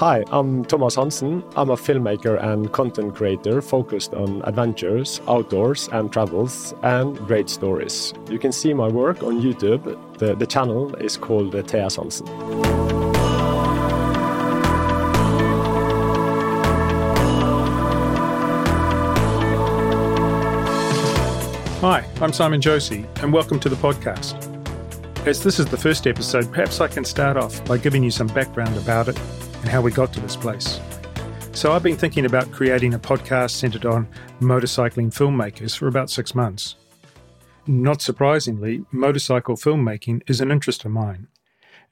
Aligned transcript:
Hi, 0.00 0.24
I'm 0.30 0.64
Thomas 0.64 0.94
Hansen. 0.94 1.44
I'm 1.56 1.68
a 1.68 1.76
filmmaker 1.76 2.42
and 2.42 2.72
content 2.72 3.14
creator 3.14 3.60
focused 3.60 4.14
on 4.14 4.40
adventures, 4.46 5.20
outdoors, 5.28 5.90
and 5.92 6.10
travels, 6.10 6.72
and 6.82 7.18
great 7.26 7.50
stories. 7.50 8.14
You 8.30 8.38
can 8.38 8.50
see 8.50 8.72
my 8.72 8.88
work 8.88 9.22
on 9.22 9.42
YouTube. 9.42 9.98
The, 10.16 10.34
the 10.34 10.46
channel 10.46 10.94
is 10.94 11.18
called 11.18 11.52
TS 11.52 11.96
Hansen. 11.96 12.26
Hi, 21.82 22.06
I'm 22.22 22.32
Simon 22.32 22.62
Josie, 22.62 23.04
and 23.16 23.34
welcome 23.34 23.60
to 23.60 23.68
the 23.68 23.76
podcast. 23.76 24.59
As 25.26 25.44
this 25.44 25.60
is 25.60 25.66
the 25.66 25.76
first 25.76 26.06
episode, 26.06 26.50
perhaps 26.50 26.80
I 26.80 26.88
can 26.88 27.04
start 27.04 27.36
off 27.36 27.62
by 27.66 27.76
giving 27.76 28.02
you 28.02 28.10
some 28.10 28.26
background 28.28 28.74
about 28.78 29.06
it 29.06 29.18
and 29.18 29.68
how 29.68 29.82
we 29.82 29.90
got 29.92 30.14
to 30.14 30.20
this 30.20 30.34
place. 30.34 30.80
So, 31.52 31.72
I've 31.72 31.82
been 31.82 31.98
thinking 31.98 32.24
about 32.24 32.50
creating 32.50 32.94
a 32.94 32.98
podcast 32.98 33.50
centered 33.50 33.84
on 33.84 34.08
motorcycling 34.40 35.12
filmmakers 35.12 35.76
for 35.76 35.88
about 35.88 36.08
six 36.08 36.34
months. 36.34 36.76
Not 37.66 38.00
surprisingly, 38.00 38.86
motorcycle 38.92 39.56
filmmaking 39.56 40.22
is 40.26 40.40
an 40.40 40.50
interest 40.50 40.86
of 40.86 40.90
mine. 40.90 41.26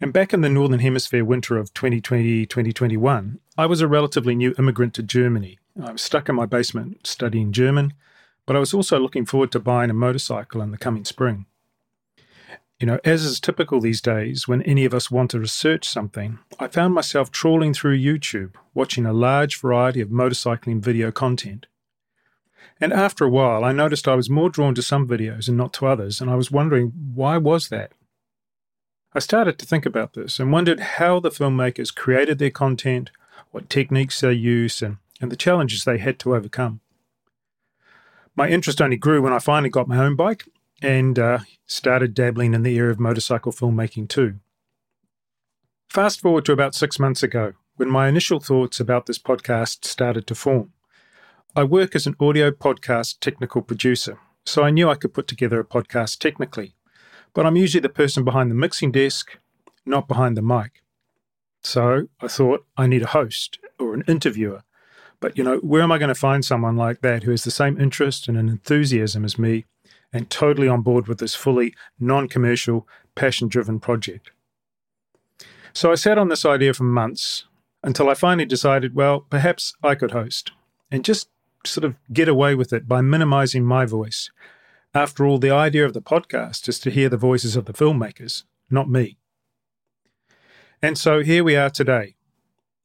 And 0.01 0.11
back 0.11 0.33
in 0.33 0.41
the 0.41 0.49
Northern 0.49 0.81
Hemisphere 0.81 1.25
winter 1.25 1.59
of 1.59 1.75
2020 1.75 2.47
2021, 2.47 3.41
I 3.59 3.67
was 3.67 3.83
a 3.83 3.89
relatively 3.89 4.37
new 4.37 4.55
immigrant 4.59 4.95
to 4.95 5.03
Germany. 5.03 5.59
I 5.85 5.93
was 5.93 6.01
stuck 6.01 6.31
in 6.31 6.35
my 6.35 6.47
basement 6.47 7.07
studying 7.07 7.53
German, 7.53 7.93
but 8.47 8.57
I 8.57 8.59
was 8.59 8.73
also 8.73 8.99
looking 8.99 9.27
forward 9.27 9.53
to 9.53 9.61
buying 9.61 9.91
a 9.91 9.95
motorcycle 9.95 10.63
in 10.63 10.71
the 10.71 10.79
coming 10.79 11.05
spring. 11.05 11.45
You 12.79 12.87
know, 12.87 13.01
as 13.05 13.25
is 13.25 13.41
typical 13.41 13.81
these 13.81 14.01
days, 14.01 14.47
when 14.47 14.63
any 14.63 14.85
of 14.85 14.95
us 14.95 15.11
want 15.11 15.33
to 15.33 15.41
research 15.41 15.89
something, 15.89 16.39
I 16.61 16.69
found 16.69 16.95
myself 16.95 17.33
trawling 17.33 17.75
through 17.75 17.99
YouTube, 17.99 18.55
watching 18.73 19.05
a 19.05 19.13
large 19.13 19.61
variety 19.61 20.01
of 20.01 20.11
motorcycling 20.11 20.81
video 20.81 21.11
content. 21.11 21.67
And 22.81 22.93
after 22.93 23.25
a 23.25 23.31
while, 23.31 23.65
I 23.65 23.73
noticed 23.73 24.07
I 24.07 24.15
was 24.15 24.31
more 24.31 24.49
drawn 24.49 24.77
to 24.77 24.83
some 24.83 25.09
videos 25.09 25.49
and 25.49 25.57
not 25.57 25.73
to 25.75 25.89
others, 25.89 26.21
and 26.21 26.31
I 26.31 26.37
was 26.37 26.53
wondering 26.53 26.93
why 27.15 27.37
was 27.37 27.69
that? 27.71 27.91
I 29.13 29.19
started 29.19 29.59
to 29.59 29.67
think 29.67 29.85
about 29.85 30.13
this 30.13 30.39
and 30.39 30.53
wondered 30.53 30.79
how 30.79 31.19
the 31.19 31.31
filmmakers 31.31 31.93
created 31.93 32.39
their 32.39 32.51
content, 32.51 33.11
what 33.51 33.69
techniques 33.69 34.21
they 34.21 34.35
used, 34.35 34.85
and, 34.85 34.99
and 35.21 35.33
the 35.33 35.37
challenges 35.37 35.83
they 35.83 35.99
had 35.99 36.21
to 36.21 36.37
overcome. 36.37 36.79
My 38.37 38.49
interest 38.49 38.81
only 38.81 38.97
grew 38.97 39.21
when 39.21 39.33
I 39.33 39.41
finally 39.41 39.71
got 39.71 39.89
my 39.89 39.99
own 39.99 40.15
bike 40.15 40.45
and 40.83 41.19
uh, 41.19 41.39
started 41.67 42.15
dabbling 42.15 42.55
in 42.55 42.63
the 42.63 42.79
area 42.79 42.91
of 42.91 43.01
motorcycle 43.01 43.53
filmmaking 43.53 44.09
too. 44.09 44.39
Fast 45.89 46.21
forward 46.21 46.45
to 46.45 46.53
about 46.53 46.75
six 46.75 46.99
months 46.99 47.23
ago, 47.23 47.55
when 47.77 47.89
my 47.89 48.09
initial 48.09 48.41
thoughts 48.41 48.79
about 48.79 49.07
this 49.07 49.19
podcast 49.19 49.85
started 49.85 50.27
to 50.27 50.35
form. 50.35 50.73
I 51.57 51.65
work 51.65 51.97
as 51.97 52.07
an 52.07 52.15
audio 52.21 52.51
podcast 52.51 53.21
technical 53.21 53.63
producer, 53.63 54.19
so 54.45 54.63
I 54.63 54.71
knew 54.71 54.89
I 54.89 54.95
could 54.95 55.15
put 55.15 55.27
together 55.27 55.59
a 55.59 55.65
podcast 55.65 56.19
technically, 56.19 56.75
but 57.35 57.47
I'm 57.47 57.57
usually 57.57 57.81
the 57.81 57.89
person 57.89 58.25
behind 58.25 58.51
the 58.51 58.55
mixing 58.55 58.93
desk, 58.93 59.39
not 59.87 60.09
behind 60.09 60.37
the 60.37 60.43
mic. 60.43 60.83
So 61.63 62.09
I 62.21 62.29
thought 62.29 62.67
I 62.77 62.87
need 62.87 63.03
a 63.03 63.09
host 63.09 63.59
or 63.79 63.95
an 63.95 64.05
interviewer. 64.07 64.63
But 65.21 65.37
you 65.37 65.43
know, 65.43 65.59
where 65.59 65.83
am 65.83 65.91
I 65.91 65.99
going 65.99 66.09
to 66.09 66.15
find 66.15 66.45
someone 66.45 66.77
like 66.77 67.01
that 67.01 67.25
who 67.25 67.33
has 67.33 67.45
the 67.45 67.51
same 67.51 67.81
interest 67.81 68.29
and 68.29 68.37
an 68.39 68.49
enthusiasm 68.49 69.25
as 69.25 69.39
me 69.39 69.65
and 70.13 70.31
totally 70.31 70.69
on 70.69 70.83
board 70.83 71.07
with 71.07 71.19
this 71.19 71.35
fully 71.35 71.75
non 71.99 72.29
commercial, 72.29 72.87
passion 73.15 73.49
driven 73.49 73.81
project. 73.81 74.31
So 75.73 75.93
I 75.93 75.97
sat 75.97 76.19
on 76.19 76.29
this 76.29 76.45
idea 76.45 76.75
for 76.75 76.85
months 76.85 77.45
until 77.83 78.09
I 78.09 78.15
finally 78.15 78.47
decided, 78.47 78.95
well, 78.95 79.21
perhaps 79.21 79.75
I 79.83 79.95
could 79.95 80.11
host 80.11 80.53
and 80.91 81.05
just 81.05 81.29
sort 81.65 81.85
of 81.85 81.97
get 82.13 82.29
away 82.29 82.55
with 82.55 82.73
it 82.73 82.89
by 82.89 83.01
minimizing 83.01 83.65
my 83.65 83.85
voice. 83.85 84.31
After 84.95 85.27
all, 85.27 85.39
the 85.39 85.51
idea 85.51 85.85
of 85.85 85.93
the 85.93 86.03
podcast 86.03 86.69
is 86.69 86.79
to 86.81 86.91
hear 86.91 87.09
the 87.09 87.17
voices 87.17 87.57
of 87.57 87.67
the 87.67 87.73
filmmakers, 87.73 88.45
not 88.71 88.89
me. 88.89 89.19
And 90.81 90.97
so 90.97 91.23
here 91.23 91.45
we 91.45 91.57
are 91.57 91.71
today. 91.71 92.15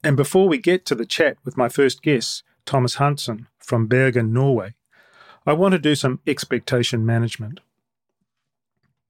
And 0.04 0.18
before 0.18 0.48
we 0.48 0.58
get 0.58 0.86
to 0.88 0.96
the 0.96 1.06
chat 1.06 1.38
with 1.46 1.58
my 1.58 1.70
first 1.70 2.02
guest, 2.02 2.44
Thomas 2.66 2.96
Hansen 2.96 3.48
from 3.60 3.88
Bergen, 3.88 4.34
Norway, 4.34 4.76
I 5.46 5.54
want 5.54 5.74
to 5.74 5.80
do 5.80 5.96
some 5.96 6.20
expectation 6.26 7.06
management. 7.06 7.60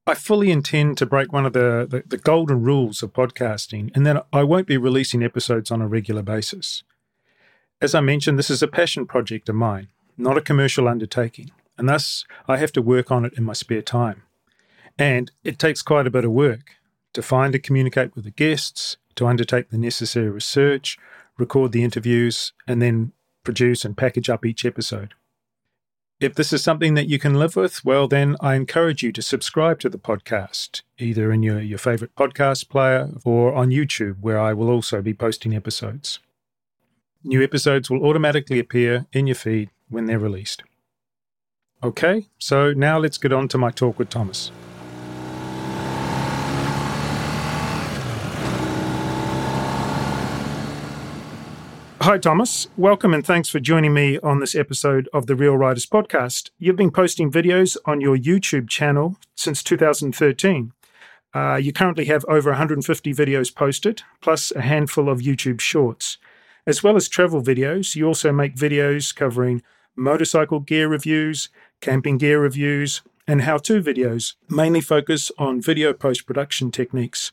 I 0.06 0.16
fully 0.16 0.52
intend 0.52 0.98
to 0.98 1.06
break 1.06 1.32
one 1.32 1.46
of 1.46 1.54
the, 1.54 1.88
the, 1.90 2.04
the, 2.06 2.18
golden 2.18 2.62
rules 2.62 3.02
of 3.02 3.14
podcasting, 3.14 3.96
and 3.96 4.06
that 4.06 4.26
I 4.34 4.44
won't 4.44 4.68
be 4.68 4.76
releasing 4.76 5.24
episodes 5.24 5.72
on 5.72 5.82
a 5.82 5.88
regular 5.88 6.22
basis. 6.22 6.84
As 7.80 7.96
I 7.96 8.02
mentioned, 8.02 8.38
this 8.38 8.50
is 8.50 8.62
a 8.62 8.68
passion 8.68 9.06
project 9.06 9.48
of 9.48 9.56
mine, 9.56 9.88
not 10.18 10.38
a 10.38 10.42
commercial 10.42 10.90
undertaking, 10.90 11.52
and 11.78 11.88
thus 11.88 12.26
I 12.50 12.58
have 12.58 12.74
to 12.74 12.82
work 12.82 13.12
on 13.12 13.24
it 13.24 13.34
in 13.38 13.46
my 13.46 13.54
spare 13.54 13.82
time. 13.82 14.24
And 15.00 15.32
it 15.44 15.58
takes 15.58 15.82
quite 15.82 16.06
a 16.06 16.12
bit 16.12 16.26
of 16.26 16.32
work 16.32 16.72
to 17.14 17.22
find 17.22 17.56
and 17.56 17.64
communicate 17.64 18.16
with 18.16 18.26
the 18.26 18.32
guests, 18.32 18.98
to 19.16 19.28
undertake 19.28 19.70
the 19.70 19.78
necessary 19.78 20.30
research, 20.30 20.98
record 21.38 21.72
the 21.72 21.84
interviews, 21.84 22.52
and 22.68 22.82
then 22.82 23.14
produce 23.44 23.86
and 23.86 23.96
package 23.96 24.30
up 24.30 24.46
each 24.46 24.66
episode. 24.66 25.14
If 26.23 26.35
this 26.35 26.53
is 26.53 26.63
something 26.63 26.94
that 26.94 27.09
you 27.09 27.19
can 27.19 27.34
live 27.34 27.57
with, 27.57 27.84
well, 27.84 28.07
then 28.07 28.38
I 28.39 28.56
encourage 28.56 29.03
you 29.03 29.11
to 29.11 29.22
subscribe 29.22 29.81
to 29.81 29.89
the 29.89 29.97
podcast, 29.97 30.81
either 30.97 31.34
in 31.34 31.44
your, 31.44 31.59
your 31.59 31.78
favorite 31.78 32.16
podcast 32.16 32.69
player 32.69 33.09
or 33.25 33.53
on 33.53 33.72
YouTube, 33.72 34.22
where 34.22 34.39
I 34.39 34.53
will 34.53 34.69
also 34.69 35.01
be 35.01 35.13
posting 35.13 35.53
episodes. 35.53 36.19
New 37.25 37.44
episodes 37.44 37.89
will 37.89 38.06
automatically 38.06 38.57
appear 38.57 39.06
in 39.11 39.28
your 39.28 39.35
feed 39.35 39.69
when 39.89 40.06
they're 40.06 40.17
released. 40.17 40.63
Okay, 41.84 42.28
so 42.40 42.72
now 42.72 42.97
let's 42.97 43.17
get 43.17 43.34
on 43.34 43.50
to 43.50 43.57
my 43.57 43.69
talk 43.69 44.00
with 44.00 44.07
Thomas. 44.07 44.50
Hi, 52.03 52.18
Thomas. 52.18 52.68
Welcome 52.75 53.14
and 53.14 53.25
thanks 53.25 53.47
for 53.47 53.62
joining 53.62 53.94
me 53.94 54.19
on 54.19 54.41
this 54.41 54.56
episode 54.56 55.08
of 55.14 55.25
the 55.25 55.38
Reel 55.38 55.56
Riders 55.56 55.86
podcast. 55.86 56.50
You've 56.59 56.75
been 56.75 56.91
posting 56.91 57.31
videos 57.31 57.78
on 57.86 58.02
your 58.02 58.18
YouTube 58.18 58.68
channel 58.68 59.16
since 59.36 59.64
2013. 59.64 60.74
Uh, 61.34 61.56
you 61.56 61.72
currently 61.72 62.03
have 62.03 62.25
over 62.28 62.50
150 62.50 63.14
videos 63.14 63.56
posted, 63.56 64.02
plus 64.19 64.52
a 64.52 64.59
handful 64.59 65.08
of 65.08 65.19
YouTube 65.19 65.62
shorts. 65.62 66.18
As 66.68 66.84
well 66.84 66.97
as 66.97 67.08
travel 67.08 67.41
videos, 67.41 67.96
you 67.96 68.06
also 68.06 68.34
make 68.34 68.58
videos 68.58 69.16
covering 69.16 69.64
motorcycle 69.96 70.59
gear 70.59 70.90
reviews, 70.90 71.47
camping 71.80 72.18
gear 72.18 72.41
reviews, 72.41 73.02
and 73.30 73.44
how 73.44 73.58
to 73.59 73.81
videos, 73.81 74.34
mainly 74.50 74.81
focus 74.81 75.31
on 75.38 75.62
video 75.62 75.94
post 75.94 76.28
production 76.28 76.70
techniques. 76.70 77.31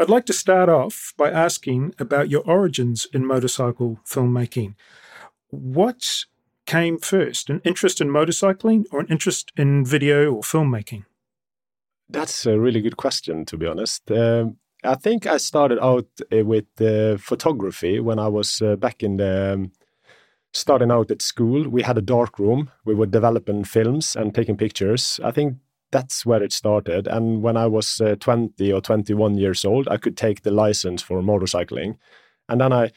I'd 0.00 0.08
like 0.08 0.26
to 0.26 0.32
start 0.32 0.68
off 0.68 1.12
by 1.16 1.28
asking 1.28 1.92
about 1.98 2.30
your 2.30 2.42
origins 2.42 3.08
in 3.12 3.26
motorcycle 3.26 3.98
filmmaking. 4.06 4.76
What 5.50 6.24
came 6.66 6.98
first, 6.98 7.50
an 7.50 7.60
interest 7.64 8.00
in 8.00 8.08
motorcycling 8.08 8.84
or 8.92 9.00
an 9.00 9.08
interest 9.10 9.50
in 9.56 9.84
video 9.84 10.34
or 10.34 10.42
filmmaking? 10.42 11.04
That's 12.08 12.46
a 12.46 12.60
really 12.60 12.80
good 12.80 12.96
question, 12.96 13.44
to 13.46 13.56
be 13.56 13.66
honest. 13.66 14.08
Um, 14.12 14.58
I 14.84 14.94
think 14.94 15.26
I 15.26 15.36
started 15.38 15.82
out 15.82 16.06
uh, 16.32 16.44
with 16.44 16.66
uh, 16.80 17.16
photography 17.16 17.98
when 17.98 18.20
I 18.20 18.28
was 18.28 18.62
uh, 18.62 18.76
back 18.76 19.02
in 19.02 19.16
the 19.16 19.54
um, 19.54 19.72
starting 20.52 20.92
out 20.92 21.10
at 21.10 21.22
school. 21.22 21.68
We 21.68 21.82
had 21.82 21.98
a 21.98 22.02
dark 22.02 22.38
room. 22.38 22.70
We 22.84 22.94
were 22.94 23.06
developing 23.06 23.64
films 23.64 24.14
and 24.14 24.32
taking 24.32 24.56
pictures. 24.56 25.18
I 25.24 25.32
think 25.32 25.56
that's 25.90 26.26
where 26.26 26.42
it 26.42 26.52
started. 26.52 27.06
And 27.06 27.42
when 27.42 27.56
I 27.56 27.66
was 27.66 28.00
uh, 28.00 28.16
20 28.20 28.72
or 28.72 28.80
21 28.80 29.36
years 29.36 29.64
old, 29.64 29.88
I 29.88 29.96
could 29.96 30.16
take 30.16 30.42
the 30.42 30.50
license 30.50 31.02
for 31.02 31.22
motorcycling. 31.22 31.96
And 32.48 32.60
then 32.60 32.72
I 32.72 32.90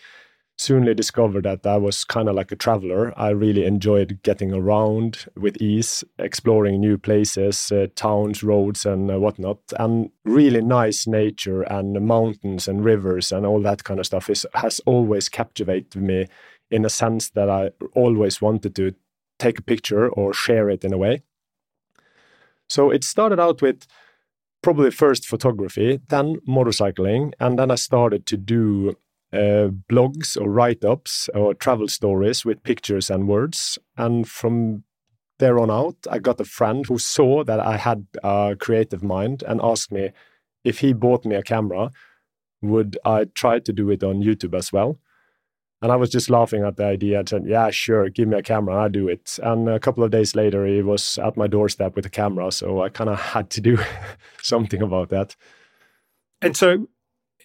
soonly 0.58 0.94
discovered 0.94 1.44
that 1.44 1.66
I 1.66 1.78
was 1.78 2.04
kind 2.04 2.30
of 2.30 2.36
like 2.36 2.52
a 2.52 2.56
traveler. 2.56 3.14
I 3.18 3.30
really 3.30 3.66
enjoyed 3.66 4.20
getting 4.22 4.54
around 4.54 5.26
with 5.36 5.58
ease, 5.58 6.04
exploring 6.20 6.80
new 6.80 6.98
places, 6.98 7.72
uh, 7.72 7.88
towns, 7.96 8.44
roads, 8.44 8.86
and 8.86 9.10
uh, 9.10 9.20
whatnot. 9.20 9.58
And 9.80 10.12
really 10.24 10.62
nice 10.62 11.08
nature 11.08 11.64
and 11.64 12.00
mountains 12.06 12.68
and 12.68 12.86
rivers 12.86 13.32
and 13.32 13.46
all 13.46 13.62
that 13.64 13.84
kind 13.84 14.00
of 14.00 14.06
stuff 14.06 14.30
is, 14.30 14.46
has 14.54 14.80
always 14.86 15.30
captivated 15.30 16.02
me 16.02 16.28
in 16.70 16.86
a 16.86 16.90
sense 16.90 17.30
that 17.32 17.50
I 17.50 17.72
always 17.96 18.42
wanted 18.42 18.76
to 18.76 18.94
take 19.40 19.58
a 19.58 19.64
picture 19.64 20.10
or 20.10 20.34
share 20.34 20.70
it 20.70 20.84
in 20.84 20.94
a 20.94 20.98
way. 20.98 21.24
So 22.72 22.90
it 22.90 23.04
started 23.04 23.38
out 23.38 23.62
with 23.62 23.86
probably 24.64 24.92
first 24.92 25.28
photography, 25.28 26.00
then 26.08 26.38
motorcycling, 26.48 27.34
and 27.38 27.60
then 27.60 27.70
I 27.70 27.76
started 27.76 28.26
to 28.28 28.38
do 28.38 28.96
uh, 29.34 29.72
blogs 29.92 30.40
or 30.40 30.50
write 30.50 30.86
ups 30.86 31.30
or 31.34 31.54
travel 31.54 31.90
stories 31.90 32.46
with 32.46 32.64
pictures 32.64 33.10
and 33.10 33.28
words. 33.28 33.78
And 33.98 34.26
from 34.26 34.86
there 35.40 35.60
on 35.60 35.70
out, 35.70 35.98
I 36.10 36.20
got 36.20 36.40
a 36.40 36.46
friend 36.46 36.86
who 36.86 36.98
saw 36.98 37.44
that 37.44 37.60
I 37.60 37.76
had 37.76 38.08
a 38.24 38.56
creative 38.58 39.04
mind 39.04 39.44
and 39.46 39.60
asked 39.62 39.92
me 39.92 40.12
if 40.64 40.80
he 40.80 40.94
bought 40.94 41.26
me 41.26 41.36
a 41.36 41.44
camera, 41.44 41.92
would 42.62 42.98
I 43.04 43.26
try 43.26 43.60
to 43.60 43.74
do 43.74 43.90
it 43.90 44.02
on 44.02 44.24
YouTube 44.24 44.58
as 44.58 44.72
well? 44.72 44.98
And 45.82 45.92
I 45.92 45.96
was 45.96 46.10
just 46.12 46.30
laughing 46.30 46.64
at 46.64 46.78
the 46.78 46.86
idea 46.86 47.20
and 47.20 47.28
said, 47.28 47.46
Yeah, 47.48 47.72
sure, 47.72 48.10
give 48.10 48.28
me 48.28 48.38
a 48.38 48.44
camera, 48.44 48.76
I'll 48.76 48.90
do 48.90 49.08
it. 49.08 49.40
And 49.42 49.68
a 49.68 49.80
couple 49.80 50.04
of 50.04 50.12
days 50.12 50.36
later, 50.36 50.66
he 50.66 50.82
was 50.82 51.18
at 51.18 51.38
my 51.38 51.48
doorstep 51.48 51.96
with 51.96 52.06
a 52.06 52.10
camera. 52.10 52.52
So 52.52 52.84
I 52.84 52.90
kind 52.90 53.10
of 53.10 53.20
had 53.20 53.50
to 53.52 53.62
do 53.62 53.78
something 54.42 54.82
about 54.82 55.10
that. 55.10 55.36
And 56.42 56.56
so 56.56 56.88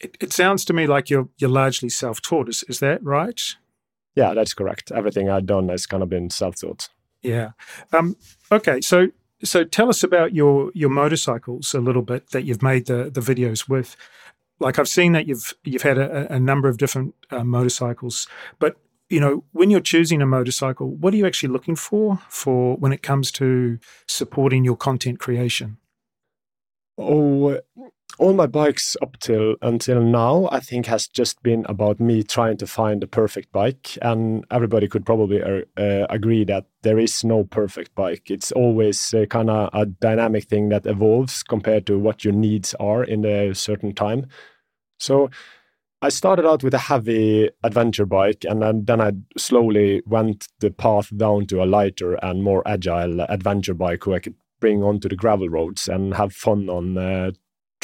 it, 0.01 0.17
it, 0.21 0.33
sounds 0.33 0.65
to 0.67 0.73
me 0.73 0.87
like 0.87 1.09
you're 1.09 1.29
you're 1.39 1.51
largely 1.51 1.89
self 1.89 2.21
taught. 2.21 2.49
Is, 2.49 2.63
is 2.69 2.81
that 2.81 3.03
right? 3.03 3.41
Yeah, 4.15 4.35
that's 4.35 4.55
correct. 4.55 4.93
Everything 4.93 5.29
I've 5.29 5.47
done 5.47 5.69
has 5.69 5.87
kind 5.87 6.03
of 6.03 6.09
been 6.09 6.31
self 6.31 6.61
taught. 6.61 6.89
Yeah. 7.23 7.51
Um, 7.93 8.17
okay. 8.53 8.81
So 8.81 9.09
so 9.43 9.65
tell 9.65 9.89
us 9.89 10.03
about 10.03 10.35
your 10.35 10.71
your 10.75 10.91
motorcycles 10.91 11.75
a 11.75 11.81
little 11.81 12.03
bit 12.03 12.31
that 12.31 12.45
you've 12.45 12.63
made 12.63 12.87
the 12.87 13.11
the 13.11 13.21
videos 13.21 13.69
with 13.69 13.97
like 14.59 14.79
I've 14.79 14.89
seen 14.89 15.13
that 15.13 15.27
you've 15.27 15.55
you've 15.65 15.83
had 15.83 15.99
a, 15.99 16.33
a 16.35 16.41
number 16.41 16.69
of 16.69 16.79
different 16.79 17.15
uh, 17.31 17.45
motorcycles, 17.45 18.27
but 18.59 18.77
you 19.09 19.21
know 19.21 19.45
when 19.53 19.71
you're 19.71 19.81
choosing 19.81 20.23
a 20.23 20.27
motorcycle, 20.27 20.91
what 20.91 21.15
are 21.15 21.17
you 21.17 21.27
actually 21.27 21.53
looking 21.53 21.77
for 21.77 22.21
for 22.29 22.77
when 22.77 22.93
it 22.93 23.03
comes 23.03 23.31
to 23.33 23.79
supporting 24.07 24.65
your 24.65 24.77
content 24.77 25.19
creation? 25.19 25.79
Oh, 26.99 27.61
all 28.19 28.33
my 28.33 28.47
bikes 28.47 28.97
up 29.03 29.19
till 29.19 29.57
until 29.63 30.01
now, 30.01 30.49
I 30.51 30.61
think, 30.61 30.87
has 30.87 31.07
just 31.07 31.43
been 31.43 31.67
about 31.69 32.01
me 32.01 32.23
trying 32.23 32.57
to 32.59 32.67
find 32.67 33.01
the 33.01 33.07
perfect 33.07 33.53
bike, 33.53 33.99
and 34.03 34.45
everybody 34.51 34.89
could 34.89 35.05
probably 35.05 35.43
uh, 35.43 35.63
uh, 35.77 36.07
agree 36.09 36.45
that 36.45 36.67
there 36.83 36.99
is 36.99 37.25
no 37.25 37.45
perfect 37.45 37.95
bike. 37.95 38.31
It's 38.31 38.53
always 38.53 39.13
uh, 39.13 39.27
kind 39.27 39.51
of 39.51 39.71
a 39.73 39.87
dynamic 39.87 40.45
thing 40.45 40.69
that 40.71 40.87
evolves 40.87 41.43
compared 41.43 41.87
to 41.87 41.99
what 41.99 42.25
your 42.25 42.35
needs 42.35 42.75
are 42.81 43.05
in 43.05 43.25
a 43.25 43.55
certain 43.55 43.95
time. 43.95 44.27
So 44.99 45.31
I 46.03 46.09
started 46.09 46.47
out 46.47 46.63
with 46.63 46.75
a 46.75 46.79
heavy 46.79 47.51
adventure 47.63 48.07
bike, 48.07 48.45
and 48.49 48.63
then, 48.63 48.85
then 48.85 49.01
I 49.01 49.13
slowly 49.37 50.03
went 50.07 50.49
the 50.61 50.71
path 50.71 51.15
down 51.17 51.47
to 51.47 51.63
a 51.63 51.67
lighter 51.67 52.15
and 52.15 52.43
more 52.43 52.63
agile 52.67 53.21
adventure 53.23 53.75
bike 53.75 54.05
who 54.05 54.15
I 54.15 54.21
could 54.21 54.35
bring 54.61 54.83
onto 54.83 55.09
the 55.09 55.17
gravel 55.17 55.49
roads 55.49 55.89
and 55.89 56.15
have 56.15 56.33
fun 56.33 56.71
on 56.71 56.97
uh, 56.97 57.31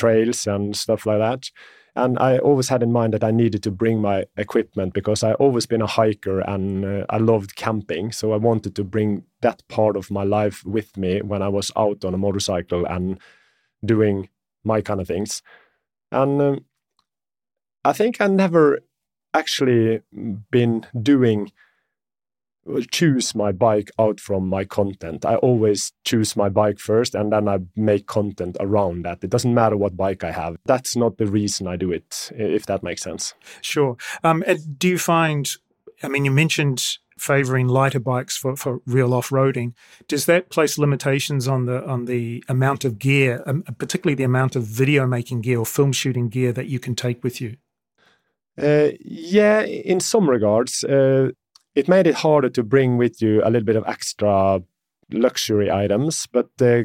trails 0.02 0.46
and 0.46 0.76
stuff 0.76 1.06
like 1.06 1.18
that. 1.18 1.50
And 1.94 2.18
I 2.18 2.38
always 2.38 2.68
had 2.68 2.82
in 2.82 2.90
mind 2.90 3.12
that 3.12 3.24
I 3.24 3.30
needed 3.30 3.62
to 3.64 3.70
bring 3.70 4.00
my 4.00 4.24
equipment 4.36 4.94
because 4.94 5.22
I 5.22 5.34
always 5.34 5.66
been 5.66 5.82
a 5.82 5.86
hiker 5.86 6.40
and 6.40 6.84
uh, 6.84 7.06
I 7.10 7.18
loved 7.18 7.54
camping. 7.54 8.12
So 8.12 8.32
I 8.32 8.36
wanted 8.36 8.74
to 8.76 8.84
bring 8.84 9.24
that 9.42 9.62
part 9.68 9.96
of 9.96 10.10
my 10.10 10.24
life 10.24 10.64
with 10.64 10.96
me 10.96 11.20
when 11.20 11.42
I 11.42 11.48
was 11.48 11.70
out 11.76 12.04
on 12.04 12.14
a 12.14 12.18
motorcycle 12.18 12.86
and 12.86 13.20
doing 13.84 14.30
my 14.64 14.80
kind 14.80 15.00
of 15.00 15.06
things. 15.06 15.42
And 16.10 16.40
um, 16.40 16.64
I 17.84 17.92
think 17.92 18.20
I 18.20 18.26
never 18.26 18.80
actually 19.34 20.00
been 20.50 20.86
doing 21.02 21.52
choose 22.90 23.34
my 23.34 23.52
bike 23.52 23.90
out 23.98 24.20
from 24.20 24.48
my 24.48 24.64
content. 24.64 25.24
I 25.24 25.36
always 25.36 25.92
choose 26.04 26.36
my 26.36 26.48
bike 26.48 26.78
first 26.78 27.14
and 27.14 27.32
then 27.32 27.48
I 27.48 27.58
make 27.76 28.06
content 28.06 28.56
around 28.60 29.04
that. 29.04 29.22
It 29.22 29.30
doesn't 29.30 29.54
matter 29.54 29.76
what 29.76 29.96
bike 29.96 30.24
I 30.24 30.30
have. 30.30 30.56
That's 30.64 30.96
not 30.96 31.18
the 31.18 31.26
reason 31.26 31.66
I 31.66 31.76
do 31.76 31.90
it, 31.90 32.30
if 32.34 32.66
that 32.66 32.82
makes 32.82 33.02
sense. 33.02 33.34
Sure. 33.60 33.96
Um, 34.22 34.44
do 34.78 34.88
you 34.88 34.98
find, 34.98 35.50
I 36.02 36.08
mean, 36.08 36.24
you 36.24 36.30
mentioned 36.30 36.98
favoring 37.18 37.68
lighter 37.68 38.00
bikes 38.00 38.36
for, 38.36 38.56
for 38.56 38.80
real 38.84 39.14
off-roading 39.14 39.74
does 40.08 40.26
that 40.26 40.50
place 40.50 40.76
limitations 40.76 41.46
on 41.46 41.66
the 41.66 41.86
on 41.86 42.06
the 42.06 42.42
amount 42.48 42.84
of 42.84 42.98
gear 42.98 43.44
um, 43.46 43.62
particularly 43.78 44.14
the 44.16 44.24
amount 44.24 44.56
of 44.56 44.64
video 44.64 45.06
making 45.06 45.40
gear 45.40 45.58
or 45.58 45.66
film 45.66 45.92
shooting 45.92 46.28
gear 46.28 46.52
that 46.52 46.66
you 46.66 46.80
can 46.80 46.96
take 46.96 47.22
with 47.22 47.40
you 47.40 47.56
uh, 48.60 48.88
yeah, 49.00 49.62
in 49.62 49.98
some 49.98 50.28
regards, 50.28 50.84
uh, 50.84 51.30
it 51.74 51.88
made 51.88 52.06
it 52.06 52.14
harder 52.16 52.48
to 52.50 52.62
bring 52.62 52.96
with 52.96 53.22
you 53.22 53.42
a 53.44 53.50
little 53.50 53.64
bit 53.64 53.76
of 53.76 53.84
extra 53.86 54.62
luxury 55.10 55.70
items. 55.70 56.26
But 56.26 56.50
uh, 56.60 56.82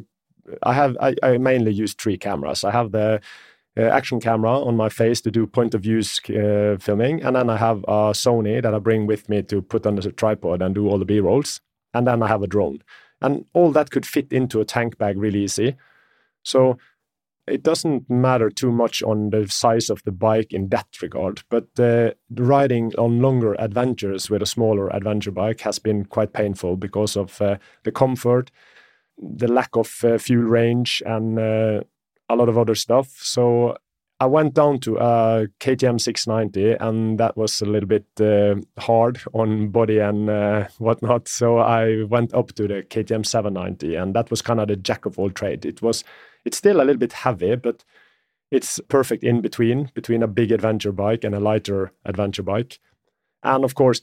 I 0.63 0.73
have 0.73 0.97
I, 1.01 1.15
I, 1.23 1.37
mainly 1.37 1.71
use 1.71 1.93
three 1.93 2.17
cameras. 2.17 2.63
I 2.63 2.71
have 2.71 2.91
the 2.91 3.19
uh, 3.77 3.81
action 3.81 4.19
camera 4.19 4.51
on 4.51 4.75
my 4.75 4.89
face 4.89 5.21
to 5.21 5.31
do 5.31 5.45
point 5.45 5.73
of 5.73 5.81
views 5.81 6.19
uh, 6.29 6.77
filming, 6.79 7.21
and 7.23 7.35
then 7.35 7.49
I 7.49 7.57
have 7.57 7.79
a 7.83 8.13
Sony 8.13 8.61
that 8.61 8.73
I 8.73 8.79
bring 8.79 9.07
with 9.07 9.29
me 9.29 9.43
to 9.43 9.61
put 9.61 9.85
on 9.85 9.95
the 9.95 10.11
tripod 10.11 10.61
and 10.61 10.73
do 10.73 10.87
all 10.87 10.97
the 10.97 11.05
B 11.05 11.19
rolls, 11.19 11.61
and 11.93 12.07
then 12.07 12.23
I 12.23 12.27
have 12.27 12.41
a 12.41 12.47
drone, 12.47 12.81
and 13.21 13.45
all 13.53 13.71
that 13.71 13.91
could 13.91 14.05
fit 14.05 14.31
into 14.31 14.61
a 14.61 14.65
tank 14.65 14.97
bag 14.97 15.17
really 15.17 15.43
easy. 15.43 15.75
So 16.43 16.77
it 17.47 17.63
doesn't 17.63 18.09
matter 18.09 18.49
too 18.49 18.71
much 18.71 19.01
on 19.03 19.29
the 19.29 19.47
size 19.47 19.89
of 19.89 20.03
the 20.03 20.11
bike 20.11 20.53
in 20.53 20.69
that 20.69 20.88
regard, 21.01 21.44
but 21.49 21.67
uh, 21.79 22.11
riding 22.31 22.94
on 22.97 23.21
longer 23.21 23.55
adventures 23.59 24.29
with 24.29 24.41
a 24.41 24.45
smaller 24.45 24.89
adventure 24.89 25.31
bike 25.31 25.61
has 25.61 25.79
been 25.79 26.05
quite 26.05 26.33
painful 26.33 26.75
because 26.75 27.15
of 27.15 27.41
uh, 27.41 27.57
the 27.83 27.91
comfort, 27.91 28.51
the 29.17 29.47
lack 29.47 29.75
of 29.75 30.03
uh, 30.03 30.17
fuel 30.17 30.44
range, 30.44 31.01
and 31.05 31.39
uh, 31.39 31.81
a 32.29 32.35
lot 32.35 32.49
of 32.49 32.57
other 32.57 32.75
stuff. 32.75 33.09
So 33.17 33.77
I 34.19 34.25
went 34.25 34.55
down 34.55 34.79
to 34.79 34.97
a 34.97 35.47
KTM 35.59 36.01
690, 36.01 36.77
and 36.79 37.19
that 37.19 37.37
was 37.37 37.61
a 37.61 37.65
little 37.65 37.87
bit 37.87 38.05
uh, 38.19 38.55
hard 38.79 39.21
on 39.33 39.69
body 39.69 39.99
and 39.99 40.27
uh, 40.27 40.67
whatnot. 40.79 41.27
So 41.27 41.59
I 41.59 42.03
went 42.03 42.33
up 42.33 42.53
to 42.53 42.67
the 42.67 42.81
KTM 42.81 43.25
790, 43.25 43.95
and 43.95 44.15
that 44.15 44.31
was 44.31 44.41
kind 44.41 44.59
of 44.59 44.69
the 44.69 44.75
jack 44.75 45.05
of 45.05 45.19
all 45.19 45.29
trade. 45.29 45.65
It 45.65 45.83
was 45.83 46.03
it's 46.45 46.57
still 46.57 46.77
a 46.77 46.83
little 46.83 46.97
bit 46.97 47.13
heavy, 47.13 47.55
but 47.55 47.83
it's 48.49 48.79
perfect 48.87 49.23
in 49.23 49.41
between 49.41 49.91
between 49.93 50.23
a 50.23 50.27
big 50.27 50.51
adventure 50.51 50.91
bike 50.91 51.23
and 51.23 51.35
a 51.35 51.39
lighter 51.39 51.91
adventure 52.03 52.43
bike. 52.43 52.79
And 53.43 53.63
of 53.63 53.75
course, 53.75 54.01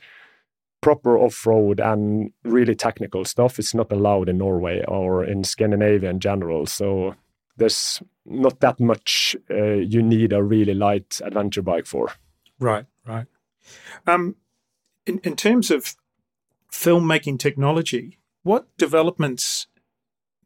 proper 0.81 1.19
off-road 1.19 1.81
and 1.81 2.31
really 2.45 2.75
technical 2.77 3.25
stuff 3.25 3.59
is 3.59 3.75
not 3.75 3.91
allowed 3.91 4.29
in 4.29 4.39
Norway 4.39 4.85
or 4.87 5.25
in 5.25 5.43
Scandinavia 5.43 6.11
in 6.11 6.21
general. 6.21 6.67
So 6.67 7.17
there's 7.57 8.03
not 8.27 8.61
that 8.61 8.81
much 8.81 9.37
uh, 9.51 9.75
you 9.75 10.03
need 10.03 10.33
a 10.33 10.43
really 10.43 10.75
light 10.75 11.21
adventure 11.23 11.63
bike 11.63 11.87
for. 11.87 12.11
Right, 12.59 12.87
right. 13.07 13.27
Um, 14.07 14.37
in, 15.07 15.21
in 15.25 15.37
terms 15.37 15.71
of 15.71 15.95
filmmaking 16.73 17.39
technology, 17.39 18.19
what 18.43 18.67
developments 18.77 19.67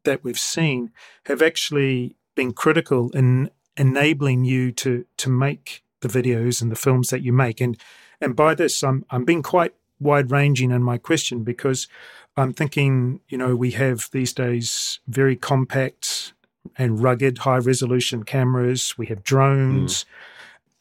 that 0.05 0.23
we've 0.23 0.39
seen 0.39 0.91
have 1.27 1.43
actually 1.43 2.17
been 2.35 2.53
critical 2.53 3.11
in 3.11 3.51
enabling 3.77 4.45
you 4.45 4.73
to 4.73 5.05
to 5.17 5.31
make 5.31 5.83
the 6.01 6.09
videos 6.09 6.63
and 6.63 6.71
the 6.71 6.77
films 6.77 7.11
that 7.11 7.23
you 7.23 7.33
make. 7.33 7.61
And 7.61 7.77
and 8.21 8.37
by 8.37 8.55
this, 8.55 8.83
I'm 8.83 9.05
I'm 9.11 9.25
being 9.25 9.43
quite 9.43 9.75
wide 10.01 10.31
ranging 10.31 10.71
in 10.71 10.83
my 10.83 10.99
question 10.99 11.43
because 11.43 11.89
I'm 12.37 12.53
thinking, 12.53 13.21
you 13.29 13.37
know, 13.39 13.57
we 13.57 13.73
have 13.73 14.09
these 14.13 14.33
days 14.33 15.01
very 15.09 15.35
compact 15.35 16.33
and 16.77 17.03
rugged 17.03 17.39
high 17.39 17.59
resolution 17.59 18.25
cameras. 18.25 18.97
We 18.99 19.07
have 19.07 19.23
drones. 19.23 20.05
Mm 20.05 20.07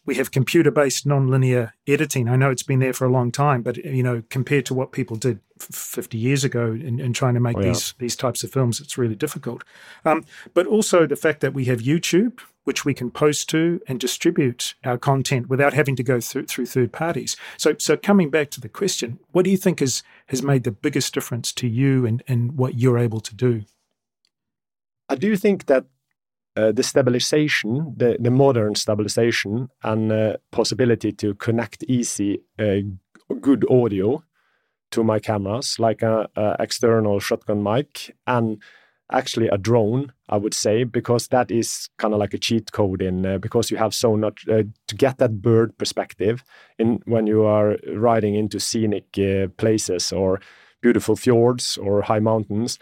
we 0.08 0.16
have 0.16 0.32
computer-based 0.32 1.06
nonlinear 1.06 1.74
editing. 1.86 2.30
I 2.30 2.38
know 2.38 2.50
it's 2.50 2.64
been 2.64 2.80
there 2.80 2.94
for 2.94 3.06
a 3.06 3.12
long 3.12 3.30
time, 3.30 3.62
but 3.62 3.76
you 3.78 4.02
know, 4.02 4.24
compared 4.30 4.66
to 4.68 4.74
what 4.74 4.94
people 4.94 5.18
did 5.18 5.42
50 5.60 6.18
years 6.18 6.46
ago 6.46 6.72
in, 6.72 7.00
in 7.00 7.12
trying 7.12 7.34
to 7.34 7.42
make 7.42 7.58
oh, 7.58 7.60
yeah. 7.60 7.68
these 7.68 7.94
these 8.00 8.16
types 8.16 8.44
of 8.44 8.50
films, 8.50 8.80
it's 8.80 8.98
really 8.98 9.16
difficult. 9.16 9.66
Um, 10.06 10.24
but 10.54 10.66
also 10.66 11.06
the 11.06 11.18
fact 11.18 11.42
that 11.42 11.54
we 11.54 11.66
have 11.66 11.82
YouTube, 11.82 12.40
which 12.64 12.86
we 12.86 12.94
can 12.94 13.12
post 13.12 13.50
to 13.50 13.82
and 13.86 14.00
distribute 14.00 14.76
our 14.86 14.98
content 14.98 15.50
without 15.50 15.74
having 15.74 15.98
to 15.98 16.04
go 16.04 16.22
through 16.22 16.46
through 16.46 16.68
third 16.68 16.94
parties. 16.94 17.36
So, 17.58 17.76
so 17.78 17.98
coming 17.98 18.30
back 18.30 18.50
to 18.52 18.62
the 18.62 18.70
question, 18.70 19.20
what 19.34 19.44
do 19.44 19.52
you 19.52 19.58
think 19.58 19.82
has 19.82 20.04
has 20.28 20.42
made 20.42 20.64
the 20.64 20.72
biggest 20.72 21.14
difference 21.14 21.52
to 21.54 21.68
you 21.68 22.06
and 22.06 22.24
and 22.30 22.58
what 22.58 22.76
you're 22.76 22.98
able 22.98 23.20
to 23.20 23.36
do? 23.36 23.66
I 25.10 25.16
do 25.16 25.36
think 25.36 25.66
that 25.68 25.86
uh, 26.58 26.72
the 26.72 26.84
stabilization, 26.84 27.94
the, 27.96 28.18
the 28.20 28.32
modern 28.32 28.76
stabilization, 28.76 29.70
and 29.84 30.12
uh, 30.12 30.38
possibility 30.52 31.12
to 31.12 31.36
connect 31.36 31.84
easy, 31.84 32.42
uh, 32.58 32.78
good 33.42 33.64
audio 33.70 34.24
to 34.92 35.04
my 35.04 35.20
cameras, 35.20 35.78
like 35.78 36.02
a, 36.02 36.28
a, 36.36 36.56
external 36.60 37.20
shotgun 37.20 37.62
mic 37.62 38.16
and 38.26 38.62
actually 39.12 39.48
a 39.50 39.58
drone, 39.58 40.12
I 40.30 40.38
would 40.38 40.54
say, 40.54 40.84
because 40.84 41.28
that 41.28 41.52
is 41.52 41.90
kind 41.98 42.14
of 42.14 42.20
like 42.20 42.34
a 42.34 42.40
cheat 42.40 42.72
code 42.72 43.02
in 43.02 43.26
uh, 43.26 43.38
because 43.38 43.70
you 43.70 43.78
have 43.78 43.94
so 43.94 44.18
much 44.18 44.48
uh, 44.50 44.64
to 44.88 44.96
get 44.96 45.20
that 45.20 45.42
bird 45.42 45.78
perspective 45.78 46.44
in 46.80 47.02
when 47.06 47.28
you 47.28 47.44
are 47.44 47.78
riding 47.94 48.34
into 48.34 48.60
scenic 48.60 49.06
places 49.58 50.12
or 50.12 50.42
beautiful 50.82 51.16
fjords 51.16 51.78
or 51.78 52.02
high 52.02 52.20
mountains. 52.20 52.80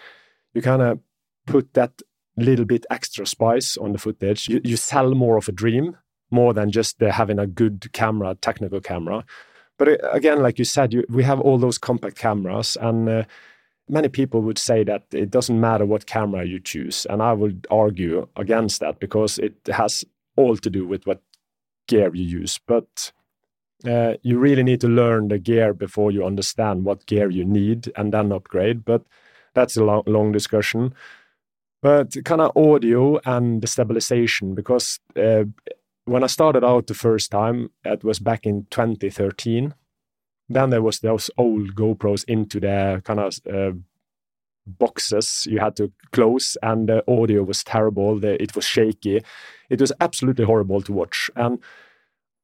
You 0.53 0.61
kind 0.61 0.81
of 0.81 0.99
put 1.45 1.73
that 1.73 2.01
little 2.37 2.65
bit 2.65 2.85
extra 2.89 3.25
spice 3.25 3.77
on 3.77 3.91
the 3.91 3.97
footage. 3.97 4.47
You, 4.49 4.61
you 4.63 4.77
sell 4.77 5.13
more 5.13 5.37
of 5.37 5.47
a 5.47 5.51
dream 5.51 5.97
more 6.31 6.53
than 6.53 6.71
just 6.71 7.01
uh, 7.01 7.11
having 7.11 7.39
a 7.39 7.47
good 7.47 7.91
camera, 7.93 8.35
technical 8.35 8.81
camera. 8.81 9.23
But 9.77 9.87
uh, 9.87 10.09
again, 10.11 10.41
like 10.41 10.59
you 10.59 10.65
said, 10.65 10.93
you, 10.93 11.03
we 11.09 11.23
have 11.23 11.39
all 11.39 11.57
those 11.57 11.77
compact 11.77 12.17
cameras, 12.17 12.77
and 12.79 13.07
uh, 13.07 13.23
many 13.87 14.09
people 14.09 14.41
would 14.41 14.57
say 14.57 14.83
that 14.83 15.03
it 15.11 15.29
doesn't 15.29 15.59
matter 15.59 15.85
what 15.85 16.05
camera 16.05 16.45
you 16.45 16.59
choose. 16.59 17.05
And 17.09 17.21
I 17.21 17.33
would 17.33 17.67
argue 17.69 18.27
against 18.35 18.79
that 18.79 18.99
because 18.99 19.37
it 19.37 19.55
has 19.67 20.03
all 20.35 20.57
to 20.57 20.69
do 20.69 20.87
with 20.87 21.05
what 21.05 21.21
gear 21.87 22.13
you 22.13 22.23
use. 22.23 22.59
But 22.65 23.11
uh, 23.85 24.15
you 24.23 24.39
really 24.39 24.63
need 24.63 24.81
to 24.81 24.87
learn 24.87 25.27
the 25.27 25.37
gear 25.37 25.73
before 25.73 26.11
you 26.11 26.25
understand 26.25 26.85
what 26.85 27.05
gear 27.05 27.29
you 27.29 27.45
need 27.45 27.91
and 27.95 28.13
then 28.13 28.31
upgrade. 28.31 28.83
But 28.83 29.03
that's 29.53 29.77
a 29.77 29.83
long, 29.83 30.03
long 30.05 30.31
discussion. 30.31 30.93
But 31.85 32.15
kind 32.25 32.41
of 32.41 32.57
audio 32.57 33.19
and 33.25 33.61
the 33.61 33.67
stabilization, 33.67 34.55
because 34.55 34.99
uh, 35.15 35.43
when 36.05 36.23
I 36.23 36.27
started 36.27 36.63
out 36.63 36.87
the 36.87 36.95
first 36.95 37.29
time, 37.29 37.69
it 37.83 38.03
was 38.03 38.17
back 38.17 38.47
in 38.47 38.65
2013. 38.71 39.71
Then 40.49 40.71
there 40.71 40.81
was 40.81 41.01
those 41.01 41.29
old 41.37 41.75
GoPros 41.75 42.23
into 42.27 42.59
the 42.59 43.03
kind 43.05 43.19
of 43.19 43.39
uh, 43.47 43.77
boxes 44.65 45.45
you 45.47 45.59
had 45.59 45.75
to 45.75 45.91
close, 46.11 46.57
and 46.63 46.89
the 46.89 47.03
audio 47.07 47.43
was 47.43 47.63
terrible. 47.63 48.19
The, 48.19 48.41
it 48.41 48.55
was 48.55 48.65
shaky. 48.65 49.21
It 49.69 49.79
was 49.79 49.91
absolutely 50.01 50.45
horrible 50.45 50.81
to 50.81 50.91
watch. 50.91 51.29
And 51.35 51.59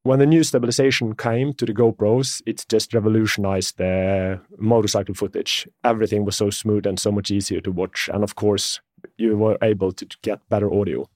when 0.04 0.20
the 0.20 0.26
new 0.26 0.44
stabilization 0.44 1.16
came 1.16 1.54
to 1.54 1.66
the 1.66 1.74
GoPros, 1.74 2.42
it 2.46 2.66
just 2.70 2.94
revolutionized 2.94 3.78
the 3.78 4.40
motorcycle 4.58 5.14
footage. 5.14 5.68
Everything 5.84 6.26
was 6.26 6.36
so 6.36 6.50
smooth 6.50 6.86
and 6.86 7.00
so 7.00 7.12
much 7.12 7.30
easier 7.30 7.62
to 7.62 7.72
watch. 7.72 8.10
And 8.12 8.24
of 8.24 8.36
course, 8.36 8.80
you 9.18 9.38
were 9.38 9.58
able 9.62 9.92
to 9.92 10.08
get 10.22 10.48
better 10.50 10.74
audio. 10.74 11.08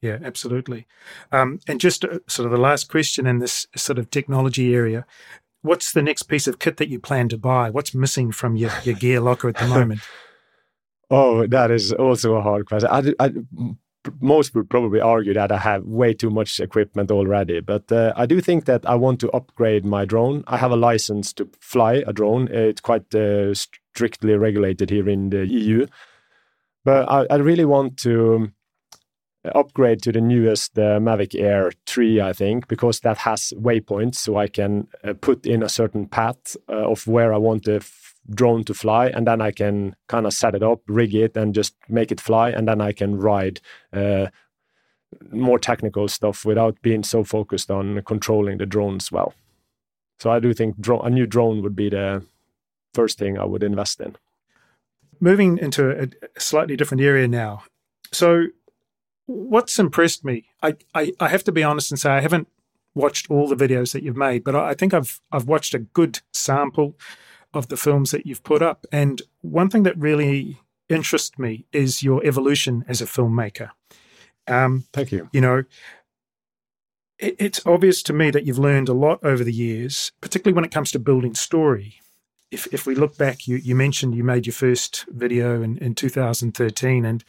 Yeah, 0.00 0.18
absolutely. 0.24 0.86
Um, 1.30 1.60
and 1.68 1.80
just 1.80 2.04
uh, 2.04 2.18
sort 2.26 2.46
of 2.46 2.52
the 2.52 2.58
last 2.58 2.88
question 2.88 3.26
in 3.26 3.38
this 3.38 3.68
sort 3.76 3.98
of 3.98 4.10
technology 4.10 4.74
area 4.74 5.06
what's 5.62 5.92
the 5.92 6.02
next 6.02 6.24
piece 6.24 6.46
of 6.46 6.58
kit 6.58 6.76
that 6.76 6.88
you 6.88 6.98
plan 6.98 7.28
to 7.30 7.38
buy? 7.38 7.70
What's 7.70 7.94
missing 7.94 8.32
from 8.32 8.56
your, 8.56 8.70
your 8.82 8.96
gear 8.96 9.20
locker 9.20 9.48
at 9.48 9.56
the 9.56 9.66
moment? 9.68 10.00
oh, 11.10 11.46
that 11.46 11.70
is 11.70 11.92
also 11.92 12.34
a 12.34 12.42
hard 12.42 12.66
question. 12.66 12.88
I, 12.90 13.24
I, 13.24 13.32
most 14.20 14.54
would 14.54 14.68
probably 14.68 15.00
argue 15.00 15.34
that 15.34 15.52
I 15.52 15.58
have 15.58 15.84
way 15.84 16.14
too 16.14 16.30
much 16.30 16.60
equipment 16.60 17.10
already, 17.10 17.60
but 17.60 17.90
uh, 17.92 18.12
I 18.16 18.26
do 18.26 18.40
think 18.40 18.64
that 18.64 18.84
I 18.86 18.94
want 18.94 19.20
to 19.20 19.30
upgrade 19.30 19.84
my 19.84 20.04
drone. 20.04 20.44
I 20.46 20.56
have 20.56 20.72
a 20.72 20.76
license 20.76 21.32
to 21.34 21.48
fly 21.60 22.02
a 22.06 22.12
drone. 22.12 22.48
It's 22.48 22.80
quite 22.80 23.14
uh, 23.14 23.54
strictly 23.54 24.34
regulated 24.34 24.90
here 24.90 25.08
in 25.08 25.30
the 25.30 25.46
EU, 25.46 25.86
but 26.84 27.08
I, 27.08 27.26
I 27.30 27.36
really 27.36 27.64
want 27.64 27.96
to 27.98 28.52
upgrade 29.54 30.02
to 30.02 30.12
the 30.12 30.20
newest 30.20 30.78
uh, 30.78 30.98
Mavic 31.00 31.38
Air 31.38 31.72
3, 31.86 32.20
I 32.20 32.32
think, 32.32 32.68
because 32.68 33.00
that 33.00 33.18
has 33.18 33.52
waypoints, 33.56 34.16
so 34.16 34.36
I 34.36 34.46
can 34.46 34.88
uh, 35.04 35.14
put 35.14 35.46
in 35.46 35.62
a 35.62 35.68
certain 35.68 36.06
path 36.06 36.56
uh, 36.68 36.90
of 36.90 37.06
where 37.06 37.32
I 37.32 37.38
want 37.38 37.68
f- 37.68 38.01
drone 38.30 38.64
to 38.64 38.74
fly, 38.74 39.08
and 39.08 39.26
then 39.26 39.40
I 39.40 39.50
can 39.50 39.96
kind 40.08 40.26
of 40.26 40.32
set 40.32 40.54
it 40.54 40.62
up, 40.62 40.80
rig 40.86 41.14
it, 41.14 41.36
and 41.36 41.54
just 41.54 41.74
make 41.88 42.12
it 42.12 42.20
fly, 42.20 42.50
and 42.50 42.68
then 42.68 42.80
I 42.80 42.92
can 42.92 43.18
ride 43.18 43.60
uh, 43.92 44.26
more 45.30 45.58
technical 45.58 46.08
stuff 46.08 46.44
without 46.44 46.80
being 46.82 47.02
so 47.02 47.24
focused 47.24 47.70
on 47.70 48.02
controlling 48.02 48.58
the 48.58 48.66
drones 48.66 49.10
well. 49.10 49.34
So 50.18 50.30
I 50.30 50.38
do 50.38 50.54
think 50.54 50.78
dro- 50.80 51.00
a 51.00 51.10
new 51.10 51.26
drone 51.26 51.62
would 51.62 51.76
be 51.76 51.90
the 51.90 52.24
first 52.94 53.18
thing 53.18 53.38
I 53.38 53.44
would 53.44 53.62
invest 53.62 54.00
in. 54.00 54.16
Moving 55.20 55.58
into 55.58 55.90
a, 55.90 56.08
slightly 56.40 56.76
different 56.76 57.02
area 57.02 57.28
now. 57.28 57.64
So 58.12 58.46
what's 59.26 59.78
impressed 59.78 60.24
me, 60.24 60.44
I, 60.62 60.76
I, 60.94 61.12
I 61.20 61.28
have 61.28 61.44
to 61.44 61.52
be 61.52 61.62
honest 61.62 61.90
and 61.90 61.98
say 61.98 62.10
I 62.10 62.20
haven't 62.20 62.48
watched 62.94 63.30
all 63.30 63.48
the 63.48 63.56
videos 63.56 63.92
that 63.92 64.02
you've 64.02 64.16
made, 64.16 64.44
but 64.44 64.54
I 64.54 64.74
think 64.74 64.92
I've 64.92 65.20
I've 65.30 65.46
watched 65.46 65.74
a 65.74 65.78
good 65.78 66.20
sample 66.32 66.96
of 67.54 67.68
the 67.68 67.76
films 67.76 68.10
that 68.10 68.26
you've 68.26 68.42
put 68.42 68.62
up. 68.62 68.86
And 68.92 69.22
one 69.40 69.68
thing 69.70 69.82
that 69.84 69.98
really 69.98 70.60
interests 70.88 71.38
me 71.38 71.66
is 71.72 72.02
your 72.02 72.24
evolution 72.24 72.84
as 72.88 73.00
a 73.00 73.06
filmmaker. 73.06 73.70
Um, 74.46 74.84
Thank 74.92 75.12
you. 75.12 75.28
You 75.32 75.40
know, 75.40 75.64
it, 77.18 77.36
it's 77.38 77.64
obvious 77.66 78.02
to 78.04 78.12
me 78.12 78.30
that 78.30 78.44
you've 78.44 78.58
learned 78.58 78.88
a 78.88 78.94
lot 78.94 79.20
over 79.22 79.44
the 79.44 79.52
years, 79.52 80.12
particularly 80.20 80.54
when 80.54 80.64
it 80.64 80.72
comes 80.72 80.90
to 80.92 80.98
building 80.98 81.34
story. 81.34 82.00
If 82.50 82.66
if 82.72 82.86
we 82.86 82.94
look 82.94 83.16
back, 83.16 83.46
you 83.48 83.56
you 83.56 83.74
mentioned 83.74 84.14
you 84.14 84.24
made 84.24 84.46
your 84.46 84.52
first 84.52 85.06
video 85.08 85.62
in, 85.62 85.78
in 85.78 85.94
2013, 85.94 87.04
and 87.06 87.24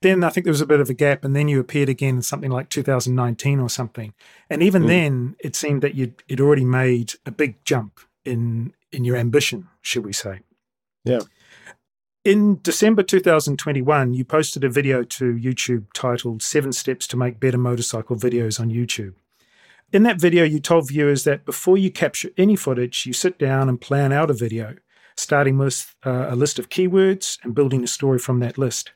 then 0.00 0.22
I 0.22 0.28
think 0.28 0.44
there 0.44 0.52
was 0.52 0.60
a 0.60 0.66
bit 0.66 0.80
of 0.80 0.88
a 0.88 0.94
gap, 0.94 1.24
and 1.24 1.34
then 1.34 1.48
you 1.48 1.58
appeared 1.58 1.88
again 1.88 2.16
in 2.16 2.22
something 2.22 2.50
like 2.50 2.68
2019 2.68 3.58
or 3.58 3.68
something. 3.68 4.14
And 4.48 4.62
even 4.62 4.84
mm. 4.84 4.88
then, 4.88 5.36
it 5.40 5.56
seemed 5.56 5.82
that 5.82 5.96
you'd, 5.96 6.22
you'd 6.28 6.40
already 6.40 6.64
made 6.64 7.14
a 7.26 7.32
big 7.32 7.64
jump 7.64 7.98
in 8.24 8.72
in 8.92 9.04
your 9.04 9.16
ambition, 9.16 9.68
should 9.82 10.04
we 10.04 10.12
say? 10.12 10.40
Yeah. 11.04 11.20
In 12.24 12.60
December 12.62 13.02
2021, 13.02 14.12
you 14.12 14.24
posted 14.24 14.64
a 14.64 14.68
video 14.68 15.02
to 15.02 15.34
YouTube 15.34 15.86
titled 15.94 16.42
Seven 16.42 16.72
Steps 16.72 17.06
to 17.08 17.16
Make 17.16 17.40
Better 17.40 17.58
Motorcycle 17.58 18.16
Videos 18.16 18.60
on 18.60 18.70
YouTube. 18.70 19.14
In 19.92 20.02
that 20.02 20.20
video, 20.20 20.44
you 20.44 20.60
told 20.60 20.88
viewers 20.88 21.24
that 21.24 21.46
before 21.46 21.78
you 21.78 21.90
capture 21.90 22.28
any 22.36 22.56
footage, 22.56 23.06
you 23.06 23.14
sit 23.14 23.38
down 23.38 23.68
and 23.68 23.80
plan 23.80 24.12
out 24.12 24.30
a 24.30 24.34
video, 24.34 24.76
starting 25.16 25.56
with 25.56 25.94
uh, 26.04 26.26
a 26.28 26.36
list 26.36 26.58
of 26.58 26.68
keywords 26.68 27.38
and 27.42 27.54
building 27.54 27.82
a 27.82 27.86
story 27.86 28.18
from 28.18 28.40
that 28.40 28.58
list. 28.58 28.92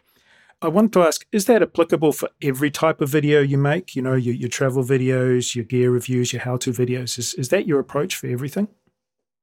I 0.61 0.69
want 0.69 0.93
to 0.93 1.03
ask, 1.03 1.27
is 1.33 1.47
that 1.47 1.63
applicable 1.63 2.13
for 2.13 2.29
every 2.43 2.71
type 2.71 3.01
of 3.01 3.09
video 3.09 3.41
you 3.41 3.57
make? 3.57 3.97
You 3.97 4.03
know, 4.03 4.15
your, 4.15 4.35
your 4.35 4.51
travel 4.51 4.85
videos, 4.85 5.55
your 5.55 5.65
gear 5.65 5.91
reviews, 5.91 6.33
your 6.33 6.43
how-to 6.43 6.71
videos. 6.71 7.19
Is, 7.19 7.35
is 7.35 7.49
that 7.49 7.67
your 7.67 7.81
approach 7.81 8.15
for 8.15 8.27
everything? 8.27 8.69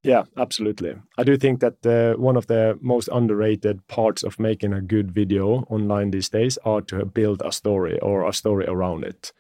Yeah, 0.04 0.24
absolutely. 0.38 0.96
I 1.18 1.24
do 1.24 1.36
think 1.36 1.60
that 1.60 1.86
uh, 1.86 2.18
one 2.18 2.38
of 2.38 2.48
the 2.48 2.78
most 2.82 3.10
underrated 3.12 3.86
parts 3.88 4.24
of 4.24 4.40
making 4.40 4.74
a 4.74 4.82
good 4.82 5.12
video 5.12 5.66
online 5.70 6.12
these 6.12 6.30
days 6.30 6.58
are 6.64 6.82
to 6.84 7.06
build 7.06 7.42
a 7.44 7.52
story 7.52 8.00
or 8.00 8.28
a 8.28 8.34
story 8.34 8.66
around 8.66 9.04
it. 9.04 9.34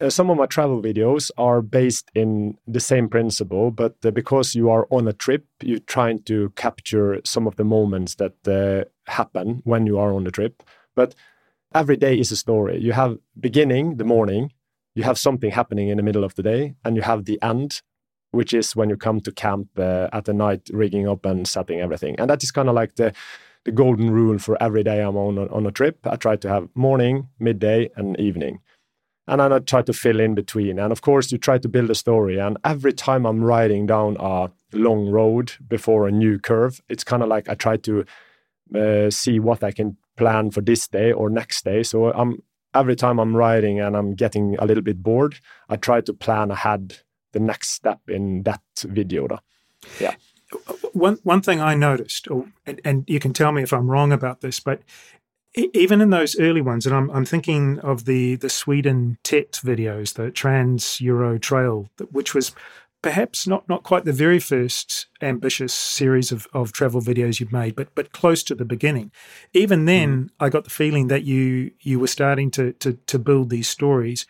Uh, 0.00 0.10
some 0.10 0.30
of 0.30 0.38
my 0.38 0.46
travel 0.46 0.82
videos 0.82 1.30
are 1.36 1.62
based 1.62 2.10
in 2.14 2.56
the 2.66 2.80
same 2.80 3.08
principle, 3.08 3.70
but 3.70 3.94
uh, 4.04 4.10
because 4.10 4.54
you 4.54 4.70
are 4.70 4.86
on 4.90 5.06
a 5.06 5.12
trip, 5.12 5.46
you're 5.62 5.78
trying 5.80 6.22
to 6.22 6.50
capture 6.56 7.20
some 7.24 7.46
of 7.46 7.56
the 7.56 7.64
moments 7.64 8.16
that 8.16 8.34
uh, 8.48 8.84
happen 9.10 9.60
when 9.64 9.86
you 9.86 9.98
are 9.98 10.12
on 10.12 10.24
the 10.24 10.30
trip 10.30 10.62
but 10.94 11.14
every 11.74 11.96
day 11.96 12.18
is 12.18 12.30
a 12.32 12.36
story. 12.36 12.80
You 12.80 12.92
have 12.92 13.18
beginning, 13.38 13.96
the 13.96 14.04
morning, 14.04 14.52
you 14.94 15.02
have 15.02 15.18
something 15.18 15.50
happening 15.50 15.88
in 15.88 15.96
the 15.96 16.02
middle 16.02 16.24
of 16.24 16.34
the 16.36 16.42
day, 16.42 16.74
and 16.84 16.96
you 16.96 17.02
have 17.02 17.24
the 17.24 17.40
end, 17.42 17.82
which 18.34 18.52
is 18.52 18.76
when 18.76 18.90
you 18.90 18.96
come 18.96 19.20
to 19.20 19.32
camp 19.32 19.68
uh, 19.78 20.08
at 20.12 20.24
the 20.24 20.34
night, 20.34 20.68
rigging 20.72 21.08
up 21.08 21.24
and 21.24 21.46
setting 21.46 21.80
everything. 21.80 22.16
And 22.18 22.28
that 22.30 22.42
is 22.42 22.50
kind 22.50 22.68
of 22.68 22.74
like 22.74 22.96
the 22.96 23.12
the 23.64 23.72
golden 23.72 24.10
rule 24.10 24.38
for 24.38 24.62
every 24.62 24.82
day 24.82 25.00
I'm 25.00 25.16
on 25.16 25.38
on 25.38 25.66
a 25.66 25.70
trip. 25.70 26.06
I 26.06 26.16
try 26.16 26.36
to 26.36 26.48
have 26.48 26.68
morning, 26.74 27.28
midday, 27.38 27.90
and 27.96 28.18
evening. 28.20 28.60
And 29.26 29.40
then 29.40 29.52
I 29.54 29.58
try 29.60 29.80
to 29.82 29.92
fill 29.92 30.20
in 30.20 30.34
between. 30.34 30.78
And 30.78 30.92
of 30.92 31.00
course, 31.00 31.32
you 31.32 31.38
try 31.38 31.56
to 31.58 31.68
build 31.68 31.90
a 31.90 31.94
story. 31.94 32.38
And 32.38 32.58
every 32.62 32.92
time 32.92 33.24
I'm 33.24 33.42
riding 33.42 33.86
down 33.86 34.18
a 34.20 34.50
long 34.74 35.08
road 35.08 35.52
before 35.66 36.06
a 36.06 36.12
new 36.12 36.38
curve, 36.38 36.82
it's 36.90 37.04
kind 37.04 37.22
of 37.22 37.28
like 37.30 37.48
I 37.48 37.54
try 37.54 37.78
to 37.78 38.04
uh, 38.74 39.10
see 39.10 39.40
what 39.40 39.64
I 39.64 39.70
can 39.72 39.96
plan 40.16 40.50
for 40.50 40.60
this 40.60 40.86
day 40.88 41.10
or 41.12 41.30
next 41.30 41.64
day. 41.64 41.82
So 41.82 42.12
I'm 42.12 42.42
every 42.74 42.96
time 42.96 43.18
I'm 43.18 43.36
writing 43.36 43.80
and 43.80 43.96
I'm 43.96 44.14
getting 44.14 44.56
a 44.58 44.66
little 44.66 44.82
bit 44.82 45.02
bored, 45.02 45.38
I 45.68 45.76
try 45.76 46.00
to 46.02 46.12
plan 46.12 46.50
ahead 46.50 46.98
the 47.34 47.40
next 47.40 47.70
step 47.70 48.00
in 48.08 48.42
that 48.44 48.62
video. 48.82 49.28
Though. 49.28 49.40
Yeah. 50.00 50.14
One 50.92 51.18
one 51.22 51.42
thing 51.42 51.60
I 51.60 51.74
noticed, 51.74 52.30
or, 52.30 52.46
and, 52.64 52.80
and 52.84 53.04
you 53.06 53.20
can 53.20 53.32
tell 53.32 53.52
me 53.52 53.62
if 53.62 53.72
I'm 53.72 53.90
wrong 53.90 54.12
about 54.12 54.40
this, 54.40 54.60
but 54.60 54.80
even 55.54 56.00
in 56.00 56.10
those 56.10 56.38
early 56.38 56.60
ones, 56.60 56.86
and 56.86 56.94
I'm, 56.94 57.10
I'm 57.10 57.24
thinking 57.24 57.78
of 57.80 58.04
the 58.04 58.36
the 58.36 58.48
Sweden 58.48 59.18
TET 59.22 59.52
videos, 59.52 60.14
the 60.14 60.30
Trans 60.30 61.00
Euro 61.00 61.38
Trail, 61.38 61.88
which 62.10 62.34
was 62.34 62.52
perhaps 63.02 63.46
not 63.46 63.68
not 63.68 63.82
quite 63.82 64.04
the 64.04 64.12
very 64.12 64.40
first 64.40 65.06
ambitious 65.20 65.74
series 65.74 66.32
of, 66.32 66.46
of 66.54 66.72
travel 66.72 67.02
videos 67.02 67.38
you've 67.38 67.52
made, 67.52 67.76
but 67.76 67.94
but 67.94 68.12
close 68.12 68.42
to 68.44 68.54
the 68.54 68.64
beginning. 68.64 69.12
Even 69.52 69.84
then, 69.84 70.24
mm. 70.24 70.30
I 70.40 70.48
got 70.48 70.64
the 70.64 70.70
feeling 70.70 71.08
that 71.08 71.24
you 71.24 71.70
you 71.80 72.00
were 72.00 72.08
starting 72.08 72.50
to 72.52 72.72
to 72.74 72.94
to 72.94 73.18
build 73.18 73.50
these 73.50 73.68
stories, 73.68 74.26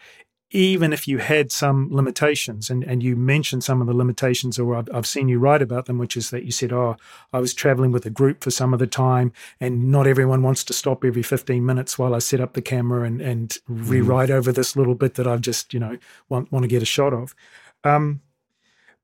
even 0.51 0.93
if 0.93 1.09
you 1.09 1.19
had 1.19 1.51
some 1.51 1.89
limitations. 1.91 2.71
And 2.71 2.85
and 2.85 3.03
you 3.03 3.17
mentioned 3.17 3.65
some 3.65 3.81
of 3.81 3.87
the 3.87 3.95
limitations, 3.95 4.59
or 4.59 4.77
I've, 4.77 4.89
I've 4.93 5.07
seen 5.07 5.29
you 5.29 5.39
write 5.39 5.63
about 5.63 5.87
them, 5.87 5.99
which 5.99 6.17
is 6.17 6.31
that 6.31 6.45
you 6.45 6.53
said, 6.53 6.73
"Oh, 6.73 6.97
I 7.33 7.41
was 7.41 7.55
traveling 7.55 7.93
with 7.93 8.07
a 8.07 8.11
group 8.11 8.43
for 8.43 8.51
some 8.51 8.73
of 8.73 8.79
the 8.79 8.87
time, 8.87 9.33
and 9.61 9.91
not 9.91 10.07
everyone 10.07 10.43
wants 10.43 10.65
to 10.65 10.73
stop 10.73 11.05
every 11.05 11.23
fifteen 11.23 11.67
minutes 11.67 11.99
while 11.99 12.15
I 12.15 12.19
set 12.19 12.41
up 12.41 12.55
the 12.55 12.63
camera 12.63 13.03
and 13.05 13.21
and 13.21 13.51
mm. 13.71 13.89
rewrite 13.89 14.31
over 14.31 14.53
this 14.53 14.77
little 14.77 14.95
bit 14.95 15.15
that 15.15 15.27
I've 15.27 15.41
just 15.41 15.75
you 15.75 15.81
know 15.81 15.99
want 16.29 16.53
want 16.53 16.63
to 16.65 16.69
get 16.69 16.83
a 16.83 16.87
shot 16.87 17.13
of." 17.13 17.35
Um, 17.83 18.21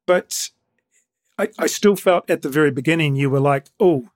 but 0.07 0.51
I, 1.39 1.49
I 1.59 1.67
still 1.69 1.97
felt 1.97 2.29
at 2.29 2.43
the 2.43 2.49
very 2.51 2.71
beginning 2.71 3.17
you 3.17 3.31
were 3.31 3.41
like, 3.41 3.69
oh, 3.81 4.11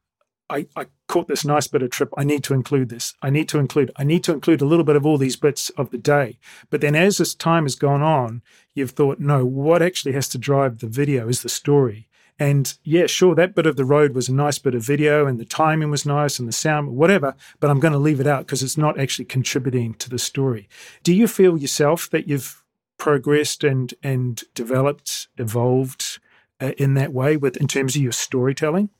I, 0.54 0.66
I 0.76 0.86
caught 1.08 1.26
this 1.26 1.44
nice 1.44 1.66
bit 1.66 1.82
of 1.82 1.90
trip. 1.90 2.10
I 2.16 2.22
need 2.22 2.44
to 2.44 2.54
include 2.54 2.88
this. 2.88 3.14
I 3.20 3.30
need 3.30 3.48
to 3.48 3.58
include. 3.58 3.90
I 3.96 4.04
need 4.04 4.22
to 4.24 4.32
include 4.32 4.62
a 4.62 4.66
little 4.66 4.84
bit 4.84 4.94
of 4.94 5.04
all 5.04 5.18
these 5.18 5.34
bits 5.34 5.70
of 5.70 5.90
the 5.90 5.98
day. 5.98 6.38
But 6.70 6.80
then, 6.80 6.94
as 6.94 7.18
this 7.18 7.34
time 7.34 7.64
has 7.64 7.74
gone 7.74 8.02
on, 8.02 8.40
you've 8.72 8.92
thought, 8.92 9.18
no, 9.18 9.44
what 9.44 9.82
actually 9.82 10.12
has 10.12 10.28
to 10.28 10.38
drive 10.38 10.78
the 10.78 10.86
video 10.86 11.28
is 11.28 11.42
the 11.42 11.48
story. 11.48 12.08
And 12.38 12.72
yeah, 12.84 13.06
sure, 13.06 13.34
that 13.34 13.54
bit 13.54 13.66
of 13.66 13.76
the 13.76 13.84
road 13.84 14.14
was 14.14 14.28
a 14.28 14.34
nice 14.34 14.58
bit 14.60 14.76
of 14.76 14.82
video, 14.82 15.26
and 15.26 15.40
the 15.40 15.44
timing 15.44 15.90
was 15.90 16.06
nice, 16.06 16.38
and 16.38 16.46
the 16.46 16.52
sound, 16.52 16.90
whatever. 16.96 17.34
But 17.58 17.70
I'm 17.70 17.80
going 17.80 17.92
to 17.92 17.98
leave 17.98 18.20
it 18.20 18.26
out 18.28 18.46
because 18.46 18.62
it's 18.62 18.78
not 18.78 18.98
actually 18.98 19.24
contributing 19.24 19.94
to 19.94 20.08
the 20.08 20.20
story. 20.20 20.68
Do 21.02 21.12
you 21.12 21.26
feel 21.26 21.58
yourself 21.58 22.08
that 22.10 22.28
you've 22.28 22.62
progressed 22.96 23.64
and 23.64 23.92
and 24.04 24.44
developed, 24.54 25.26
evolved 25.36 26.20
uh, 26.60 26.72
in 26.78 26.94
that 26.94 27.12
way 27.12 27.36
with 27.36 27.56
in 27.56 27.66
terms 27.66 27.96
of 27.96 28.02
your 28.02 28.12
storytelling? 28.12 28.90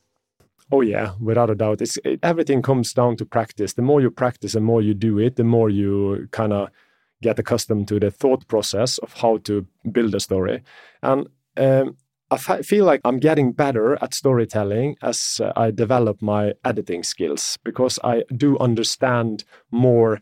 Oh 0.73 0.81
yeah, 0.81 1.13
without 1.21 1.51
a 1.51 1.55
doubt. 1.55 1.83
It's 1.83 1.99
it, 2.05 2.21
everything 2.23 2.63
comes 2.63 2.93
down 2.93 3.17
to 3.17 3.27
practice. 3.27 3.75
The 3.75 3.83
more 3.83 4.01
you 4.01 4.11
practice, 4.11 4.53
the 4.53 4.61
more 4.61 4.83
you 4.83 4.95
do 4.95 5.19
it, 5.19 5.37
the 5.37 5.45
more 5.45 5.71
you 5.71 6.29
kind 6.31 6.53
of 6.53 6.71
get 7.23 7.39
accustomed 7.39 7.89
to 7.89 8.01
the 8.01 8.11
thought 8.11 8.47
process 8.49 8.99
of 8.99 9.13
how 9.15 9.39
to 9.39 9.67
build 9.91 10.15
a 10.15 10.21
story. 10.21 10.63
And 11.03 11.29
um, 11.57 11.97
I 12.31 12.63
feel 12.63 12.85
like 12.85 13.01
I'm 13.05 13.21
getting 13.21 13.53
better 13.53 13.97
at 14.03 14.15
storytelling 14.15 14.97
as 15.03 15.41
uh, 15.43 15.53
I 15.57 15.71
develop 15.71 16.21
my 16.21 16.55
editing 16.65 17.03
skills 17.03 17.59
because 17.63 17.99
I 18.03 18.25
do 18.37 18.59
understand 18.59 19.45
more 19.71 20.21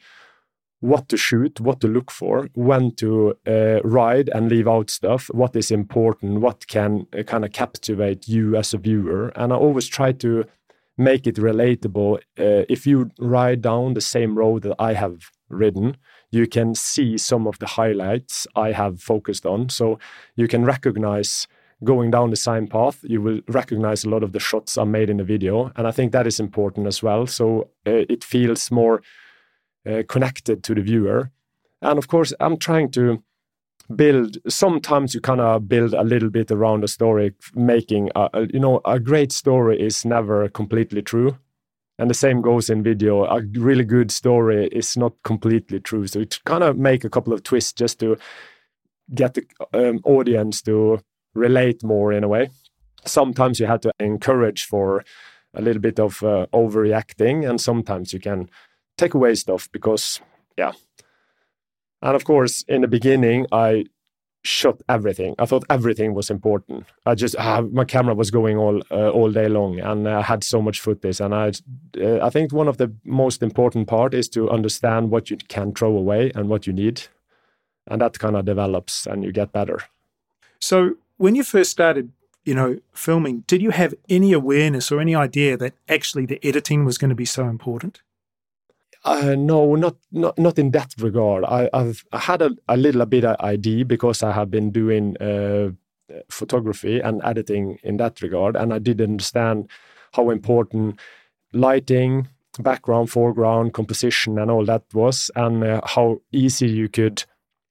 what 0.83 1.09
to 1.09 1.17
shoot, 1.17 1.61
what 1.61 1.81
to 1.81 1.87
look 1.87 2.11
for, 2.11 2.49
when 2.55 2.91
to 2.97 3.37
uh, 3.47 3.81
ride 3.85 4.29
and 4.35 4.51
leave 4.51 4.67
out 4.67 4.91
stuff, 4.91 5.31
what 5.33 5.55
is 5.55 5.71
important, 5.71 6.41
what 6.41 6.67
can 6.67 7.07
uh, 7.17 7.23
kind 7.23 7.45
of 7.45 7.53
captivate 7.53 8.27
you 8.27 8.57
as 8.57 8.75
a 8.75 8.79
viewer. 8.79 9.29
And 9.37 9.53
I 9.53 9.57
always 9.57 9.87
try 9.87 10.11
to 10.11 10.45
make 10.99 11.29
it 11.29 11.37
relatable. 11.37 12.17
Uh, 12.37 12.67
if 12.69 12.85
you 12.85 13.12
ride 13.21 13.62
down 13.62 13.95
the 13.95 14.01
same 14.01 14.37
road 14.37 14.62
that 14.62 14.75
I 14.81 14.95
have 14.95 15.31
ridden, 15.49 15.97
you 16.33 16.49
can 16.49 16.75
see 16.75 17.17
some 17.17 17.47
of 17.47 17.61
the 17.61 17.67
highlights 17.67 18.49
I 18.57 18.73
have 18.73 19.01
focused 19.01 19.47
on. 19.47 19.69
So 19.69 20.01
you 20.35 20.49
can 20.49 20.65
recognize 20.65 21.47
going 21.85 22.11
down 22.11 22.31
the 22.31 22.37
same 22.37 22.67
path, 22.67 22.99
you 23.05 23.23
will 23.23 23.41
recognize 23.47 24.05
a 24.05 24.09
lot 24.09 24.25
of 24.25 24.33
the 24.33 24.41
shots 24.41 24.77
are 24.77 24.87
made 24.87 25.11
in 25.11 25.19
the 25.19 25.25
video. 25.25 25.71
And 25.77 25.87
I 25.87 25.93
think 25.93 26.11
that 26.11 26.27
is 26.27 26.41
important 26.41 26.89
as 26.89 27.05
well. 27.05 27.29
So 27.29 27.69
uh, 27.87 28.03
it 28.09 28.25
feels 28.25 28.69
more 28.73 29.01
uh, 29.89 30.03
connected 30.09 30.62
to 30.65 30.75
the 30.75 30.83
viewer. 30.83 31.31
And 31.81 31.99
of 31.99 32.09
course, 32.09 32.33
I'm 32.41 32.57
trying 32.57 32.91
to 32.93 33.23
build. 33.95 34.39
Sometimes 34.49 35.15
you 35.15 35.21
kind 35.21 35.41
of 35.41 35.69
build 35.69 35.95
a 35.95 36.05
little 36.05 36.31
bit 36.31 36.51
around 36.51 36.85
a 36.85 36.89
story, 36.89 37.35
making 37.55 38.11
a, 38.15 38.29
a, 38.33 38.47
you 38.53 38.61
know 38.61 38.81
a 38.85 39.01
great 39.01 39.33
story 39.33 39.81
is 39.81 40.05
never 40.05 40.49
completely 40.49 41.03
true. 41.03 41.37
And 41.99 42.09
the 42.09 42.15
same 42.15 42.41
goes 42.41 42.71
in 42.71 42.83
video. 42.83 43.25
A 43.25 43.43
really 43.53 43.85
good 43.85 44.11
story 44.11 44.67
is 44.69 44.97
not 44.97 45.12
completely 45.25 45.79
true. 45.79 46.07
So 46.07 46.21
it 46.21 46.39
kind 46.45 46.65
of 46.65 46.77
make 46.77 47.05
a 47.05 47.11
couple 47.11 47.33
of 47.33 47.43
twists 47.43 47.73
just 47.73 48.01
to 48.01 48.17
get 49.15 49.35
the 49.35 49.45
um, 49.75 50.01
audience 50.05 50.62
to 50.62 51.01
relate 51.35 51.85
more 51.85 52.12
in 52.12 52.25
a 52.25 52.29
way. 52.29 52.51
Sometimes 53.05 53.61
you 53.61 53.67
have 53.67 53.81
to 53.81 53.93
encourage 54.01 54.65
for 54.65 55.05
a 55.55 55.61
little 55.61 55.83
bit 55.83 56.01
of 56.01 56.23
uh, 56.23 56.47
overreacting, 56.53 57.49
and 57.49 57.61
sometimes 57.61 58.12
you 58.12 58.21
can 58.21 58.49
take 58.97 59.15
away 59.15 59.35
stuff 59.35 59.71
because 59.73 60.21
yeah. 60.57 60.73
And 62.01 62.17
of 62.17 62.25
course 62.25 62.65
in 62.69 62.83
the 62.83 62.89
beginning 62.89 63.47
i 63.53 63.85
shot 64.45 64.83
everything. 64.89 65.35
I 65.39 65.47
thought 65.47 65.65
everything 65.71 66.15
was 66.15 66.31
important. 66.31 66.87
I 67.07 67.15
just 67.15 67.37
uh, 67.37 67.63
my 67.63 67.85
camera 67.85 68.15
was 68.15 68.31
going 68.31 68.57
all 68.57 68.83
uh, 68.91 69.11
all 69.11 69.31
day 69.31 69.49
long 69.49 69.79
and 69.81 70.09
i 70.09 70.23
had 70.23 70.45
so 70.45 70.61
much 70.61 70.81
footage 70.81 71.21
and 71.21 71.35
i 71.35 71.53
uh, 72.01 72.19
i 72.27 72.31
think 72.31 72.53
one 72.53 72.69
of 72.69 72.77
the 72.77 72.93
most 73.05 73.43
important 73.43 73.87
part 73.87 74.15
is 74.15 74.29
to 74.31 74.51
understand 74.51 75.11
what 75.11 75.31
you 75.31 75.37
can 75.49 75.73
throw 75.73 75.97
away 75.97 76.33
and 76.35 76.49
what 76.49 76.67
you 76.67 76.73
need. 76.73 77.03
And 77.89 78.01
that 78.01 78.19
kind 78.19 78.37
of 78.37 78.45
develops 78.45 79.07
and 79.07 79.25
you 79.25 79.33
get 79.33 79.53
better. 79.53 79.81
So 80.61 80.95
when 81.17 81.35
you 81.35 81.45
first 81.45 81.71
started 81.71 82.13
you 82.45 82.55
know 82.55 82.79
filming 82.93 83.45
did 83.47 83.63
you 83.63 83.71
have 83.71 83.95
any 84.09 84.33
awareness 84.33 84.91
or 84.91 85.01
any 85.01 85.15
idea 85.15 85.57
that 85.57 85.75
actually 85.89 86.27
the 86.27 86.41
editing 86.43 86.85
was 86.85 86.99
going 86.99 87.09
to 87.09 87.15
be 87.15 87.25
so 87.25 87.47
important 87.47 88.03
uh, 89.05 89.35
no, 89.37 89.75
not 89.75 89.97
not 90.13 90.39
not 90.39 90.59
in 90.59 90.71
that 90.71 90.95
regard. 90.99 91.45
I, 91.45 91.69
have 91.73 92.05
had 92.13 92.43
a, 92.43 92.51
a 92.69 92.77
little 92.77 93.05
bit 93.07 93.25
of 93.25 93.37
idea 93.41 93.85
because 93.85 94.23
I 94.23 94.33
have 94.33 94.51
been 94.51 94.71
doing 94.71 95.17
uh, 95.19 95.71
photography 96.29 97.01
and 97.01 97.21
editing 97.25 97.79
in 97.83 97.97
that 97.97 98.23
regard, 98.23 98.57
and 98.57 98.73
I 98.73 98.79
did 98.79 99.01
understand 99.01 99.69
how 100.12 100.31
important 100.31 101.01
lighting, 101.53 102.29
background, 102.61 103.11
foreground, 103.11 103.75
composition, 103.75 104.38
and 104.38 104.51
all 104.51 104.65
that 104.67 104.85
was, 104.95 105.31
and 105.35 105.65
uh, 105.65 105.81
how 105.85 106.21
easy 106.31 106.69
you 106.69 106.88
could 106.88 107.25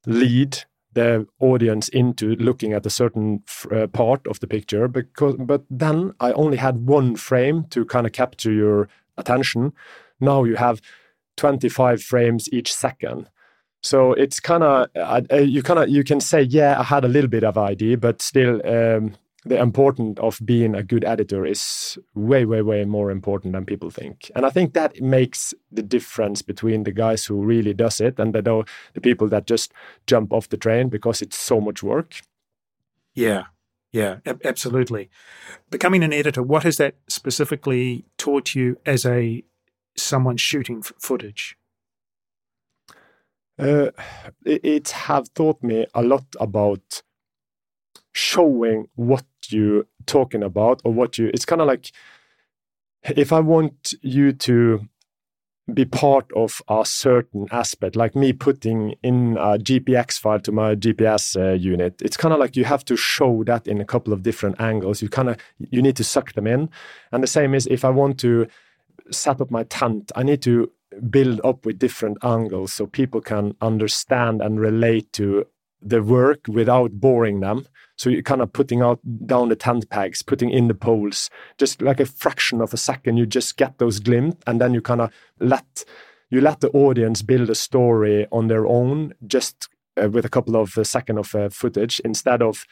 lead 0.06 0.58
the 0.94 1.26
audience 1.39 1.88
into 1.89 2.36
looking 2.36 2.74
at 2.74 2.86
a 2.86 2.89
certain 2.89 3.41
uh, 3.72 3.88
part 3.88 4.28
of 4.28 4.39
the 4.41 4.48
picture. 4.48 4.88
Because, 4.89 5.36
but 5.39 5.63
then 5.70 6.13
I 6.20 6.34
only 6.34 6.58
had 6.58 6.86
one 6.86 7.15
frame 7.15 7.65
to 7.70 7.86
kind 7.86 8.06
of 8.06 8.12
capture 8.12 8.52
your 8.52 8.89
attention. 9.17 9.72
Now 10.20 10.44
you 10.44 10.56
have 10.58 10.82
25 11.41 12.04
frames 12.04 12.47
each 12.54 12.71
second. 12.71 13.27
So 13.82 14.13
it's 14.13 14.39
kind 14.39 14.63
of 14.63 14.89
you 15.32 15.63
kind 15.63 15.80
of 15.80 15.89
you 15.89 16.04
can 16.04 16.19
say 16.19 16.43
yeah 16.43 16.80
I 16.80 16.84
had 16.84 17.04
a 17.04 17.08
little 17.08 17.30
bit 17.30 17.43
of 17.43 17.58
idea, 17.58 17.97
but 17.97 18.21
still 18.21 18.62
um, 18.63 19.15
the 19.43 19.60
important 19.60 20.19
of 20.19 20.39
being 20.45 20.75
a 20.75 20.84
good 20.84 21.04
editor 21.04 21.43
is 21.43 21.97
way 22.13 22.45
way 22.45 22.62
way 22.62 22.86
more 22.86 23.10
important 23.10 23.54
than 23.54 23.65
people 23.65 23.89
think. 23.89 24.32
And 24.36 24.45
I 24.45 24.51
think 24.51 24.73
that 24.73 25.01
makes 25.01 25.51
the 25.71 25.82
difference 25.82 26.43
between 26.43 26.84
the 26.84 26.91
guys 26.91 27.25
who 27.25 27.43
really 27.43 27.73
does 27.73 27.99
it 27.99 28.19
and 28.19 28.36
the 28.36 28.65
the 28.93 29.01
people 29.01 29.27
that 29.30 29.47
just 29.47 29.73
jump 30.06 30.32
off 30.32 30.49
the 30.49 30.58
train 30.58 30.89
because 30.89 31.23
it's 31.23 31.38
so 31.38 31.60
much 31.60 31.82
work. 31.82 32.21
Yeah, 33.15 33.45
yeah, 33.91 34.17
ab- 34.27 34.45
absolutely. 34.45 35.10
Becoming 35.71 36.04
an 36.04 36.13
editor, 36.13 36.43
what 36.43 36.63
has 36.63 36.77
that 36.77 36.97
specifically 37.08 38.06
taught 38.17 38.54
you 38.54 38.77
as 38.86 39.08
a 39.08 39.43
someone 39.95 40.38
shooting 40.38 40.82
footage? 40.82 41.58
Uh, 43.60 43.91
it, 44.45 44.62
it 44.63 44.89
have 44.89 45.34
taught 45.34 45.62
me 45.62 45.86
a 45.93 46.01
lot 46.01 46.25
about 46.39 47.04
showing 48.13 48.88
what 48.95 49.25
you're 49.49 49.86
talking 50.06 50.43
about 50.43 50.82
or 50.84 50.93
what 50.93 51.17
you. 51.17 51.30
It's 51.34 51.45
kind 51.45 51.62
of 51.62 51.67
like 51.67 51.91
if 53.04 53.32
I 53.32 53.39
want 53.39 53.93
you 54.01 54.32
to 54.32 54.88
be 55.73 55.86
part 55.86 56.30
of 56.36 56.62
a 56.67 56.86
certain 56.86 57.47
aspect, 57.51 57.95
like 57.95 58.15
me 58.15 58.34
putting 58.34 58.95
in 59.04 59.38
a 59.38 59.58
GPX 59.58 60.19
file 60.19 60.39
to 60.39 60.51
my 60.51 60.75
GPS 60.75 61.39
uh, 61.39 61.54
unit. 61.54 62.01
It's 62.01 62.17
kind 62.17 62.34
of 62.34 62.39
like 62.39 62.56
you 62.56 62.65
have 62.65 62.84
to 62.86 62.97
show 62.97 63.43
that 63.45 63.67
in 63.67 63.80
a 63.80 63.86
couple 63.86 64.12
of 64.12 64.23
different 64.23 64.60
angles. 64.60 65.01
You 65.01 65.10
kind 65.10 65.30
of 65.30 65.38
you 65.60 65.82
need 65.82 65.95
to 65.97 66.04
suck 66.04 66.34
them 66.34 66.47
in, 66.47 66.69
and 67.12 67.23
the 67.23 67.27
same 67.27 67.54
is 67.54 67.67
if 67.67 67.86
I 67.86 67.89
want 67.89 68.19
to 68.19 68.47
set 69.12 69.41
up 69.41 69.52
my 69.52 69.63
tent, 69.63 70.12
I 70.15 70.24
need 70.24 70.41
to 70.43 70.71
build 71.10 71.41
up 71.43 71.65
with 71.65 71.80
different 71.80 72.17
angles 72.24 72.74
so 72.74 72.86
people 72.86 73.21
can 73.21 73.56
understand 73.62 74.41
and 74.41 74.60
relate 74.60 75.12
to 75.13 75.45
the 75.82 76.04
work 76.04 76.41
without 76.47 76.91
boring 76.91 77.39
them. 77.39 77.65
So 77.95 78.10
you're 78.10 78.21
kind 78.21 78.41
of 78.41 78.54
putting 78.54 78.82
out 78.82 79.00
down 79.26 79.50
the 79.50 79.56
tent 79.56 79.89
pegs, 79.89 80.21
putting 80.21 80.50
in 80.50 80.67
the 80.67 80.74
poles, 80.74 81.30
just 81.58 81.82
like 81.82 82.00
a 82.00 82.06
fraction 82.06 82.62
of 82.62 82.74
a 82.74 82.78
second, 82.78 83.17
you 83.17 83.26
just 83.26 83.58
get 83.58 83.78
those 83.78 84.00
glimpse, 84.00 84.43
and 84.47 84.60
then 84.60 84.74
you 84.74 84.82
kind 84.82 85.02
of 85.02 85.12
let 85.39 85.84
you 86.30 86.39
let 86.39 86.62
the 86.62 86.69
audience 86.69 87.21
build 87.21 87.50
a 87.50 87.56
story 87.56 88.26
on 88.32 88.47
their 88.47 88.65
own, 88.65 89.13
just 89.28 89.67
uh, 90.02 90.10
with 90.10 90.26
a 90.26 90.30
couple 90.30 90.56
of 90.56 90.78
uh, 90.78 90.84
second 90.84 91.17
of 91.17 91.36
uh, 91.36 91.50
footage 91.50 92.00
instead 92.06 92.41
of 92.41 92.65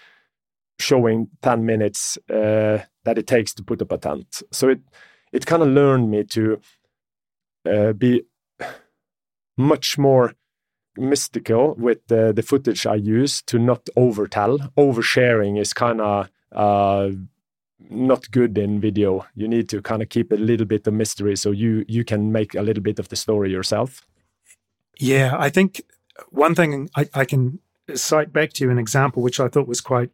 showing 0.80 1.28
10 1.41 1.65
minutes 1.65 2.17
uh, 2.30 2.80
that 3.04 3.17
it 3.17 3.28
takes 3.28 3.54
to 3.54 3.63
put 3.63 3.82
up 3.82 3.91
a 3.91 3.97
tent. 3.97 4.41
So 4.52 4.69
it 4.69 4.80
it 5.32 5.46
kind 5.46 5.62
of 5.62 5.70
learned 5.70 6.10
me 6.10 6.24
to 6.24 6.60
uh, 7.70 7.94
be 7.94 8.24
much 9.58 9.98
more 9.98 10.34
mystical 10.98 11.76
with 11.76 12.06
the, 12.08 12.34
the 12.34 12.42
footage 12.42 12.86
I 12.86 12.96
use 12.96 13.42
to 13.44 13.60
not 13.60 13.86
overtell. 13.98 14.72
Oversharing 14.76 15.60
is 15.60 15.74
kind 15.74 16.02
of 16.02 16.30
uh, 16.52 17.10
not 17.89 18.32
good 18.32 18.58
in 18.58 18.80
video. 18.80 19.26
You 19.36 19.48
need 19.48 19.70
to 19.70 19.82
kind 19.82 20.02
of 20.02 20.10
keep 20.10 20.32
a 20.32 20.36
little 20.36 20.65
bit 20.65 20.88
of 20.88 20.94
mystery 20.94 21.36
so 21.36 21.52
you 21.52 21.86
you 21.88 22.04
can 22.04 22.32
make 22.32 22.56
a 22.56 22.62
little 22.62 22.84
bit 22.84 23.00
of 23.00 23.10
the 23.10 23.15
story 23.15 23.52
yourself. 23.52 24.06
Yeah, 24.98 25.36
I 25.38 25.50
think 25.50 25.82
one 26.30 26.56
thing 26.56 26.89
I, 26.96 27.08
I 27.13 27.26
can 27.26 27.60
cite 27.96 28.34
back 28.34 28.54
to 28.54 28.65
you 28.65 28.72
an 28.72 28.78
example 28.78 29.24
which 29.24 29.39
I 29.39 29.48
thought 29.48 29.68
was 29.68 29.82
quite 29.82 30.12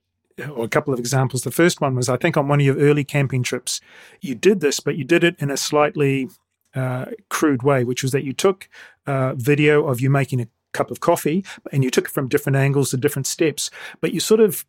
or 0.55 0.65
a 0.65 0.69
couple 0.69 0.93
of 0.93 0.99
examples. 0.99 1.43
The 1.43 1.51
first 1.51 1.81
one 1.81 1.95
was, 1.95 2.09
I 2.09 2.17
think, 2.17 2.37
on 2.37 2.47
one 2.47 2.59
of 2.59 2.65
your 2.65 2.77
early 2.77 3.03
camping 3.03 3.43
trips, 3.43 3.81
you 4.21 4.35
did 4.35 4.59
this, 4.59 4.79
but 4.79 4.97
you 4.97 5.03
did 5.03 5.23
it 5.23 5.35
in 5.39 5.49
a 5.49 5.57
slightly 5.57 6.29
uh, 6.75 7.05
crude 7.29 7.63
way, 7.63 7.83
which 7.83 8.03
was 8.03 8.11
that 8.11 8.23
you 8.23 8.33
took 8.33 8.69
uh, 9.07 9.33
video 9.35 9.87
of 9.87 10.01
you 10.01 10.09
making 10.09 10.41
a 10.41 10.47
cup 10.73 10.91
of 10.91 10.99
coffee 10.99 11.45
and 11.71 11.83
you 11.83 11.89
took 11.89 12.05
it 12.05 12.11
from 12.11 12.27
different 12.27 12.57
angles 12.57 12.93
and 12.93 13.01
different 13.01 13.27
steps, 13.27 13.71
but 14.01 14.13
you 14.13 14.19
sort 14.19 14.41
of 14.41 14.65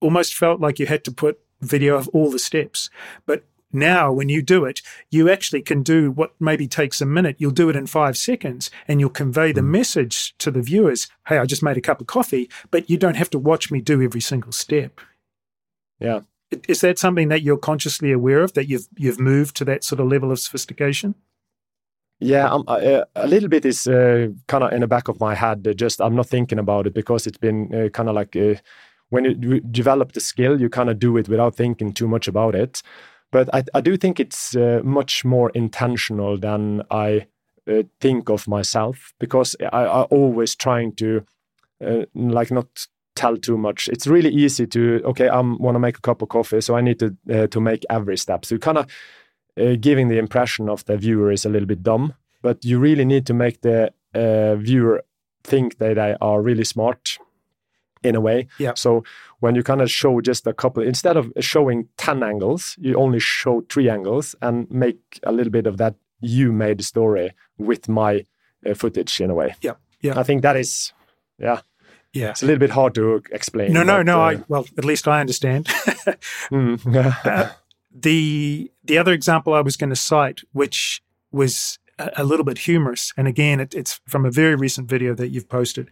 almost 0.00 0.34
felt 0.34 0.60
like 0.60 0.78
you 0.78 0.86
had 0.86 1.04
to 1.04 1.12
put 1.12 1.38
video 1.60 1.96
of 1.96 2.08
all 2.08 2.30
the 2.30 2.38
steps. 2.38 2.88
But 3.26 3.44
now, 3.72 4.10
when 4.10 4.28
you 4.28 4.42
do 4.42 4.64
it, 4.64 4.82
you 5.10 5.30
actually 5.30 5.62
can 5.62 5.82
do 5.82 6.10
what 6.10 6.34
maybe 6.40 6.66
takes 6.66 7.00
a 7.00 7.06
minute. 7.06 7.36
You'll 7.38 7.52
do 7.52 7.68
it 7.68 7.76
in 7.76 7.86
five 7.86 8.16
seconds 8.16 8.70
and 8.88 8.98
you'll 8.98 9.10
convey 9.10 9.52
the 9.52 9.60
hmm. 9.60 9.70
message 9.70 10.36
to 10.38 10.50
the 10.50 10.62
viewers 10.62 11.08
Hey, 11.26 11.38
I 11.38 11.44
just 11.44 11.62
made 11.62 11.76
a 11.76 11.80
cup 11.80 12.00
of 12.00 12.08
coffee, 12.08 12.50
but 12.72 12.90
you 12.90 12.96
don't 12.96 13.16
have 13.16 13.30
to 13.30 13.38
watch 13.38 13.70
me 13.70 13.80
do 13.80 14.02
every 14.02 14.20
single 14.20 14.52
step. 14.52 15.00
Yeah. 16.00 16.20
Is 16.68 16.80
that 16.80 16.98
something 16.98 17.28
that 17.28 17.42
you're 17.42 17.56
consciously 17.56 18.10
aware 18.10 18.40
of 18.42 18.54
that 18.54 18.66
you've 18.68 18.88
you've 18.96 19.20
moved 19.20 19.56
to 19.56 19.64
that 19.66 19.84
sort 19.84 20.00
of 20.00 20.08
level 20.08 20.32
of 20.32 20.40
sophistication? 20.40 21.14
Yeah, 22.18 22.52
uh, 22.52 23.04
a 23.14 23.26
little 23.26 23.48
bit 23.48 23.64
is 23.64 23.86
uh, 23.86 24.28
kind 24.46 24.62
of 24.62 24.72
in 24.72 24.82
the 24.82 24.86
back 24.86 25.08
of 25.08 25.18
my 25.20 25.34
head. 25.34 25.66
Uh, 25.66 25.72
just 25.72 26.02
I'm 26.02 26.14
not 26.14 26.26
thinking 26.26 26.58
about 26.58 26.86
it 26.86 26.92
because 26.92 27.26
it's 27.26 27.38
been 27.38 27.74
uh, 27.74 27.88
kind 27.88 28.10
of 28.10 28.14
like 28.14 28.36
uh, 28.36 28.56
when 29.08 29.24
you 29.24 29.60
develop 29.60 30.12
the 30.12 30.20
skill, 30.20 30.60
you 30.60 30.68
kind 30.68 30.90
of 30.90 30.98
do 30.98 31.16
it 31.16 31.30
without 31.30 31.54
thinking 31.54 31.94
too 31.94 32.06
much 32.06 32.28
about 32.28 32.54
it. 32.54 32.82
But 33.32 33.48
I, 33.54 33.64
I 33.74 33.80
do 33.80 33.96
think 33.96 34.20
it's 34.20 34.54
much 34.82 35.24
more 35.24 35.50
intentional 35.50 36.36
than 36.36 36.82
I 36.90 37.26
think 38.00 38.28
of 38.28 38.48
myself 38.48 39.14
because 39.20 39.54
I, 39.72 39.84
I 39.84 40.02
always 40.02 40.56
trying 40.56 40.96
to 40.96 41.24
like 42.14 42.50
not 42.50 42.86
tell 43.14 43.36
too 43.36 43.58
much. 43.58 43.88
It's 43.88 44.06
really 44.06 44.30
easy 44.30 44.66
to 44.68 45.02
okay, 45.04 45.28
I 45.28 45.40
want 45.40 45.74
to 45.74 45.80
make 45.80 45.98
a 45.98 46.00
cup 46.00 46.22
of 46.22 46.28
coffee, 46.28 46.60
so 46.60 46.76
I 46.76 46.80
need 46.80 46.98
to 46.98 47.48
to 47.48 47.60
make 47.60 47.84
every 47.90 48.16
step. 48.16 48.44
So 48.44 48.58
kind 48.58 48.78
of 48.78 48.86
uh, 49.58 49.76
giving 49.80 50.08
the 50.08 50.18
impression 50.18 50.68
of 50.68 50.84
the 50.84 50.96
viewer 50.96 51.30
is 51.32 51.44
a 51.44 51.48
little 51.48 51.66
bit 51.66 51.82
dumb, 51.82 52.14
but 52.42 52.64
you 52.64 52.78
really 52.78 53.04
need 53.04 53.26
to 53.26 53.34
make 53.34 53.60
the 53.60 53.92
uh, 54.14 54.56
viewer 54.56 55.02
think 55.44 55.78
that 55.78 55.94
they 55.94 56.16
are 56.20 56.42
really 56.42 56.64
smart 56.64 57.18
in 58.02 58.14
a 58.14 58.20
way. 58.20 58.46
Yeah. 58.58 58.72
So 58.74 59.04
when 59.40 59.54
you 59.54 59.62
kind 59.62 59.82
of 59.82 59.90
show 59.90 60.20
just 60.20 60.46
a 60.46 60.52
couple, 60.52 60.82
instead 60.82 61.16
of 61.16 61.32
showing 61.40 61.88
10 61.98 62.22
angles, 62.22 62.76
you 62.78 62.94
only 62.96 63.18
show 63.18 63.62
three 63.68 63.88
angles 63.88 64.34
and 64.40 64.70
make 64.70 65.20
a 65.22 65.32
little 65.32 65.50
bit 65.50 65.66
of 65.66 65.76
that 65.78 65.94
you 66.20 66.52
made 66.52 66.84
story 66.84 67.32
with 67.58 67.88
my 67.88 68.24
uh, 68.66 68.74
footage 68.74 69.20
in 69.20 69.30
a 69.30 69.34
way. 69.34 69.54
Yeah. 69.60 69.74
Yeah. 70.00 70.18
I 70.18 70.22
think 70.22 70.42
that 70.42 70.56
is, 70.56 70.92
yeah. 71.38 71.60
Yeah. 72.12 72.30
It's 72.30 72.42
a 72.42 72.46
little 72.46 72.58
bit 72.58 72.70
hard 72.70 72.94
to 72.96 73.22
explain. 73.30 73.72
No, 73.72 73.82
no, 73.82 73.98
but, 73.98 74.06
no. 74.06 74.20
Uh, 74.20 74.24
I, 74.24 74.42
well, 74.48 74.66
at 74.76 74.84
least 74.84 75.06
I 75.06 75.20
understand. 75.20 75.66
mm. 75.66 77.26
uh, 77.26 77.50
the 77.92 78.70
the 78.84 78.98
other 78.98 79.12
example 79.12 79.54
I 79.54 79.60
was 79.60 79.76
going 79.76 79.90
to 79.90 79.96
cite, 79.96 80.40
which 80.52 81.02
was 81.32 81.78
a, 81.98 82.10
a 82.18 82.24
little 82.24 82.44
bit 82.44 82.58
humorous, 82.58 83.12
and 83.16 83.28
again, 83.28 83.60
it, 83.60 83.74
it's 83.74 84.00
from 84.06 84.24
a 84.24 84.30
very 84.30 84.54
recent 84.54 84.88
video 84.88 85.14
that 85.14 85.28
you've 85.28 85.48
posted 85.48 85.88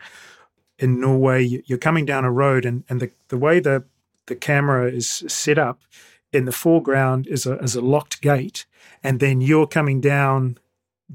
in 0.78 1.00
Norway. 1.00 1.62
You're 1.66 1.78
coming 1.78 2.04
down 2.04 2.24
a 2.24 2.32
road, 2.32 2.64
and 2.64 2.84
and 2.88 3.00
the 3.00 3.10
the 3.28 3.38
way 3.38 3.60
the 3.60 3.84
the 4.26 4.36
camera 4.36 4.90
is 4.90 5.08
set 5.28 5.58
up 5.58 5.80
in 6.32 6.44
the 6.44 6.52
foreground 6.52 7.26
is 7.26 7.46
a 7.46 7.58
is 7.58 7.74
a 7.74 7.80
locked 7.80 8.20
gate, 8.20 8.66
and 9.02 9.20
then 9.20 9.40
you're 9.40 9.66
coming 9.66 10.00
down 10.00 10.58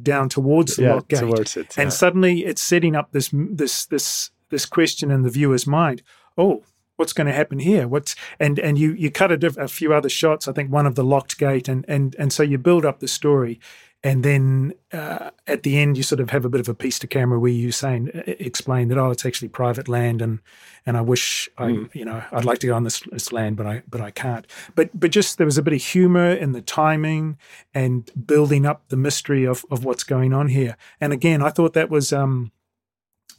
down 0.02 0.28
towards 0.28 0.76
the 0.76 0.84
yeah, 0.84 0.94
locked 0.96 1.10
gate, 1.10 1.20
towards 1.20 1.58
it, 1.58 1.76
yeah. 1.78 1.84
and 1.84 1.94
suddenly 1.94 2.46
it's 2.46 2.62
setting 2.62 2.96
up 2.96 3.12
this 3.12 3.30
this 3.34 3.86
this 3.86 4.32
this 4.54 4.66
question 4.66 5.12
in 5.12 5.24
the 5.24 5.30
viewer's 5.30 5.68
mind. 5.68 6.02
Oh, 6.38 6.64
what's 6.96 7.14
going 7.14 7.28
to 7.28 7.34
happen 7.34 7.60
here? 7.60 7.88
What's 7.88 8.16
and 8.40 8.58
and 8.60 8.78
you 8.78 8.94
you 8.94 9.12
cut 9.12 9.32
a, 9.32 9.38
diff, 9.38 9.58
a 9.58 9.68
few 9.68 9.94
other 9.94 10.10
shots. 10.10 10.48
I 10.48 10.54
think 10.54 10.72
one 10.72 10.86
of 10.86 10.96
the 10.96 11.04
locked 11.04 11.38
gate, 11.38 11.68
and 11.68 11.84
and 11.88 12.16
and 12.18 12.32
so 12.32 12.44
you 12.44 12.58
build 12.58 12.86
up 12.86 13.00
the 13.00 13.08
story, 13.08 13.60
and 14.04 14.24
then 14.24 14.74
uh, 14.92 15.32
at 15.48 15.64
the 15.64 15.80
end 15.80 15.98
you 15.98 16.04
sort 16.04 16.20
of 16.20 16.30
have 16.30 16.46
a 16.46 16.50
bit 16.50 16.60
of 16.60 16.68
a 16.68 16.74
piece 16.74 17.00
to 17.00 17.08
camera 17.08 17.40
where 17.40 17.52
you 17.52 17.72
saying 17.72 18.12
explain 18.28 18.90
that 18.90 18.98
oh 18.98 19.12
it's 19.12 19.26
actually 19.26 19.48
private 19.48 19.88
land 19.88 20.22
and 20.22 20.40
and 20.86 20.98
I 20.98 21.02
wish 21.02 21.50
I 21.58 21.64
mm. 21.64 21.96
you 21.96 22.06
know 22.06 22.24
I'd 22.32 22.46
like 22.46 22.60
to 22.60 22.68
go 22.68 22.76
on 22.76 22.84
this, 22.84 23.02
this 23.12 23.32
land 23.32 23.56
but 23.56 23.66
I 23.66 23.84
but 23.90 24.02
I 24.02 24.12
can't. 24.12 24.46
But 24.76 24.90
but 25.00 25.12
just 25.12 25.38
there 25.38 25.46
was 25.46 25.58
a 25.58 25.64
bit 25.64 25.74
of 25.74 25.82
humor 25.82 26.32
in 26.32 26.52
the 26.52 26.62
timing 26.62 27.38
and 27.74 28.10
building 28.26 28.66
up 28.66 28.84
the 28.90 28.98
mystery 28.98 29.46
of 29.46 29.66
of 29.72 29.86
what's 29.86 30.04
going 30.04 30.34
on 30.34 30.50
here. 30.50 30.78
And 31.00 31.14
again, 31.14 31.42
I 31.42 31.50
thought 31.50 31.74
that 31.74 31.90
was 31.90 32.12
um 32.12 32.52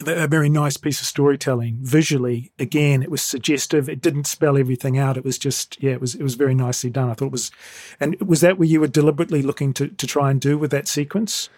a 0.05 0.27
very 0.27 0.49
nice 0.49 0.77
piece 0.77 0.99
of 1.01 1.07
storytelling. 1.07 1.79
Visually 1.81 2.51
again 2.59 3.03
it 3.03 3.11
was 3.11 3.21
suggestive. 3.21 3.89
It 3.89 4.01
didn't 4.01 4.27
spell 4.27 4.57
everything 4.57 4.97
out. 4.97 5.17
It 5.17 5.25
was 5.25 5.37
just 5.37 5.81
yeah 5.81 5.91
it 5.91 6.01
was 6.01 6.15
it 6.15 6.23
was 6.23 6.35
very 6.35 6.55
nicely 6.55 6.89
done. 6.89 7.09
I 7.09 7.13
thought 7.13 7.27
it 7.27 7.31
was 7.31 7.51
and 7.99 8.19
was 8.21 8.41
that 8.41 8.57
what 8.57 8.67
you 8.67 8.79
were 8.79 8.87
deliberately 8.87 9.41
looking 9.41 9.73
to 9.73 9.87
to 9.87 10.07
try 10.07 10.31
and 10.31 10.41
do 10.41 10.57
with 10.57 10.71
that 10.71 10.87
sequence? 10.87 11.49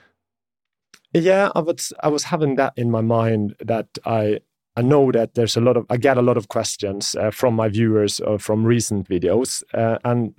Yeah 1.13 1.49
i 1.55 1.59
was 1.59 1.93
i 2.01 2.07
was 2.07 2.25
having 2.25 2.55
that 2.55 2.73
in 2.75 2.91
my 2.91 3.01
mind 3.01 3.55
that 3.59 3.87
i 4.05 4.39
i 4.75 4.81
know 4.81 5.11
that 5.11 5.35
there's 5.35 5.55
a 5.55 5.61
lot 5.61 5.77
of 5.77 5.85
i 5.89 5.97
get 5.97 6.17
a 6.17 6.21
lot 6.21 6.37
of 6.37 6.49
questions 6.49 7.15
uh, 7.15 7.31
from 7.31 7.55
my 7.55 7.69
viewers 7.69 8.19
uh, 8.21 8.37
from 8.37 8.65
recent 8.65 9.07
videos 9.07 9.63
uh, 9.73 9.97
and 10.03 10.33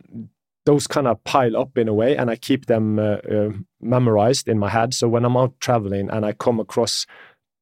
those 0.67 0.87
kind 0.87 1.09
of 1.09 1.23
pile 1.25 1.57
up 1.57 1.79
in 1.79 1.89
a 1.89 1.95
way 1.95 2.17
and 2.17 2.31
i 2.31 2.37
keep 2.37 2.67
them 2.67 2.99
uh, 2.99 3.17
uh, 3.33 3.51
memorized 3.81 4.49
in 4.49 4.59
my 4.59 4.69
head. 4.69 4.93
So 4.93 5.09
when 5.09 5.25
i'm 5.25 5.37
out 5.37 5.59
traveling 5.61 6.11
and 6.11 6.27
i 6.27 6.33
come 6.33 6.61
across 6.61 7.07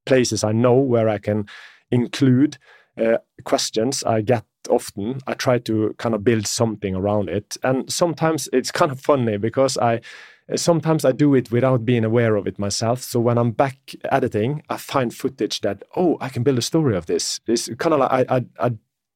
places 0.07 0.43
I 0.43 0.53
know 0.53 0.75
where 0.75 1.09
I 1.09 1.19
can 1.19 1.45
include 1.91 2.57
uh, 2.97 3.17
questions 3.43 4.03
I 4.03 4.21
get 4.21 4.45
often. 4.69 5.19
I 5.27 5.33
try 5.33 5.59
to 5.59 5.93
kind 5.97 6.15
of 6.15 6.23
build 6.23 6.47
something 6.47 6.95
around 6.95 7.29
it, 7.29 7.57
and 7.63 7.91
sometimes 7.91 8.49
it's 8.51 8.71
kind 8.71 8.91
of 8.91 8.99
funny 8.99 9.37
because 9.37 9.77
I 9.77 10.01
sometimes 10.55 11.03
I 11.03 11.11
do 11.11 11.35
it 11.35 11.51
without 11.51 11.85
being 11.85 12.05
aware 12.05 12.35
of 12.35 12.47
it 12.47 12.57
myself. 12.57 13.03
So 13.03 13.19
when 13.19 13.37
I'm 13.37 13.51
back 13.51 13.77
editing, 14.11 14.63
I 14.69 14.77
find 14.77 15.13
footage 15.13 15.61
that 15.61 15.83
oh, 15.95 16.17
I 16.21 16.29
can 16.29 16.43
build 16.43 16.57
a 16.57 16.61
story 16.61 16.95
of 16.95 17.05
this. 17.05 17.39
It's 17.47 17.69
kind 17.77 17.93
of 17.93 17.99
like 17.99 18.11
I, 18.11 18.37
I, 18.37 18.45
I 18.67 18.71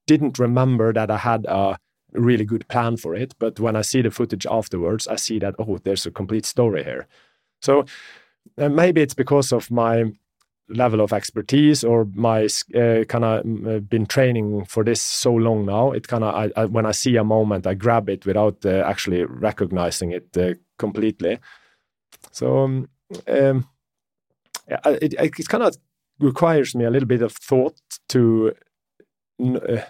didn't 0.07 0.39
remember 0.39 0.93
that 0.93 1.09
I 1.09 1.17
had 1.17 1.45
a 1.45 1.77
really 2.13 2.45
good 2.45 2.67
plan 2.67 2.97
for 2.97 3.15
it, 3.15 3.33
but 3.39 3.59
when 3.59 3.75
I 3.75 3.81
see 3.81 4.01
the 4.01 4.11
footage 4.11 4.45
afterwards, 4.45 5.07
I 5.07 5.15
see 5.15 5.39
that 5.39 5.55
oh, 5.57 5.79
there's 5.83 6.05
a 6.05 6.11
complete 6.11 6.45
story 6.45 6.83
here. 6.83 7.07
So 7.61 7.85
uh, 8.57 8.69
maybe 8.69 9.01
it's 9.01 9.13
because 9.13 9.51
of 9.51 9.71
my 9.71 10.11
level 10.73 11.01
of 11.01 11.13
expertise 11.13 11.83
or 11.83 12.05
my 12.13 12.45
uh, 12.75 13.03
kind 13.05 13.25
of 13.25 13.67
uh, 13.67 13.79
been 13.79 14.05
training 14.05 14.65
for 14.65 14.83
this 14.83 15.01
so 15.01 15.33
long 15.33 15.65
now 15.65 15.91
it 15.91 16.07
kind 16.07 16.23
of 16.23 16.71
when 16.71 16.85
i 16.85 16.91
see 16.91 17.15
a 17.17 17.23
moment 17.23 17.67
i 17.67 17.73
grab 17.73 18.09
it 18.09 18.25
without 18.25 18.65
uh, 18.65 18.83
actually 18.85 19.23
recognizing 19.23 20.11
it 20.11 20.37
uh, 20.37 20.53
completely. 20.77 21.39
So 22.31 22.63
um, 22.63 22.89
um, 23.27 23.67
it, 24.67 25.13
it 25.13 25.49
kind 25.49 25.63
of 25.63 25.75
requires 26.19 26.75
me 26.75 26.85
a 26.85 26.89
little 26.89 27.07
bit 27.07 27.21
of 27.21 27.33
thought 27.33 27.79
to 28.09 28.53
uh, 29.41 29.81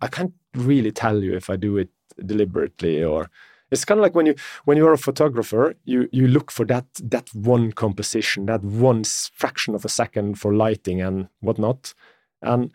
i 0.00 0.06
can't 0.06 0.34
really 0.54 0.92
tell 0.92 1.22
you 1.22 1.34
if 1.34 1.48
i 1.48 1.56
do 1.56 1.78
it 1.78 1.88
deliberately 2.26 3.02
or 3.02 3.30
it's 3.70 3.84
kind 3.84 3.98
of 3.98 4.02
like 4.02 4.14
when 4.14 4.26
you 4.26 4.34
when 4.64 4.76
you 4.76 4.86
are 4.86 4.92
a 4.92 4.98
photographer, 4.98 5.74
you 5.84 6.08
you 6.12 6.26
look 6.26 6.50
for 6.50 6.64
that 6.66 6.86
that 7.02 7.28
one 7.34 7.72
composition, 7.72 8.46
that 8.46 8.62
one 8.64 9.04
fraction 9.04 9.74
of 9.74 9.84
a 9.84 9.88
second 9.88 10.38
for 10.38 10.54
lighting 10.54 11.00
and 11.00 11.28
whatnot, 11.40 11.94
and 12.42 12.72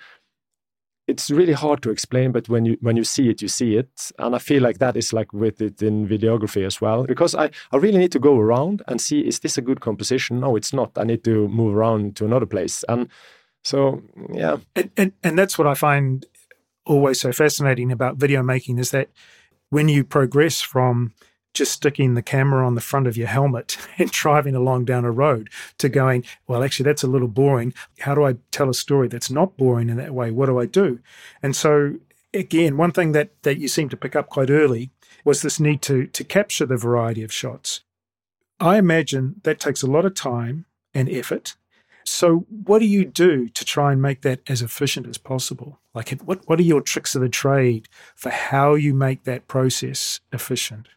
it's 1.07 1.29
really 1.29 1.53
hard 1.53 1.83
to 1.83 1.91
explain. 1.91 2.31
But 2.31 2.49
when 2.49 2.65
you 2.65 2.77
when 2.81 2.97
you 2.97 3.03
see 3.03 3.29
it, 3.29 3.41
you 3.41 3.47
see 3.47 3.75
it, 3.77 4.11
and 4.17 4.35
I 4.35 4.39
feel 4.39 4.63
like 4.63 4.79
that 4.79 4.95
is 4.95 5.13
like 5.13 5.33
with 5.33 5.61
it 5.61 5.81
in 5.81 6.07
videography 6.07 6.65
as 6.65 6.81
well, 6.81 7.03
because 7.03 7.35
I 7.35 7.51
I 7.71 7.77
really 7.77 7.99
need 7.99 8.11
to 8.13 8.19
go 8.19 8.39
around 8.39 8.81
and 8.87 8.99
see 8.99 9.19
is 9.19 9.39
this 9.39 9.57
a 9.57 9.61
good 9.61 9.81
composition? 9.81 10.39
No, 10.39 10.55
it's 10.55 10.73
not. 10.73 10.97
I 10.97 11.03
need 11.03 11.23
to 11.25 11.47
move 11.47 11.75
around 11.75 12.15
to 12.17 12.25
another 12.25 12.47
place, 12.47 12.83
and 12.89 13.09
so 13.63 14.01
yeah, 14.33 14.57
and 14.75 14.91
and, 14.97 15.11
and 15.23 15.37
that's 15.37 15.57
what 15.57 15.67
I 15.67 15.75
find 15.75 16.25
always 16.85 17.19
so 17.19 17.31
fascinating 17.31 17.91
about 17.91 18.17
video 18.17 18.43
making 18.43 18.77
is 18.77 18.91
that 18.91 19.09
when 19.69 19.87
you 19.89 20.03
progress 20.03 20.61
from 20.61 21.13
just 21.53 21.71
sticking 21.71 22.13
the 22.13 22.21
camera 22.21 22.67
on 22.67 22.75
the 22.75 22.81
front 22.81 23.07
of 23.07 23.17
your 23.17 23.27
helmet 23.27 23.77
and 23.97 24.11
driving 24.11 24.55
along 24.55 24.85
down 24.85 25.05
a 25.05 25.11
road 25.11 25.49
to 25.79 25.89
going, 25.89 26.23
well, 26.47 26.63
actually, 26.63 26.83
that's 26.83 27.03
a 27.03 27.07
little 27.07 27.27
boring. 27.27 27.73
How 27.99 28.13
do 28.13 28.23
I 28.23 28.35
tell 28.51 28.69
a 28.69 28.73
story 28.73 29.07
that's 29.07 29.31
not 29.31 29.57
boring 29.57 29.89
in 29.89 29.97
that 29.97 30.13
way? 30.13 30.31
What 30.31 30.47
do 30.47 30.59
I 30.59 30.65
do? 30.65 30.99
And 31.41 31.55
so, 31.55 31.95
again, 32.33 32.77
one 32.77 32.91
thing 32.91 33.13
that, 33.13 33.41
that 33.43 33.57
you 33.57 33.67
seem 33.67 33.89
to 33.89 33.97
pick 33.97 34.15
up 34.15 34.29
quite 34.29 34.49
early 34.49 34.91
was 35.23 35.41
this 35.41 35.59
need 35.59 35.81
to, 35.83 36.05
to 36.07 36.23
capture 36.23 36.65
the 36.65 36.77
variety 36.77 37.23
of 37.23 37.33
shots. 37.33 37.81
I 38.59 38.77
imagine 38.77 39.41
that 39.43 39.59
takes 39.59 39.81
a 39.81 39.87
lot 39.87 40.05
of 40.05 40.13
time 40.13 40.65
and 40.93 41.09
effort 41.09 41.55
so, 42.05 42.45
what 42.49 42.79
do 42.79 42.85
you 42.85 43.03
do 43.03 43.49
to 43.49 43.65
try 43.65 43.91
and 43.91 44.01
make 44.01 44.21
that 44.21 44.41
as 44.47 44.61
efficient 44.61 45.07
as 45.07 45.17
possible? 45.17 45.79
Like, 45.93 46.09
what, 46.21 46.47
what 46.47 46.59
are 46.59 46.63
your 46.63 46.81
tricks 46.81 47.15
of 47.15 47.21
the 47.21 47.29
trade 47.29 47.89
for 48.15 48.29
how 48.29 48.75
you 48.75 48.93
make 48.93 49.23
that 49.23 49.47
process 49.47 50.19
efficient? 50.31 50.87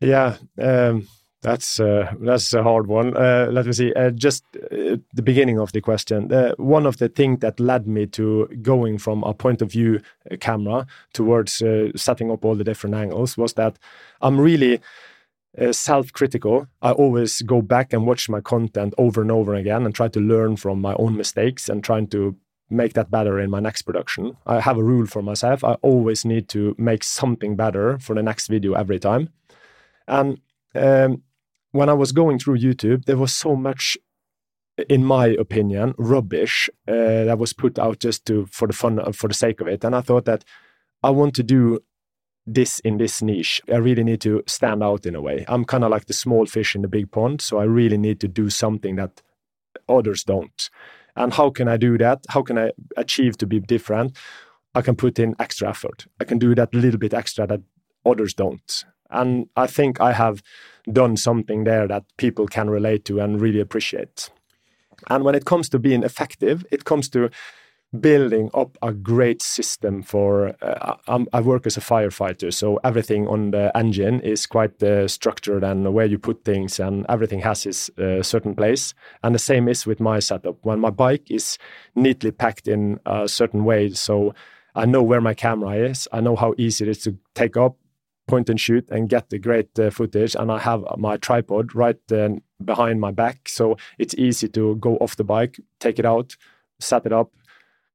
Yeah, 0.00 0.36
um, 0.60 1.08
that's 1.44 1.78
uh, 1.78 2.14
that's 2.20 2.54
a 2.54 2.62
hard 2.62 2.86
one. 2.86 3.14
Uh, 3.14 3.48
let 3.50 3.66
me 3.66 3.72
see. 3.72 3.92
Uh, 3.92 4.10
just 4.10 4.44
uh, 4.56 4.96
the 5.12 5.22
beginning 5.22 5.60
of 5.60 5.72
the 5.72 5.82
question. 5.82 6.32
Uh, 6.32 6.54
one 6.56 6.86
of 6.86 6.96
the 6.96 7.10
things 7.10 7.40
that 7.40 7.60
led 7.60 7.86
me 7.86 8.06
to 8.06 8.46
going 8.62 8.96
from 8.96 9.22
a 9.24 9.34
point 9.34 9.60
of 9.60 9.70
view 9.70 10.00
uh, 10.30 10.36
camera 10.40 10.86
towards 11.12 11.62
setting 11.94 12.30
up 12.30 12.44
all 12.44 12.54
the 12.54 12.64
different 12.64 12.96
angles 12.96 13.36
was 13.36 13.52
that 13.52 13.78
I'm 14.22 14.40
really 14.40 14.80
uh, 15.60 15.72
self-critical. 15.72 16.66
I 16.82 16.92
always 16.92 17.42
go 17.42 17.62
back 17.62 17.92
and 17.92 18.06
watch 18.06 18.28
my 18.28 18.40
content 18.40 18.94
over 18.98 19.22
and 19.22 19.30
over 19.30 19.54
again 19.54 19.84
and 19.84 19.94
try 19.94 20.08
to 20.08 20.20
learn 20.20 20.56
from 20.56 20.80
my 20.80 20.94
own 20.94 21.16
mistakes 21.16 21.68
and 21.68 21.82
trying 21.82 22.08
to 22.08 22.36
make 22.70 22.94
that 22.94 23.10
better 23.10 23.38
in 23.38 23.50
my 23.50 23.60
next 23.60 23.82
production. 23.82 24.36
I 24.46 24.60
have 24.60 24.78
a 24.78 24.82
rule 24.82 25.06
for 25.06 25.22
myself. 25.22 25.62
I 25.62 25.74
always 25.82 26.24
need 26.24 26.48
to 26.50 26.74
make 26.78 27.04
something 27.04 27.56
better 27.56 27.98
for 27.98 28.14
the 28.14 28.22
next 28.22 28.48
video 28.48 28.74
every 28.74 28.98
time. 28.98 29.28
And 30.08 30.40
um, 30.74 31.22
when 31.72 31.88
I 31.88 31.92
was 31.92 32.12
going 32.12 32.38
through 32.38 32.58
YouTube, 32.58 33.04
there 33.04 33.16
was 33.16 33.32
so 33.32 33.54
much, 33.54 33.96
in 34.88 35.04
my 35.04 35.26
opinion, 35.26 35.94
rubbish 35.98 36.68
uh, 36.88 37.24
that 37.24 37.38
was 37.38 37.52
put 37.52 37.78
out 37.78 38.00
just 38.00 38.26
to 38.26 38.46
for 38.46 38.66
the 38.66 38.74
fun, 38.74 39.12
for 39.12 39.28
the 39.28 39.34
sake 39.34 39.60
of 39.60 39.68
it. 39.68 39.84
And 39.84 39.94
I 39.94 40.00
thought 40.00 40.24
that 40.24 40.44
I 41.02 41.10
want 41.10 41.34
to 41.34 41.42
do 41.42 41.80
this 42.46 42.78
in 42.80 42.98
this 42.98 43.22
niche. 43.22 43.60
I 43.72 43.76
really 43.76 44.04
need 44.04 44.20
to 44.22 44.42
stand 44.46 44.82
out 44.82 45.06
in 45.06 45.14
a 45.14 45.20
way. 45.20 45.44
I'm 45.48 45.64
kind 45.64 45.84
of 45.84 45.90
like 45.90 46.06
the 46.06 46.12
small 46.12 46.46
fish 46.46 46.74
in 46.74 46.82
the 46.82 46.88
big 46.88 47.10
pond, 47.10 47.40
so 47.40 47.58
I 47.58 47.64
really 47.64 47.98
need 47.98 48.20
to 48.20 48.28
do 48.28 48.50
something 48.50 48.96
that 48.96 49.22
others 49.88 50.24
don't. 50.24 50.70
And 51.16 51.32
how 51.32 51.50
can 51.50 51.68
I 51.68 51.76
do 51.76 51.96
that? 51.98 52.24
How 52.28 52.42
can 52.42 52.58
I 52.58 52.72
achieve 52.96 53.38
to 53.38 53.46
be 53.46 53.60
different? 53.60 54.16
I 54.74 54.82
can 54.82 54.96
put 54.96 55.18
in 55.18 55.36
extra 55.38 55.68
effort. 55.68 56.06
I 56.20 56.24
can 56.24 56.38
do 56.38 56.54
that 56.54 56.74
little 56.74 56.98
bit 56.98 57.14
extra 57.14 57.46
that 57.46 57.60
others 58.04 58.34
don't. 58.34 58.84
And 59.10 59.48
I 59.56 59.66
think 59.66 60.00
I 60.00 60.12
have 60.12 60.42
done 60.92 61.16
something 61.16 61.64
there 61.64 61.86
that 61.86 62.04
people 62.16 62.46
can 62.46 62.68
relate 62.68 63.04
to 63.06 63.20
and 63.20 63.40
really 63.40 63.60
appreciate. 63.60 64.30
And 65.08 65.24
when 65.24 65.34
it 65.34 65.44
comes 65.44 65.68
to 65.70 65.78
being 65.78 66.02
effective, 66.02 66.66
it 66.72 66.84
comes 66.84 67.08
to 67.10 67.30
building 68.00 68.50
up 68.54 68.76
a 68.82 68.92
great 68.92 69.42
system 69.42 70.02
for. 70.02 70.54
Uh, 70.62 70.96
i 71.32 71.40
work 71.40 71.66
as 71.66 71.76
a 71.76 71.80
firefighter, 71.80 72.52
so 72.52 72.78
everything 72.84 73.26
on 73.28 73.50
the 73.50 73.70
engine 73.76 74.20
is 74.20 74.46
quite 74.46 74.82
uh, 74.82 75.06
structured 75.08 75.62
and 75.62 75.92
where 75.94 76.06
you 76.06 76.18
put 76.18 76.44
things, 76.44 76.80
and 76.80 77.06
everything 77.08 77.40
has 77.40 77.66
its 77.66 77.90
uh, 77.98 78.22
certain 78.22 78.54
place. 78.54 78.94
And 79.22 79.34
the 79.34 79.38
same 79.38 79.68
is 79.68 79.86
with 79.86 80.00
my 80.00 80.18
setup. 80.18 80.56
When 80.62 80.80
my 80.80 80.90
bike 80.90 81.30
is 81.30 81.58
neatly 81.94 82.30
packed 82.30 82.68
in 82.68 83.00
a 83.06 83.28
certain 83.28 83.64
way, 83.64 83.90
so 83.90 84.34
I 84.74 84.86
know 84.86 85.02
where 85.02 85.20
my 85.20 85.34
camera 85.34 85.76
is, 85.76 86.08
I 86.12 86.20
know 86.20 86.36
how 86.36 86.54
easy 86.58 86.84
it 86.84 86.90
is 86.90 87.02
to 87.04 87.16
take 87.34 87.56
up, 87.56 87.76
point 88.26 88.48
and 88.50 88.60
shoot, 88.60 88.88
and 88.90 89.08
get 89.08 89.30
the 89.30 89.38
great 89.38 89.78
uh, 89.78 89.90
footage. 89.90 90.34
And 90.34 90.50
I 90.50 90.58
have 90.58 90.84
my 90.96 91.16
tripod 91.16 91.74
right 91.74 92.00
behind 92.64 93.00
my 93.00 93.10
back, 93.10 93.48
so 93.48 93.76
it's 93.98 94.14
easy 94.14 94.48
to 94.48 94.76
go 94.76 94.96
off 94.96 95.16
the 95.16 95.24
bike, 95.24 95.60
take 95.78 95.98
it 95.98 96.06
out, 96.06 96.36
set 96.80 97.06
it 97.06 97.12
up 97.12 97.30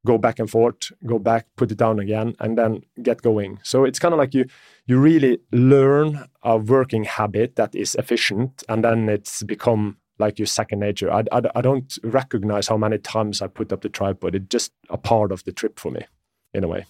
go 0.06 0.18
back 0.18 0.40
and 0.40 0.50
forth, 0.50 0.92
go 1.06 1.20
back, 1.20 1.46
put 1.56 1.72
it 1.72 1.78
down 1.78 2.00
again, 2.00 2.36
and 2.40 2.58
then 2.58 2.82
get 3.04 3.22
going. 3.22 3.60
So 3.64 3.84
it's 3.84 4.00
kind 4.00 4.14
of 4.14 4.18
like 4.18 4.34
you 4.34 4.46
you 4.86 5.00
really 5.00 5.40
learn 5.52 6.28
a 6.44 6.58
working 6.58 7.04
habit 7.04 7.56
that 7.56 7.76
is 7.76 7.96
efficient, 7.96 8.64
and 8.70 8.84
then 8.84 9.10
it's 9.10 9.44
become 9.44 9.98
like 10.18 10.38
your 10.38 10.48
second 10.48 10.80
nature. 10.80 11.12
I, 11.12 11.24
I, 11.32 11.42
I 11.56 11.62
don't 11.62 11.98
recognize 12.04 12.68
how 12.68 12.78
many 12.78 12.98
times 12.98 13.42
I 13.42 13.48
put 13.48 13.72
up 13.72 13.82
the 13.82 13.90
tripod. 13.90 14.36
It's 14.36 14.48
just 14.50 14.72
a 14.90 14.98
part 14.98 15.32
of 15.32 15.44
the 15.46 15.52
trip 15.52 15.80
for 15.80 15.92
me, 15.92 16.06
in 16.54 16.64
a 16.64 16.68
way. 16.68 16.86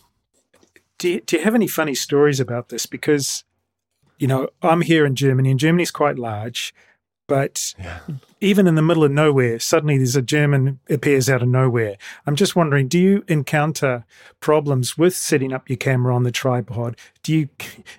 Do 0.97 1.09
you, 1.09 1.21
do 1.21 1.37
you 1.37 1.43
have 1.43 1.55
any 1.55 1.67
funny 1.67 1.95
stories 1.95 2.39
about 2.39 2.69
this? 2.69 2.85
Because, 2.85 3.43
you 4.17 4.27
know, 4.27 4.49
I'm 4.61 4.81
here 4.81 5.05
in 5.05 5.15
Germany, 5.15 5.51
and 5.51 5.59
Germany's 5.59 5.91
quite 5.91 6.17
large. 6.17 6.73
But 7.29 7.75
yeah. 7.79 7.99
even 8.41 8.67
in 8.67 8.75
the 8.75 8.81
middle 8.81 9.03
of 9.03 9.11
nowhere, 9.11 9.59
suddenly 9.59 9.97
there's 9.97 10.15
a 10.15 10.21
German 10.21 10.79
appears 10.89 11.29
out 11.29 11.41
of 11.41 11.47
nowhere. 11.47 11.95
I'm 12.25 12.35
just 12.35 12.55
wondering, 12.55 12.87
do 12.87 12.99
you 12.99 13.23
encounter 13.27 14.05
problems 14.39 14.97
with 14.97 15.15
setting 15.15 15.53
up 15.53 15.69
your 15.69 15.77
camera 15.77 16.13
on 16.13 16.23
the 16.23 16.31
tripod? 16.31 16.97
Do 17.23 17.33
you 17.33 17.49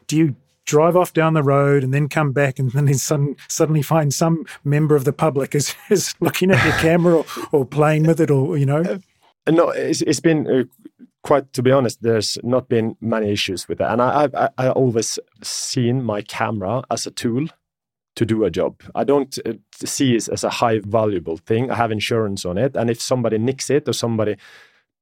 do 0.07 0.17
you 0.17 0.37
drive 0.67 0.97
off 0.97 1.13
down 1.13 1.35
the 1.35 1.43
road 1.43 1.83
and 1.83 1.93
then 1.93 2.09
come 2.09 2.33
back 2.33 2.59
and 2.59 2.71
then 2.73 2.93
sudden, 2.95 3.37
suddenly 3.49 3.83
find 3.83 4.15
some 4.15 4.45
member 4.63 4.95
of 4.95 5.05
the 5.05 5.13
public 5.13 5.55
is, 5.55 5.75
is 5.91 6.15
looking 6.21 6.51
at 6.51 6.65
your 6.65 6.75
camera 6.75 7.17
or, 7.17 7.27
or 7.51 7.65
playing 7.65 8.05
with 8.07 8.21
it 8.21 8.31
or 8.31 8.57
you 8.57 8.67
know? 8.67 8.83
Uh, 9.47 9.51
no, 9.51 9.71
it's, 9.71 10.03
it's 10.03 10.21
been 10.21 10.47
uh, 10.47 10.65
quite 11.23 11.53
to 11.53 11.63
be 11.63 11.73
honest. 11.73 12.03
There's 12.03 12.39
not 12.43 12.69
been 12.69 12.97
many 13.01 13.31
issues 13.31 13.69
with 13.69 13.79
that, 13.79 13.93
and 13.93 14.03
I 14.03 14.29
I, 14.35 14.49
I 14.59 14.69
always 14.71 15.19
seen 15.43 16.03
my 16.03 16.23
camera 16.23 16.83
as 16.91 17.07
a 17.07 17.11
tool 17.11 17.47
to 18.21 18.27
do 18.27 18.45
a 18.45 18.51
job. 18.51 18.83
I 18.95 19.05
don't 19.05 19.39
uh, 19.47 19.55
see 19.83 20.15
it 20.15 20.29
as 20.29 20.45
a 20.45 20.51
high 20.51 20.81
valuable 20.81 21.39
thing. 21.39 21.71
I 21.71 21.77
have 21.77 21.91
insurance 21.91 22.45
on 22.45 22.59
it, 22.59 22.77
and 22.77 22.91
if 22.91 23.01
somebody 23.01 23.39
nicks 23.39 23.71
it 23.71 23.89
or 23.89 23.95
somebody 23.95 24.37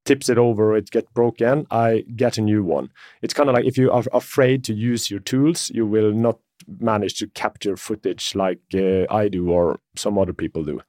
tips 0.05 0.29
it 0.29 0.39
over 0.39 0.71
or 0.71 0.77
it 0.77 0.93
gets 0.93 1.11
broken, 1.11 1.67
I 1.69 2.05
get 2.15 2.39
a 2.39 2.43
new 2.43 2.63
one. 2.63 2.93
It's 3.21 3.35
kind 3.35 3.49
of 3.49 3.57
like 3.57 3.65
if 3.65 3.77
you 3.77 3.91
are 3.91 4.05
afraid 4.13 4.63
to 4.65 4.73
use 4.73 5.11
your 5.11 5.19
tools, 5.19 5.69
you 5.75 5.85
will 5.85 6.13
not 6.13 6.39
manage 6.79 7.19
to 7.19 7.27
capture 7.27 7.77
footage 7.77 8.37
like 8.37 8.61
uh, 8.73 9.13
I 9.13 9.27
do 9.27 9.51
or 9.51 9.81
some 9.97 10.17
other 10.17 10.33
people 10.33 10.63
do. 10.63 10.81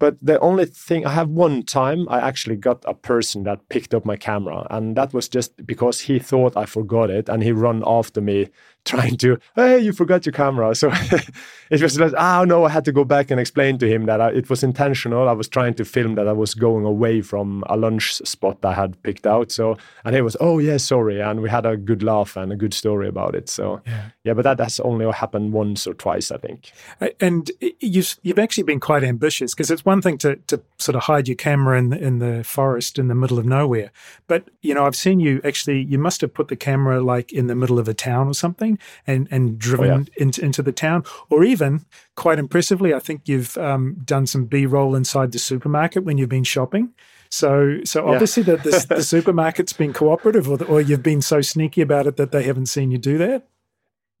But 0.00 0.16
the 0.20 0.40
only 0.40 0.64
thing 0.64 1.06
I 1.06 1.10
have 1.10 1.28
one 1.28 1.62
time 1.62 2.08
I 2.08 2.18
actually 2.18 2.56
got 2.56 2.82
a 2.88 2.94
person 2.94 3.44
that 3.44 3.68
picked 3.68 3.94
up 3.94 4.04
my 4.04 4.16
camera, 4.16 4.66
and 4.68 4.96
that 4.96 5.14
was 5.14 5.28
just 5.28 5.64
because 5.64 6.00
he 6.00 6.18
thought 6.18 6.56
I 6.56 6.66
forgot 6.66 7.08
it, 7.08 7.28
and 7.28 7.40
he 7.40 7.52
run 7.52 7.84
after 7.86 8.20
me 8.20 8.48
trying 8.84 9.16
to, 9.16 9.38
hey, 9.54 9.78
you 9.78 9.92
forgot 9.92 10.26
your 10.26 10.32
camera. 10.32 10.74
So 10.74 10.90
it 11.70 11.82
was 11.82 11.98
like, 11.98 12.12
oh 12.12 12.16
ah, 12.18 12.44
no, 12.44 12.64
I 12.64 12.70
had 12.70 12.84
to 12.86 12.92
go 12.92 13.04
back 13.04 13.30
and 13.30 13.38
explain 13.38 13.78
to 13.78 13.88
him 13.88 14.06
that 14.06 14.20
I, 14.20 14.30
it 14.30 14.50
was 14.50 14.62
intentional. 14.62 15.28
I 15.28 15.32
was 15.32 15.48
trying 15.48 15.74
to 15.74 15.84
film 15.84 16.16
that 16.16 16.26
I 16.26 16.32
was 16.32 16.54
going 16.54 16.84
away 16.84 17.22
from 17.22 17.62
a 17.68 17.76
lunch 17.76 18.14
spot 18.14 18.64
I 18.64 18.74
had 18.74 19.00
picked 19.02 19.26
out. 19.26 19.52
So, 19.52 19.76
and 20.04 20.14
he 20.14 20.20
was, 20.20 20.36
oh 20.40 20.58
yeah, 20.58 20.78
sorry. 20.78 21.20
And 21.20 21.40
we 21.40 21.48
had 21.48 21.64
a 21.64 21.76
good 21.76 22.02
laugh 22.02 22.36
and 22.36 22.52
a 22.52 22.56
good 22.56 22.74
story 22.74 23.08
about 23.08 23.34
it. 23.34 23.48
So, 23.48 23.80
yeah, 23.86 24.04
yeah 24.24 24.34
but 24.34 24.42
that 24.42 24.58
has 24.58 24.80
only 24.80 25.10
happened 25.12 25.52
once 25.52 25.86
or 25.86 25.94
twice, 25.94 26.30
I 26.30 26.38
think. 26.38 26.72
And 27.20 27.50
you've, 27.80 28.16
you've 28.22 28.38
actually 28.38 28.64
been 28.64 28.80
quite 28.80 29.04
ambitious 29.04 29.54
because 29.54 29.70
it's 29.70 29.84
one 29.84 30.02
thing 30.02 30.18
to, 30.18 30.36
to 30.48 30.60
sort 30.78 30.96
of 30.96 31.02
hide 31.02 31.28
your 31.28 31.36
camera 31.36 31.78
in 31.78 31.90
the, 31.90 31.98
in 31.98 32.18
the 32.18 32.42
forest 32.42 32.98
in 32.98 33.08
the 33.08 33.14
middle 33.14 33.38
of 33.38 33.46
nowhere. 33.46 33.92
But, 34.26 34.48
you 34.60 34.74
know, 34.74 34.86
I've 34.86 34.96
seen 34.96 35.20
you 35.20 35.40
actually, 35.44 35.82
you 35.82 35.98
must 35.98 36.20
have 36.22 36.34
put 36.34 36.48
the 36.48 36.56
camera 36.56 37.00
like 37.00 37.32
in 37.32 37.46
the 37.46 37.54
middle 37.54 37.78
of 37.78 37.86
a 37.86 37.94
town 37.94 38.28
or 38.28 38.34
something 38.34 38.71
and 39.06 39.28
and 39.30 39.58
driven 39.58 39.90
oh, 39.90 39.96
yeah. 39.98 40.22
into, 40.22 40.44
into 40.44 40.62
the 40.62 40.72
town, 40.72 41.04
or 41.30 41.44
even 41.44 41.84
quite 42.16 42.38
impressively, 42.38 42.94
I 42.94 42.98
think 42.98 43.22
you've 43.26 43.56
um, 43.58 43.96
done 44.04 44.26
some 44.26 44.44
B 44.44 44.66
roll 44.66 44.94
inside 44.94 45.32
the 45.32 45.38
supermarket 45.38 46.04
when 46.04 46.18
you've 46.18 46.28
been 46.28 46.44
shopping. 46.44 46.92
So, 47.30 47.78
so 47.84 48.06
obviously 48.08 48.42
yeah. 48.42 48.56
the, 48.56 48.70
the, 48.70 48.86
the, 48.88 48.94
supermarket's 48.96 49.72
been 49.72 49.94
cooperative, 49.94 50.50
or, 50.50 50.58
the, 50.58 50.66
or 50.66 50.82
you've 50.82 51.02
been 51.02 51.22
so 51.22 51.40
sneaky 51.40 51.80
about 51.80 52.06
it 52.06 52.18
that 52.18 52.30
they 52.30 52.42
haven't 52.42 52.66
seen 52.66 52.90
you 52.90 52.98
do 52.98 53.16
that. 53.16 53.48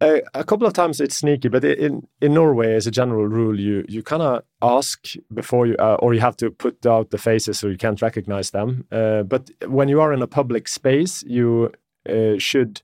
Uh, 0.02 0.20
a 0.34 0.42
couple 0.42 0.66
of 0.66 0.72
times 0.72 1.00
it's 1.00 1.18
sneaky, 1.18 1.48
but 1.48 1.64
in 1.64 2.08
in 2.20 2.34
Norway, 2.34 2.74
as 2.74 2.88
a 2.88 2.90
general 2.90 3.28
rule, 3.28 3.60
you 3.60 3.84
you 3.88 4.02
kind 4.02 4.22
of 4.22 4.42
ask 4.60 5.14
before 5.32 5.66
you, 5.66 5.76
uh, 5.78 5.96
or 6.00 6.12
you 6.12 6.20
have 6.20 6.36
to 6.38 6.50
put 6.50 6.84
out 6.84 7.10
the 7.10 7.18
faces 7.18 7.58
so 7.58 7.68
you 7.68 7.76
can't 7.76 8.02
recognize 8.02 8.50
them. 8.50 8.84
Uh, 8.90 9.22
but 9.22 9.50
when 9.68 9.88
you 9.88 10.00
are 10.00 10.12
in 10.12 10.20
a 10.20 10.26
public 10.26 10.66
space, 10.66 11.22
you 11.22 11.70
uh, 12.08 12.36
should 12.38 12.82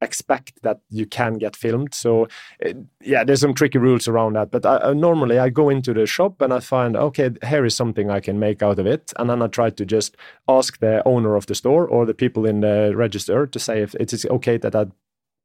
expect 0.00 0.62
that 0.62 0.80
you 0.90 1.06
can 1.06 1.38
get 1.38 1.56
filmed. 1.56 1.94
So 1.94 2.28
uh, 2.64 2.72
yeah, 3.00 3.24
there's 3.24 3.40
some 3.40 3.54
tricky 3.54 3.78
rules 3.78 4.08
around 4.08 4.34
that. 4.34 4.50
But 4.50 4.66
I, 4.66 4.92
normally 4.92 5.38
I 5.38 5.48
go 5.48 5.68
into 5.68 5.94
the 5.94 6.06
shop 6.06 6.40
and 6.40 6.52
I 6.52 6.60
find 6.60 6.96
okay, 6.96 7.30
here 7.48 7.64
is 7.64 7.74
something 7.74 8.10
I 8.10 8.20
can 8.20 8.38
make 8.38 8.62
out 8.62 8.78
of 8.78 8.86
it, 8.86 9.12
and 9.18 9.30
then 9.30 9.42
I 9.42 9.46
try 9.46 9.70
to 9.70 9.84
just 9.84 10.16
ask 10.48 10.78
the 10.78 11.02
owner 11.06 11.36
of 11.36 11.46
the 11.46 11.54
store 11.54 11.86
or 11.86 12.06
the 12.06 12.14
people 12.14 12.46
in 12.46 12.60
the 12.60 12.92
register 12.94 13.46
to 13.46 13.58
say 13.58 13.82
if 13.82 13.94
it 13.96 14.12
is 14.12 14.26
okay 14.26 14.58
that 14.58 14.74
I 14.74 14.86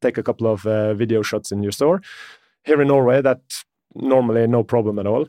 take 0.01 0.17
a 0.17 0.23
couple 0.23 0.47
of 0.47 0.65
uh, 0.65 0.93
video 0.93 1.21
shots 1.21 1.51
in 1.51 1.63
your 1.63 1.71
store. 1.71 2.01
Here 2.63 2.81
in 2.81 2.87
Norway, 2.87 3.21
that 3.21 3.41
normally 3.95 4.47
no 4.47 4.63
problem 4.63 4.99
at 4.99 5.07
all. 5.07 5.27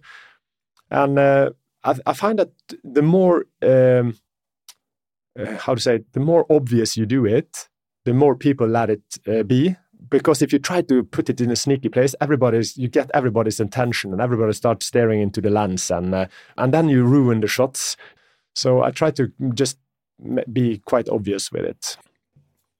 And 0.90 1.18
uh, 1.18 1.50
I, 1.84 1.94
I, 2.06 2.12
find 2.12 2.38
that 2.38 2.50
the 2.82 3.02
more 3.02 3.46
um, 3.62 4.16
uh, 5.38 5.56
how 5.56 5.74
to 5.74 5.80
say, 5.80 6.00
the 6.12 6.20
more 6.20 6.46
obvious 6.50 6.96
you 6.96 7.06
do 7.06 7.24
it, 7.24 7.68
the 8.10 8.14
more 8.14 8.34
people 8.34 8.66
let 8.66 8.90
it 8.90 9.02
uh, 9.28 9.44
be 9.44 9.76
because 10.08 10.42
if 10.42 10.52
you 10.52 10.58
try 10.58 10.82
to 10.82 11.04
put 11.04 11.30
it 11.30 11.40
in 11.40 11.48
a 11.48 11.54
sneaky 11.54 11.88
place 11.88 12.12
everybody's 12.20 12.76
you 12.76 12.88
get 12.88 13.08
everybody's 13.14 13.60
attention 13.60 14.12
and 14.12 14.20
everybody 14.20 14.52
starts 14.52 14.84
staring 14.84 15.20
into 15.20 15.40
the 15.40 15.48
lens 15.48 15.92
and 15.92 16.12
uh, 16.12 16.26
and 16.56 16.74
then 16.74 16.88
you 16.88 17.04
ruin 17.04 17.40
the 17.40 17.46
shots 17.46 17.96
so 18.52 18.82
i 18.82 18.90
try 18.90 19.12
to 19.12 19.32
just 19.54 19.78
be 20.52 20.78
quite 20.78 21.08
obvious 21.08 21.52
with 21.52 21.64
it 21.64 21.96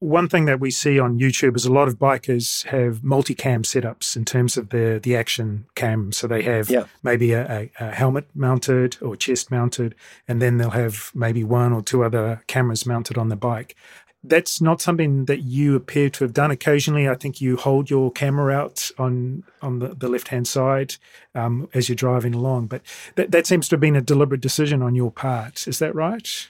one 0.01 0.31
thing 0.31 0.47
that 0.47 0.61
we 0.61 0.71
see 0.71 0.99
on 0.99 1.19
YouTube 1.19 1.55
is 1.57 1.67
a 1.67 1.73
lot 1.73 1.87
of 1.87 1.99
bikers 1.99 2.65
have 2.67 3.01
multicam 3.01 3.63
setups 3.65 4.17
in 4.17 4.25
terms 4.25 4.57
of 4.57 4.71
the 4.71 4.99
the 5.03 5.15
action 5.15 5.67
cam. 5.75 6.11
So 6.11 6.27
they 6.27 6.43
have 6.43 6.71
yeah. 6.71 6.87
maybe 7.03 7.33
a, 7.33 7.47
a, 7.47 7.71
a, 7.79 7.91
helmet 7.93 8.27
mounted 8.35 8.97
or 9.03 9.15
chest 9.15 9.51
mounted, 9.51 9.95
and 10.27 10.41
then 10.41 10.57
they'll 10.57 10.71
have 10.71 11.11
maybe 11.15 11.45
one 11.45 11.75
or 11.75 11.83
two 11.83 12.03
other 12.03 12.43
cameras 12.47 12.87
mounted 12.87 13.19
on 13.19 13.29
the 13.29 13.37
bike 13.37 13.77
that's 14.23 14.61
not 14.61 14.83
something 14.83 15.25
that 15.25 15.43
you 15.43 15.75
appear 15.75 16.11
to 16.11 16.25
have 16.25 16.35
done. 16.35 16.51
Occasionally, 16.51 17.09
I 17.09 17.15
think 17.15 17.41
you 17.41 17.57
hold 17.57 17.89
your 17.89 18.11
camera 18.13 18.55
out 18.55 18.91
on 18.99 19.45
on 19.63 19.79
the, 19.79 19.89
the 19.89 20.09
left 20.09 20.29
hand 20.29 20.47
side 20.47 20.97
um, 21.35 21.69
as 21.73 21.89
you're 21.89 21.97
driving 21.97 22.35
along, 22.35 22.67
but 22.67 22.83
that, 23.17 23.31
that 23.31 23.47
seems 23.47 23.69
to 23.69 23.75
have 23.75 23.81
been 23.81 23.97
a 23.97 24.03
deliberate 24.03 24.41
decision 24.41 24.83
on 24.83 24.95
your 24.95 25.11
part. 25.11 25.67
Is 25.67 25.79
that 25.79 25.95
right? 25.95 26.49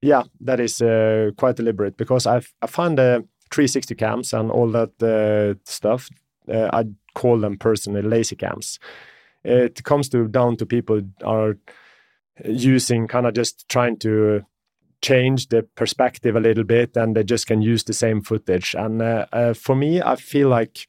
Yeah, 0.00 0.22
that 0.40 0.60
is 0.60 0.80
uh, 0.80 1.32
quite 1.36 1.56
deliberate 1.56 1.96
because 1.96 2.26
I've 2.26 2.54
I 2.62 2.66
found 2.66 2.98
the 2.98 3.26
360 3.50 3.94
cams 3.94 4.32
and 4.32 4.50
all 4.50 4.70
that 4.70 5.02
uh, 5.02 5.58
stuff. 5.64 6.08
Uh, 6.50 6.70
I 6.72 6.84
call 7.14 7.38
them 7.38 7.58
personally 7.58 8.02
lazy 8.02 8.36
cams. 8.36 8.78
It 9.44 9.84
comes 9.84 10.08
to 10.10 10.28
down 10.28 10.56
to 10.56 10.66
people 10.66 11.02
are 11.24 11.56
using 12.44 13.08
kind 13.08 13.26
of 13.26 13.34
just 13.34 13.68
trying 13.68 13.98
to 13.98 14.44
change 15.02 15.48
the 15.48 15.62
perspective 15.74 16.34
a 16.36 16.40
little 16.40 16.64
bit 16.64 16.96
and 16.96 17.16
they 17.16 17.22
just 17.22 17.46
can 17.46 17.62
use 17.62 17.84
the 17.84 17.92
same 17.92 18.20
footage. 18.20 18.74
And 18.76 19.00
uh, 19.00 19.26
uh, 19.32 19.54
for 19.54 19.76
me, 19.76 20.02
I 20.02 20.16
feel 20.16 20.48
like 20.48 20.88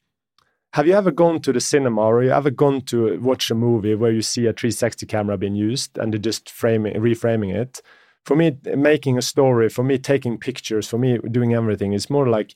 have 0.74 0.86
you 0.86 0.94
ever 0.94 1.10
gone 1.10 1.40
to 1.40 1.52
the 1.52 1.60
cinema 1.60 2.00
or 2.00 2.22
you 2.22 2.30
ever 2.30 2.50
gone 2.50 2.82
to 2.82 3.18
watch 3.20 3.50
a 3.50 3.54
movie 3.54 3.94
where 3.94 4.12
you 4.12 4.22
see 4.22 4.46
a 4.46 4.52
360 4.52 5.04
camera 5.06 5.36
being 5.36 5.56
used 5.56 5.98
and 5.98 6.14
they 6.14 6.18
just 6.18 6.48
framing, 6.48 6.94
reframing 6.94 7.54
it? 7.54 7.80
For 8.24 8.36
me, 8.36 8.56
making 8.76 9.18
a 9.18 9.22
story, 9.22 9.68
for 9.68 9.82
me, 9.82 9.98
taking 9.98 10.38
pictures, 10.38 10.86
for 10.86 10.98
me, 10.98 11.18
doing 11.30 11.54
everything 11.54 11.92
is 11.92 12.10
more 12.10 12.28
like 12.28 12.54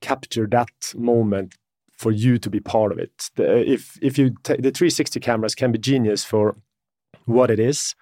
capture 0.00 0.46
that 0.46 0.94
moment 0.96 1.54
for 1.90 2.10
you 2.10 2.38
to 2.38 2.48
be 2.48 2.60
part 2.60 2.92
of 2.92 2.98
it. 2.98 3.30
The, 3.34 3.70
if 3.70 3.98
if 4.00 4.16
you 4.18 4.30
the 4.44 4.70
360 4.70 5.20
cameras 5.20 5.54
can 5.54 5.72
be 5.72 5.78
genius 5.78 6.24
for 6.24 6.56
what 7.26 7.50
it 7.50 7.58
is, 7.58 7.94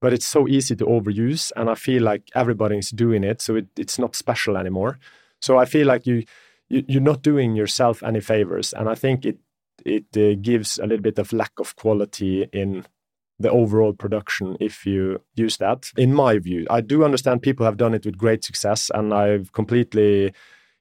but 0.00 0.12
it's 0.12 0.26
so 0.26 0.48
easy 0.48 0.74
to 0.76 0.86
overuse, 0.86 1.52
and 1.56 1.68
I 1.68 1.74
feel 1.74 2.02
like 2.02 2.22
everybody's 2.34 2.90
doing 2.90 3.24
it, 3.24 3.40
so 3.40 3.56
it, 3.56 3.66
it's 3.76 3.98
not 3.98 4.16
special 4.16 4.56
anymore. 4.56 4.98
So 5.40 5.58
I 5.58 5.64
feel 5.64 5.86
like 5.86 6.06
you, 6.06 6.24
you 6.68 6.84
you're 6.88 7.02
not 7.02 7.22
doing 7.22 7.54
yourself 7.54 8.02
any 8.02 8.20
favors, 8.20 8.72
and 8.72 8.88
I 8.88 8.94
think 8.94 9.24
it 9.24 9.38
it 9.84 10.04
uh, 10.16 10.38
gives 10.40 10.78
a 10.78 10.86
little 10.86 11.02
bit 11.02 11.18
of 11.18 11.32
lack 11.32 11.52
of 11.58 11.76
quality 11.76 12.44
in 12.52 12.84
the 13.38 13.50
overall 13.50 13.94
production 13.94 14.56
if 14.60 14.84
you 14.84 15.20
use 15.34 15.56
that. 15.56 15.90
In 15.96 16.12
my 16.12 16.38
view, 16.38 16.66
I 16.68 16.82
do 16.82 17.04
understand 17.04 17.42
people 17.42 17.64
have 17.64 17.78
done 17.78 17.94
it 17.94 18.04
with 18.04 18.18
great 18.18 18.44
success, 18.44 18.90
and 18.94 19.14
I've 19.14 19.52
completely 19.52 20.32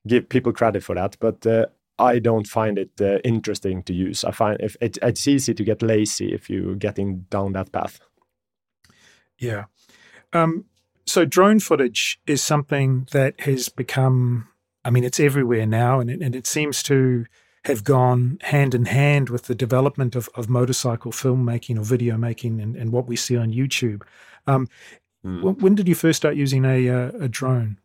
give 0.08 0.30
people 0.30 0.52
credit 0.52 0.84
for 0.84 0.96
that. 0.96 1.16
But 1.20 1.46
uh, 1.46 1.68
I 1.98 2.20
don't 2.20 2.48
find 2.48 2.78
it 2.78 2.92
uh, 3.02 3.20
interesting 3.24 3.84
to 3.84 3.94
use. 3.94 4.24
I 4.24 4.32
find 4.32 4.58
if 4.62 4.76
it, 4.82 4.98
it's 5.02 5.28
easy 5.28 5.54
to 5.54 5.64
get 5.64 5.82
lazy 5.82 6.34
if 6.34 6.50
you're 6.50 6.76
getting 6.76 7.26
down 7.30 7.54
that 7.54 7.72
path. 7.72 8.00
Yeah. 9.40 9.66
Um, 10.34 10.66
so 11.06 11.26
drone 11.26 11.60
footage 11.60 12.20
is 12.28 12.44
something 12.44 13.08
that 13.12 13.40
has 13.42 13.70
become. 13.70 14.48
I 14.86 14.92
mean, 14.92 15.04
it's 15.04 15.20
everywhere 15.20 15.66
now, 15.66 16.00
and 16.00 16.10
it, 16.10 16.22
and 16.22 16.36
it 16.36 16.48
seems 16.48 16.84
to 16.84 17.26
have 17.66 17.84
gone 17.84 18.38
hand 18.42 18.74
in 18.74 18.86
hand 18.86 19.30
with 19.30 19.44
the 19.44 19.56
development 19.56 20.16
of, 20.16 20.30
of 20.36 20.50
motorcycle 20.50 21.12
filmmaking 21.12 21.78
or 21.78 21.84
video 21.84 22.18
making 22.18 22.62
and, 22.62 22.76
and 22.76 22.92
what 22.92 23.08
we 23.08 23.16
see 23.16 23.36
on 23.36 23.52
YouTube. 23.52 24.04
Um, 24.48 24.68
mm. 25.26 25.42
when, 25.42 25.56
when, 25.56 25.76
did 25.76 25.88
you 25.88 25.96
first 25.96 26.18
start 26.18 26.36
using 26.36 26.64
a, 26.64 26.90
uh, 26.90 27.12
a 27.20 27.28
drone? 27.28 27.80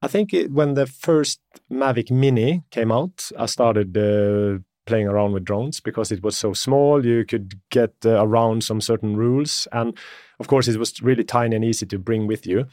I 0.00 0.08
think 0.08 0.32
it, 0.32 0.52
when 0.52 0.74
the 0.74 0.86
first 0.86 1.40
Mavic 1.70 2.10
Mini 2.10 2.62
came 2.70 2.92
out, 2.92 3.30
I 3.36 3.46
started 3.46 3.96
uh, 3.96 4.62
playing 4.86 5.08
around 5.08 5.32
with 5.32 5.44
drones 5.44 5.80
because 5.80 6.10
it 6.10 6.22
was 6.22 6.36
so 6.36 6.52
small. 6.52 7.04
You 7.04 7.24
could 7.24 7.60
get 7.70 7.92
uh, 8.04 8.24
around 8.24 8.64
some 8.64 8.80
certain 8.80 9.16
rules, 9.16 9.68
and 9.72 9.96
of 10.40 10.48
course, 10.48 10.68
it 10.68 10.78
was 10.78 11.02
really 11.02 11.24
tiny 11.24 11.56
and 11.56 11.64
easy 11.64 11.86
to 11.86 11.98
bring 11.98 12.26
with 12.26 12.46
you. 12.46 12.66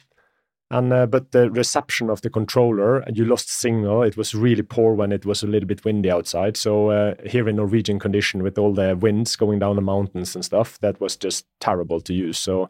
And 0.71 0.91
uh, 0.91 1.05
but 1.05 1.33
the 1.33 1.51
reception 1.51 2.09
of 2.09 2.21
the 2.21 2.29
controller, 2.29 3.03
you 3.13 3.25
lost 3.25 3.49
signal. 3.49 4.01
It 4.01 4.17
was 4.17 4.33
really 4.33 4.63
poor 4.63 4.95
when 4.95 5.11
it 5.11 5.25
was 5.25 5.43
a 5.43 5.47
little 5.47 5.67
bit 5.67 5.85
windy 5.85 6.09
outside. 6.09 6.57
So 6.57 6.89
uh, 6.89 7.13
here 7.25 7.47
in 7.47 7.57
Norwegian 7.57 7.99
condition, 7.99 8.41
with 8.41 8.57
all 8.57 8.73
the 8.73 8.95
winds 8.95 9.35
going 9.35 9.59
down 9.59 9.75
the 9.75 9.83
mountains 9.83 10.33
and 10.33 10.43
stuff, 10.43 10.79
that 10.79 10.99
was 10.99 11.15
just 11.15 11.45
terrible 11.59 12.01
to 12.01 12.13
use. 12.13 12.39
So, 12.39 12.69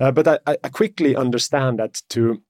uh, 0.00 0.10
but 0.10 0.26
I, 0.26 0.38
I 0.64 0.68
quickly 0.68 1.14
understand 1.14 1.78
that 1.78 2.02
to 2.10 2.42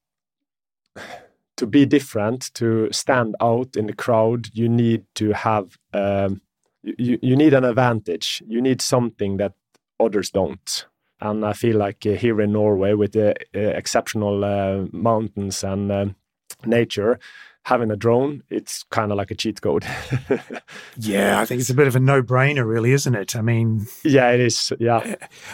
to 1.61 1.67
be 1.67 1.85
different, 1.85 2.51
to 2.55 2.89
stand 2.91 3.35
out 3.39 3.75
in 3.75 3.85
the 3.85 3.93
crowd, 3.93 4.49
you 4.51 4.67
need 4.67 5.05
to 5.13 5.31
have 5.31 5.77
um, 5.93 6.41
you, 6.81 7.19
you 7.21 7.35
need 7.35 7.53
an 7.53 7.63
advantage. 7.63 8.41
You 8.47 8.63
need 8.63 8.81
something 8.81 9.37
that 9.37 9.53
others 9.99 10.31
don't. 10.31 10.87
And 11.19 11.45
I 11.45 11.53
feel 11.53 11.77
like 11.77 12.03
uh, 12.03 12.13
here 12.13 12.41
in 12.41 12.53
Norway, 12.53 12.93
with 12.93 13.11
the 13.11 13.35
uh, 13.55 13.59
exceptional 13.77 14.43
uh, 14.43 14.87
mountains 14.91 15.63
and 15.63 15.91
um, 15.91 16.15
nature, 16.65 17.19
having 17.65 17.91
a 17.91 17.95
drone, 17.95 18.41
it's 18.49 18.81
kind 18.89 19.11
of 19.11 19.19
like 19.19 19.29
a 19.29 19.35
cheat 19.35 19.61
code. 19.61 19.85
yeah, 20.97 21.39
I 21.39 21.45
think 21.45 21.61
it's 21.61 21.69
a 21.69 21.75
bit 21.75 21.85
of 21.85 21.95
a 21.95 21.99
no-brainer, 21.99 22.65
really, 22.65 22.91
isn't 22.91 23.13
it? 23.13 23.35
I 23.35 23.41
mean, 23.41 23.85
yeah, 24.03 24.31
it 24.31 24.39
is. 24.39 24.73
Yeah. 24.79 25.13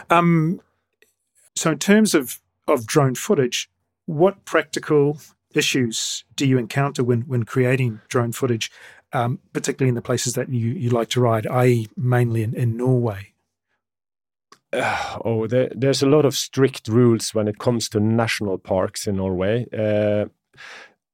Um, 0.09 0.61
so, 1.53 1.71
in 1.71 1.79
terms 1.79 2.15
of 2.15 2.39
of 2.65 2.87
drone 2.87 3.15
footage, 3.15 3.69
what 4.05 4.45
practical 4.45 5.19
issues 5.53 6.23
do 6.35 6.45
you 6.45 6.57
encounter 6.57 7.03
when 7.03 7.21
when 7.21 7.43
creating 7.43 8.01
drone 8.07 8.31
footage, 8.31 8.71
um, 9.13 9.39
particularly 9.53 9.89
in 9.89 9.95
the 9.95 10.01
places 10.01 10.33
that 10.33 10.49
you 10.49 10.71
you 10.73 10.89
like 10.89 11.09
to 11.09 11.21
ride, 11.21 11.47
i.e., 11.47 11.87
mainly 11.95 12.43
in, 12.43 12.53
in 12.53 12.77
Norway? 12.77 13.33
uh, 14.73 15.19
oh, 15.25 15.47
there, 15.47 15.69
there's 15.75 16.01
a 16.01 16.07
lot 16.07 16.25
of 16.25 16.35
strict 16.35 16.87
rules 16.87 17.33
when 17.33 17.47
it 17.47 17.59
comes 17.59 17.89
to 17.89 17.99
national 17.99 18.57
parks 18.57 19.07
in 19.07 19.17
Norway. 19.17 19.65
Uh, 19.77 20.25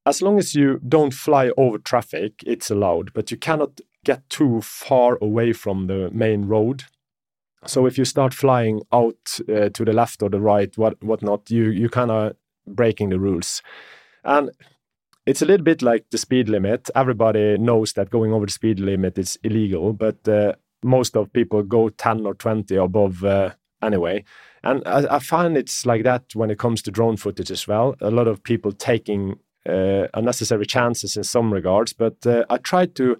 as 0.06 0.22
long 0.22 0.38
as 0.38 0.54
you 0.54 0.80
don't 0.88 1.14
fly 1.14 1.52
over 1.58 1.78
traffic, 1.78 2.44
it's 2.46 2.70
allowed, 2.70 3.14
but 3.14 3.32
you 3.32 3.38
cannot 3.38 3.80
get 4.04 4.30
too 4.30 4.60
far 4.62 5.18
away 5.22 5.54
from 5.54 5.88
the 5.88 6.10
main 6.12 6.46
road. 6.46 6.84
So 7.66 7.86
if 7.86 7.98
you 7.98 8.04
start 8.04 8.34
flying 8.34 8.82
out 8.92 9.40
uh, 9.48 9.70
to 9.70 9.86
the 9.86 9.94
left 9.94 10.22
or 10.22 10.30
the 10.30 10.42
right, 10.42 10.78
what 10.78 11.02
whatnot, 11.02 11.50
you 11.50 11.70
you 11.70 11.88
kind 11.88 12.12
of 12.12 12.36
breaking 12.68 13.10
the 13.10 13.20
rules, 13.20 13.62
and 14.24 14.52
it's 15.26 15.42
a 15.42 15.46
little 15.46 15.64
bit 15.64 15.82
like 15.82 16.06
the 16.12 16.18
speed 16.18 16.50
limit. 16.50 16.90
Everybody 16.96 17.58
knows 17.58 17.94
that 17.94 18.10
going 18.10 18.34
over 18.34 18.46
the 18.46 18.52
speed 18.52 18.80
limit 18.80 19.18
is 19.18 19.40
illegal, 19.44 19.94
but 19.94 20.28
uh, 20.28 20.54
most 20.84 21.16
of 21.16 21.32
people 21.32 21.64
go 21.64 21.90
10 21.90 22.26
or 22.26 22.34
20 22.34 22.76
above 22.76 23.24
uh, 23.24 23.52
anyway. 23.82 24.24
And 24.64 24.82
I, 24.86 25.16
I, 25.16 25.20
find 25.20 25.58
it's 25.58 25.86
like 25.86 26.04
that 26.04 26.36
when 26.36 26.52
it 26.52 26.60
comes 26.60 26.82
to 26.84 26.92
drone 26.92 27.18
footage 27.18 27.52
as 27.52 27.68
well. 27.68 27.96
A 28.02 28.12
lot 28.12 28.28
of 28.28 28.44
people 28.44 28.72
taking 28.72 29.40
uh, 29.68 30.08
unnecessary 30.14 30.66
chances 30.66 31.16
in 31.16 31.24
some 31.24 31.54
regards, 31.54 31.94
but 31.94 32.26
uh, 32.26 32.46
I 32.50 32.58
try 32.58 32.86
to 32.86 33.18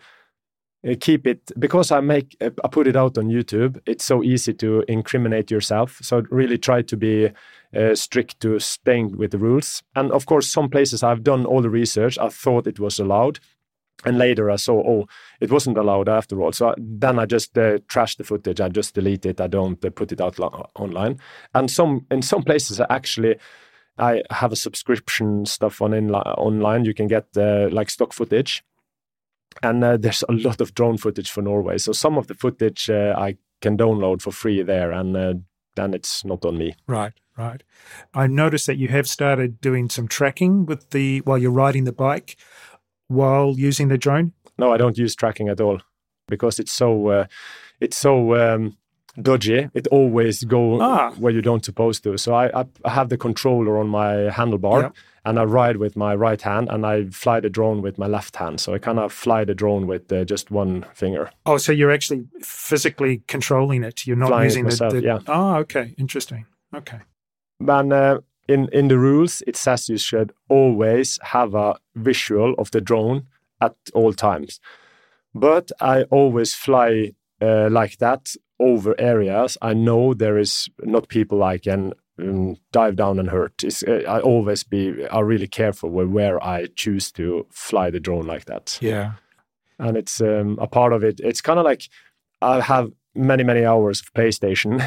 uh, 0.88 0.96
keep 1.00 1.26
it 1.26 1.52
because 1.58 1.92
I 1.92 2.02
make 2.02 2.36
uh, 2.42 2.50
I 2.64 2.68
put 2.68 2.88
it 2.88 2.96
out 2.96 3.18
on 3.18 3.26
YouTube. 3.26 3.80
It's 3.86 4.04
so 4.04 4.24
easy 4.24 4.54
to 4.56 4.84
incriminate 4.88 5.52
yourself. 5.52 6.00
So 6.02 6.24
really 6.30 6.58
try 6.58 6.82
to 6.82 6.98
be 6.98 7.30
uh, 7.76 7.96
strict 7.96 8.40
to 8.42 8.60
staying 8.60 9.18
with 9.18 9.32
the 9.32 9.38
rules. 9.38 9.84
And 9.96 10.12
of 10.12 10.26
course, 10.26 10.52
some 10.52 10.70
places 10.70 11.04
I've 11.04 11.24
done 11.24 11.46
all 11.46 11.62
the 11.62 11.70
research. 11.70 12.18
I 12.18 12.30
thought 12.30 12.68
it 12.68 12.80
was 12.80 13.00
allowed, 13.00 13.40
and 14.06 14.18
later 14.18 14.52
I 14.52 14.58
saw, 14.58 14.84
oh, 14.86 15.08
it 15.40 15.52
wasn't 15.52 15.78
allowed 15.78 16.10
after 16.10 16.42
all. 16.42 16.52
So 16.52 16.70
I, 16.70 16.74
then 16.78 17.20
I 17.20 17.26
just 17.26 17.58
uh, 17.58 17.80
trash 17.88 18.16
the 18.16 18.24
footage. 18.24 18.60
I 18.62 18.70
just 18.70 18.96
delete 18.96 19.26
it. 19.26 19.42
I 19.42 19.48
don't 19.48 19.84
uh, 19.84 19.90
put 19.90 20.12
it 20.12 20.22
out 20.22 20.40
online. 20.76 21.20
And 21.54 21.70
some 21.70 22.06
in 22.12 22.22
some 22.22 22.44
places, 22.44 22.80
I 22.80 22.86
actually, 22.90 23.36
I 23.98 24.24
have 24.30 24.52
a 24.52 24.58
subscription 24.58 25.46
stuff 25.46 25.82
on 25.82 25.94
in, 25.94 26.14
online. 26.14 26.86
You 26.86 26.94
can 26.94 27.08
get 27.08 27.26
uh, 27.38 27.70
like 27.72 27.90
stock 27.90 28.14
footage, 28.14 28.64
and 29.62 29.84
uh, 29.84 29.98
there's 29.98 30.24
a 30.28 30.34
lot 30.34 30.62
of 30.62 30.74
drone 30.74 30.98
footage 30.98 31.32
for 31.32 31.42
Norway. 31.42 31.78
So 31.78 31.92
some 31.92 32.18
of 32.18 32.28
the 32.28 32.36
footage 32.36 32.90
uh, 32.90 33.16
I 33.18 33.38
can 33.62 33.78
download 33.78 34.22
for 34.22 34.32
free 34.32 34.64
there, 34.64 34.92
and 34.92 35.16
uh, 35.16 35.34
then 35.76 35.94
it's 35.94 36.24
not 36.24 36.46
on 36.46 36.58
me. 36.58 36.76
Right. 36.88 37.14
Right. 37.36 37.64
I 38.14 38.28
noticed 38.28 38.68
that 38.68 38.78
you 38.78 38.90
have 38.90 39.08
started 39.08 39.60
doing 39.60 39.90
some 39.90 40.08
tracking 40.08 40.68
with 40.68 40.92
the 40.92 41.20
while 41.22 41.40
you're 41.40 41.52
riding 41.52 41.84
the 41.86 41.92
bike 41.92 42.38
while 43.08 43.54
using 43.58 43.88
the 43.88 43.98
drone? 43.98 44.34
No, 44.58 44.72
I 44.74 44.78
don't 44.78 44.98
use 44.98 45.16
tracking 45.16 45.50
at 45.50 45.62
all 45.62 45.80
because 46.28 46.60
it's 46.60 46.72
so 46.72 47.08
uh, 47.08 47.26
it's 47.80 47.98
so 47.98 48.36
um, 48.36 48.78
dodgy. 49.22 49.70
It 49.74 49.88
always 49.88 50.44
go 50.44 50.82
ah. 50.82 51.12
where 51.18 51.34
you 51.34 51.42
don't 51.42 51.66
supposed 51.66 52.04
to. 52.04 52.18
So 52.18 52.34
I, 52.34 52.62
I, 52.62 52.66
I 52.86 52.90
have 52.92 53.10
the 53.10 53.18
controller 53.18 53.78
on 53.78 53.88
my 53.88 54.30
handlebar. 54.30 54.94
And 55.26 55.40
I 55.40 55.44
ride 55.44 55.78
with 55.78 55.96
my 55.96 56.14
right 56.14 56.42
hand, 56.42 56.68
and 56.70 56.86
I 56.86 57.06
fly 57.06 57.40
the 57.40 57.50
drone 57.50 57.82
with 57.82 57.98
my 57.98 58.08
left 58.08 58.36
hand. 58.36 58.60
So 58.60 58.74
I 58.74 58.78
kind 58.78 59.00
of 59.00 59.14
fly 59.14 59.46
the 59.46 59.56
drone 59.56 59.88
with 59.88 60.12
uh, 60.12 60.26
just 60.26 60.52
one 60.52 60.86
finger. 60.94 61.32
Oh, 61.46 61.58
so 61.58 61.72
you're 61.72 61.94
actually 61.94 62.26
physically 62.42 63.24
controlling 63.28 63.86
it. 63.86 64.06
You're 64.06 64.18
not 64.18 64.28
Flying 64.28 64.44
using 64.44 64.64
myself, 64.66 64.92
the, 64.94 65.00
the. 65.00 65.08
Yeah. 65.08 65.20
Oh, 65.28 65.56
okay, 65.60 65.96
interesting. 65.98 66.46
Okay. 66.76 67.00
And 67.66 67.94
uh, 67.94 68.20
in 68.48 68.68
in 68.72 68.88
the 68.88 68.98
rules 68.98 69.42
it 69.48 69.56
says 69.56 69.90
you 69.90 69.98
should 69.98 70.34
always 70.50 71.20
have 71.22 71.56
a 71.56 71.76
visual 71.96 72.54
of 72.58 72.72
the 72.72 72.82
drone 72.82 73.28
at 73.62 73.76
all 73.94 74.14
times 74.14 74.60
but 75.34 75.72
i 75.80 76.04
always 76.04 76.54
fly 76.54 77.12
uh, 77.42 77.70
like 77.70 77.98
that 77.98 78.36
over 78.60 78.96
areas 79.00 79.58
i 79.62 79.74
know 79.74 80.14
there 80.14 80.38
is 80.38 80.70
not 80.84 81.08
people 81.08 81.44
i 81.44 81.58
can 81.58 81.94
um, 82.20 82.58
dive 82.72 82.96
down 82.96 83.20
and 83.20 83.30
hurt 83.30 83.64
it's, 83.64 83.84
uh, 83.84 84.04
i 84.08 84.20
always 84.20 84.64
be 84.64 85.06
are 85.08 85.26
really 85.26 85.48
careful 85.48 85.90
where, 85.90 86.08
where 86.08 86.44
i 86.44 86.68
choose 86.76 87.12
to 87.12 87.46
fly 87.50 87.90
the 87.90 88.00
drone 88.00 88.26
like 88.26 88.46
that 88.46 88.78
yeah 88.82 89.14
and 89.80 89.98
it's 89.98 90.22
um, 90.22 90.58
a 90.62 90.68
part 90.68 90.94
of 90.94 91.04
it 91.04 91.20
it's 91.20 91.42
kind 91.42 91.60
of 91.60 91.66
like 91.66 91.90
i 92.42 92.62
have 92.62 92.92
many 93.16 93.44
many 93.44 93.66
hours 93.66 94.02
of 94.02 94.14
PlayStation 94.14 94.82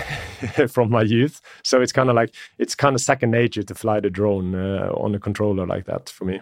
from 0.70 0.90
my 0.90 1.02
youth. 1.02 1.40
So 1.62 1.80
it's 1.80 1.92
kind 1.92 2.08
of 2.08 2.16
like 2.16 2.34
it's 2.58 2.74
kind 2.74 2.94
of 2.94 3.00
second 3.00 3.30
nature 3.30 3.62
to 3.62 3.74
fly 3.74 4.00
the 4.00 4.10
drone 4.10 4.54
uh, 4.54 4.90
on 4.96 5.14
a 5.14 5.18
controller 5.18 5.66
like 5.66 5.86
that 5.86 6.08
for 6.08 6.24
me. 6.24 6.40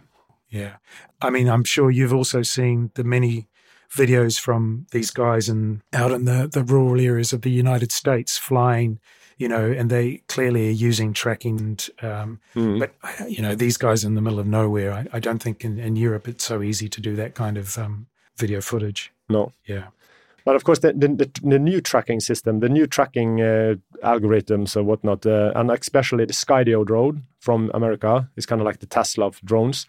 Yeah, 0.48 0.76
I 1.20 1.30
mean, 1.30 1.48
I'm 1.48 1.64
sure 1.64 1.90
you've 1.90 2.14
also 2.14 2.42
seen 2.42 2.90
the 2.94 3.04
many 3.04 3.48
videos 3.90 4.38
from 4.38 4.86
these 4.92 5.10
guys 5.10 5.48
and 5.48 5.82
out 5.92 6.12
in 6.12 6.24
the 6.24 6.48
the 6.50 6.64
rural 6.64 7.00
areas 7.00 7.32
of 7.32 7.42
the 7.42 7.50
United 7.50 7.92
States 7.92 8.38
flying. 8.38 8.98
You 9.36 9.48
know, 9.48 9.70
and 9.70 9.90
they 9.90 10.22
clearly 10.28 10.68
are 10.68 10.72
using 10.88 11.12
tracking. 11.12 11.58
And, 11.60 11.90
um, 12.02 12.40
mm. 12.54 12.78
But 12.78 12.94
you 13.28 13.42
know, 13.42 13.54
these 13.54 13.76
guys 13.76 14.04
in 14.04 14.14
the 14.14 14.20
middle 14.20 14.38
of 14.38 14.46
nowhere. 14.46 14.92
I, 14.92 15.06
I 15.14 15.20
don't 15.20 15.42
think 15.42 15.64
in, 15.64 15.78
in, 15.78 15.96
Europe 15.96 16.28
it's 16.28 16.44
so 16.44 16.62
easy 16.62 16.88
to 16.88 17.00
do 17.00 17.16
that 17.16 17.34
kind 17.34 17.56
of 17.56 17.76
um, 17.78 18.06
video 18.36 18.60
footage. 18.60 19.12
No. 19.28 19.52
Yeah. 19.66 19.86
But 20.44 20.56
of 20.56 20.64
course, 20.64 20.80
the, 20.80 20.92
the, 20.92 21.30
the 21.42 21.58
new 21.58 21.80
tracking 21.80 22.20
system, 22.20 22.60
the 22.60 22.68
new 22.68 22.86
tracking 22.86 23.40
uh, 23.40 23.76
algorithms 24.04 24.76
or 24.76 24.82
whatnot, 24.82 25.24
uh, 25.24 25.52
and 25.56 25.70
especially 25.70 26.26
the 26.26 26.34
Skydio 26.34 26.84
drone 26.84 27.24
from 27.40 27.70
America 27.72 28.28
is 28.36 28.44
kind 28.44 28.60
of 28.60 28.66
like 28.66 28.80
the 28.80 28.86
Tesla 28.86 29.26
of 29.26 29.40
drones. 29.42 29.86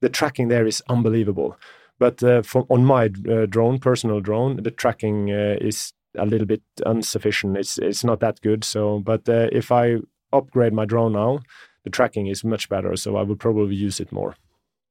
the 0.00 0.10
tracking 0.10 0.48
there 0.48 0.66
is 0.66 0.82
unbelievable. 0.88 1.56
But 1.98 2.22
uh, 2.22 2.42
for, 2.42 2.66
on 2.68 2.84
my 2.84 3.06
uh, 3.06 3.46
drone, 3.46 3.78
personal 3.78 4.20
drone, 4.20 4.62
the 4.62 4.70
tracking 4.70 5.30
uh, 5.30 5.56
is 5.60 5.94
a 6.16 6.26
little 6.26 6.46
bit 6.46 6.62
insufficient. 6.84 7.56
It's 7.56 7.78
it's 7.78 8.04
not 8.04 8.20
that 8.20 8.40
good. 8.40 8.64
So, 8.64 9.00
but 9.00 9.28
uh, 9.28 9.48
if 9.52 9.72
I 9.72 9.96
upgrade 10.32 10.72
my 10.72 10.84
drone 10.84 11.12
now, 11.12 11.40
the 11.84 11.90
tracking 11.90 12.26
is 12.26 12.44
much 12.44 12.68
better. 12.68 12.96
So 12.96 13.16
I 13.16 13.22
would 13.22 13.38
probably 13.38 13.76
use 13.76 14.00
it 14.00 14.12
more. 14.12 14.36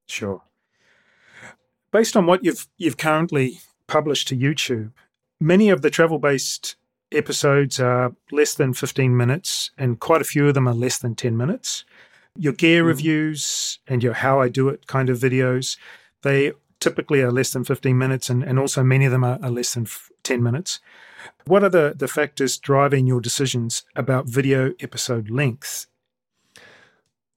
Sure. 0.08 0.42
Based 1.92 2.18
on 2.18 2.26
what 2.26 2.44
you've 2.44 2.68
you've 2.78 2.98
currently 2.98 3.60
published 3.88 4.28
to 4.30 4.38
YouTube, 4.38 4.92
many 5.40 5.70
of 5.70 5.82
the 5.82 5.90
travel 5.90 6.20
based 6.20 6.76
episodes 7.12 7.80
are 7.80 8.16
less 8.32 8.56
than 8.56 8.74
15 8.74 9.16
minutes, 9.16 9.72
and 9.78 10.00
quite 10.00 10.22
a 10.22 10.26
few 10.26 10.48
of 10.48 10.54
them 10.54 10.68
are 10.68 10.74
less 10.74 10.98
than 10.98 11.16
10 11.16 11.38
minutes. 11.38 11.86
Your 12.36 12.54
gear 12.54 12.84
mm. 12.84 12.88
reviews 12.88 13.80
and 13.88 14.02
your 14.02 14.14
how 14.14 14.42
I 14.42 14.50
do 14.50 14.70
it 14.70 14.88
kind 14.88 15.10
of 15.10 15.20
videos, 15.20 15.78
they 16.24 16.54
typically 16.80 17.22
are 17.22 17.32
less 17.32 17.52
than 17.52 17.64
15 17.64 17.98
minutes, 17.98 18.30
and, 18.30 18.44
and 18.44 18.60
also 18.60 18.84
many 18.84 19.06
of 19.06 19.12
them 19.12 19.24
are, 19.24 19.40
are 19.42 19.52
less 19.52 19.74
than 19.74 19.88
10 20.24 20.42
minutes. 20.42 20.80
What 21.46 21.64
are 21.64 21.70
the, 21.70 21.94
the 21.96 22.08
factors 22.08 22.58
driving 22.58 23.08
your 23.08 23.22
decisions 23.22 23.84
about 23.96 24.28
video 24.28 24.74
episode 24.80 25.30
length? 25.30 25.88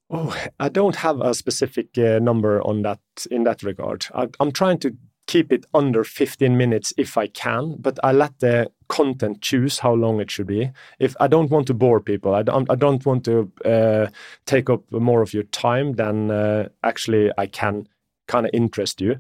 Oh, 0.08 0.36
I 0.60 0.68
don't 0.68 0.96
have 0.96 1.20
a 1.20 1.34
specific 1.34 1.98
uh, 1.98 2.20
number 2.20 2.62
on 2.62 2.82
that 2.82 3.00
in 3.30 3.44
that 3.44 3.62
regard. 3.62 4.06
I, 4.14 4.28
I'm 4.38 4.52
trying 4.52 4.78
to 4.78 4.96
keep 5.26 5.52
it 5.52 5.66
under 5.74 6.04
15 6.04 6.56
minutes 6.56 6.92
if 6.96 7.16
I 7.16 7.26
can, 7.26 7.76
but 7.80 7.98
I 8.04 8.12
let 8.12 8.38
the 8.38 8.70
content 8.88 9.42
choose 9.42 9.80
how 9.80 9.92
long 9.94 10.20
it 10.20 10.30
should 10.30 10.46
be. 10.46 10.70
If 11.00 11.16
I 11.18 11.26
don't 11.26 11.50
want 11.50 11.66
to 11.66 11.74
bore 11.74 12.00
people, 12.00 12.34
I 12.34 12.42
don't, 12.42 12.70
I 12.70 12.76
don't 12.76 13.04
want 13.04 13.24
to 13.24 13.50
uh, 13.64 14.06
take 14.46 14.70
up 14.70 14.90
more 14.92 15.22
of 15.22 15.34
your 15.34 15.42
time 15.44 15.94
than 15.94 16.30
uh, 16.30 16.68
actually 16.84 17.32
I 17.36 17.46
can 17.46 17.88
kind 18.28 18.46
of 18.46 18.50
interest 18.54 19.00
you. 19.00 19.16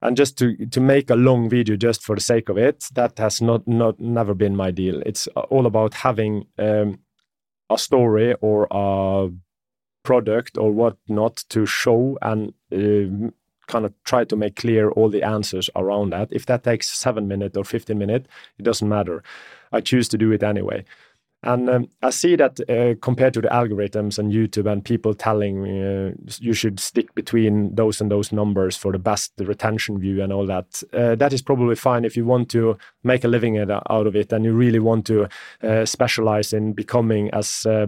And 0.00 0.16
just 0.16 0.38
to 0.38 0.66
to 0.66 0.80
make 0.80 1.10
a 1.10 1.16
long 1.16 1.48
video 1.48 1.76
just 1.76 2.02
for 2.02 2.14
the 2.14 2.20
sake 2.20 2.48
of 2.48 2.56
it, 2.56 2.88
that 2.94 3.18
has 3.18 3.42
not 3.42 3.66
not 3.66 3.98
never 3.98 4.34
been 4.34 4.56
my 4.56 4.70
deal. 4.70 5.02
It's 5.04 5.26
all 5.50 5.66
about 5.66 5.94
having 5.94 6.46
um, 6.58 7.00
a 7.68 7.78
story 7.78 8.34
or 8.40 8.68
a 8.70 9.30
product 10.04 10.56
or 10.56 10.70
whatnot 10.72 11.44
to 11.48 11.66
show 11.66 12.16
and 12.22 12.52
uh, 12.72 13.30
kind 13.66 13.84
of 13.84 13.92
try 14.04 14.24
to 14.24 14.36
make 14.36 14.56
clear 14.56 14.90
all 14.90 15.10
the 15.10 15.22
answers 15.22 15.70
around 15.76 16.10
that. 16.10 16.28
If 16.32 16.46
that 16.46 16.64
takes 16.64 16.88
seven 16.88 17.28
minutes 17.28 17.56
or 17.56 17.64
15 17.64 17.96
minutes, 17.96 18.28
it 18.58 18.62
doesn't 18.62 18.88
matter. 18.88 19.22
I 19.70 19.80
choose 19.80 20.08
to 20.08 20.18
do 20.18 20.32
it 20.32 20.42
anyway. 20.42 20.84
And 21.44 21.70
um, 21.70 21.88
I 22.02 22.10
see 22.10 22.34
that 22.34 22.58
uh, 22.68 22.98
compared 23.00 23.34
to 23.34 23.40
the 23.40 23.48
algorithms 23.48 24.18
and 24.18 24.32
YouTube 24.32 24.70
and 24.70 24.84
people 24.84 25.14
telling 25.14 25.64
uh, 25.64 26.12
you 26.40 26.52
should 26.52 26.80
stick 26.80 27.14
between 27.14 27.72
those 27.76 28.00
and 28.00 28.10
those 28.10 28.32
numbers 28.32 28.76
for 28.76 28.90
the 28.90 28.98
best 28.98 29.32
retention 29.38 30.00
view 30.00 30.20
and 30.20 30.32
all 30.32 30.46
that, 30.46 30.82
uh, 30.92 31.14
that 31.14 31.32
is 31.32 31.40
probably 31.40 31.76
fine 31.76 32.04
if 32.04 32.16
you 32.16 32.24
want 32.24 32.50
to 32.50 32.76
make 33.04 33.22
a 33.22 33.28
living 33.28 33.56
out 33.58 34.06
of 34.06 34.16
it 34.16 34.32
and 34.32 34.44
you 34.44 34.52
really 34.52 34.80
want 34.80 35.06
to 35.06 35.28
uh, 35.62 35.84
specialize 35.84 36.52
in 36.52 36.72
becoming 36.72 37.30
as 37.30 37.64
uh, 37.66 37.86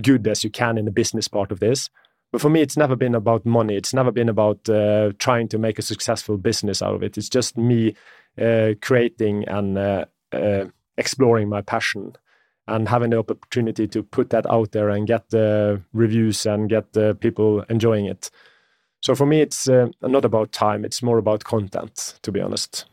good 0.00 0.26
as 0.26 0.42
you 0.42 0.48
can 0.48 0.78
in 0.78 0.86
the 0.86 0.90
business 0.90 1.28
part 1.28 1.52
of 1.52 1.60
this. 1.60 1.90
But 2.32 2.40
for 2.40 2.48
me, 2.48 2.62
it's 2.62 2.78
never 2.78 2.96
been 2.96 3.14
about 3.14 3.44
money. 3.44 3.76
It's 3.76 3.92
never 3.92 4.10
been 4.10 4.28
about 4.28 4.66
uh, 4.70 5.12
trying 5.18 5.48
to 5.48 5.58
make 5.58 5.78
a 5.78 5.82
successful 5.82 6.38
business 6.38 6.80
out 6.80 6.94
of 6.94 7.02
it. 7.02 7.18
It's 7.18 7.28
just 7.28 7.58
me 7.58 7.94
creating 8.80 9.44
and 9.48 10.06
exploring 10.96 11.48
my 11.48 11.60
passion 11.60 12.14
and 12.70 12.88
having 12.88 13.10
the 13.10 13.18
opportunity 13.18 13.86
to 13.88 14.02
put 14.02 14.30
that 14.30 14.50
out 14.50 14.72
there 14.72 14.88
and 14.88 15.06
get 15.06 15.30
the 15.30 15.82
reviews 15.92 16.46
and 16.46 16.68
get 16.68 16.92
the 16.92 17.14
people 17.14 17.62
enjoying 17.68 18.06
it. 18.06 18.30
So 19.02 19.14
for 19.14 19.26
me, 19.26 19.40
it's 19.40 19.68
uh, 19.68 19.88
not 20.02 20.24
about 20.24 20.52
time. 20.52 20.84
It's 20.84 21.02
more 21.02 21.18
about 21.18 21.44
content, 21.44 22.18
to 22.22 22.32
be 22.32 22.40
honest. 22.40 22.84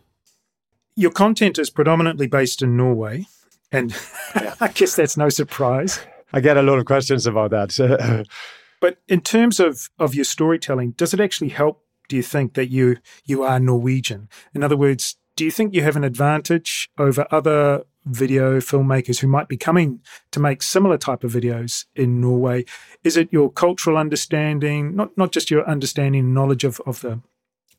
Your 0.95 1.11
content 1.11 1.59
is 1.59 1.69
predominantly 1.69 2.27
based 2.27 2.61
in 2.61 2.77
Norway. 2.77 3.25
And 3.71 3.95
I 4.61 4.69
guess 4.73 4.95
that's 4.95 5.17
no 5.17 5.29
surprise. 5.29 5.99
I 6.33 6.39
get 6.39 6.57
a 6.57 6.61
lot 6.61 6.79
of 6.79 6.85
questions 6.85 7.27
about 7.27 7.51
that. 7.51 8.25
But 8.79 8.99
in 9.07 9.21
terms 9.21 9.59
of, 9.59 9.89
of 9.97 10.13
your 10.13 10.23
storytelling, 10.23 10.91
does 10.91 11.13
it 11.13 11.19
actually 11.19 11.49
help, 11.49 11.83
do 12.09 12.15
you 12.15 12.23
think, 12.23 12.53
that 12.53 12.69
you 12.69 12.97
you 13.25 13.43
are 13.43 13.59
Norwegian? 13.59 14.29
In 14.53 14.63
other 14.63 14.77
words, 14.77 15.15
do 15.37 15.45
you 15.45 15.51
think 15.51 15.73
you 15.73 15.83
have 15.83 15.95
an 15.95 16.03
advantage 16.03 16.89
over 16.97 17.27
other 17.29 17.83
video 18.05 18.57
filmmakers 18.57 19.19
who 19.19 19.27
might 19.27 19.47
be 19.47 19.55
coming 19.55 20.01
to 20.31 20.39
make 20.39 20.63
similar 20.63 20.97
type 20.97 21.23
of 21.23 21.31
videos 21.31 21.85
in 21.95 22.19
Norway? 22.19 22.65
Is 23.03 23.15
it 23.15 23.29
your 23.31 23.51
cultural 23.51 23.97
understanding, 23.97 24.95
not 24.95 25.15
not 25.15 25.31
just 25.31 25.51
your 25.51 25.65
understanding 25.69 26.21
and 26.21 26.33
knowledge 26.33 26.63
of, 26.63 26.81
of 26.85 27.01
the 27.01 27.21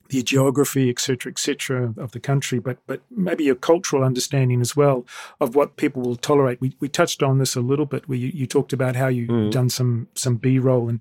the 0.09 0.23
geography, 0.23 0.89
etc., 0.89 1.31
etc., 1.31 1.93
of 1.99 2.13
the 2.13 2.21
country, 2.21 2.61
but 2.61 2.79
but 2.87 3.03
maybe 3.11 3.43
your 3.43 3.57
cultural 3.57 4.05
understanding 4.05 4.61
as 4.61 4.77
well 4.77 5.05
of 5.41 5.57
what 5.57 5.77
people 5.77 6.01
will 6.01 6.17
tolerate. 6.17 6.61
We 6.61 6.77
we 6.79 6.89
touched 6.89 7.25
on 7.25 7.39
this 7.39 7.57
a 7.57 7.61
little 7.61 7.87
bit, 7.87 8.09
where 8.09 8.19
you, 8.19 8.29
you 8.29 8.47
talked 8.47 8.73
about 8.73 8.95
how 8.95 9.09
you 9.09 9.27
mm. 9.27 9.51
done 9.51 9.69
some 9.69 10.07
some 10.15 10.37
B 10.37 10.61
roll 10.61 10.89
and 10.89 11.01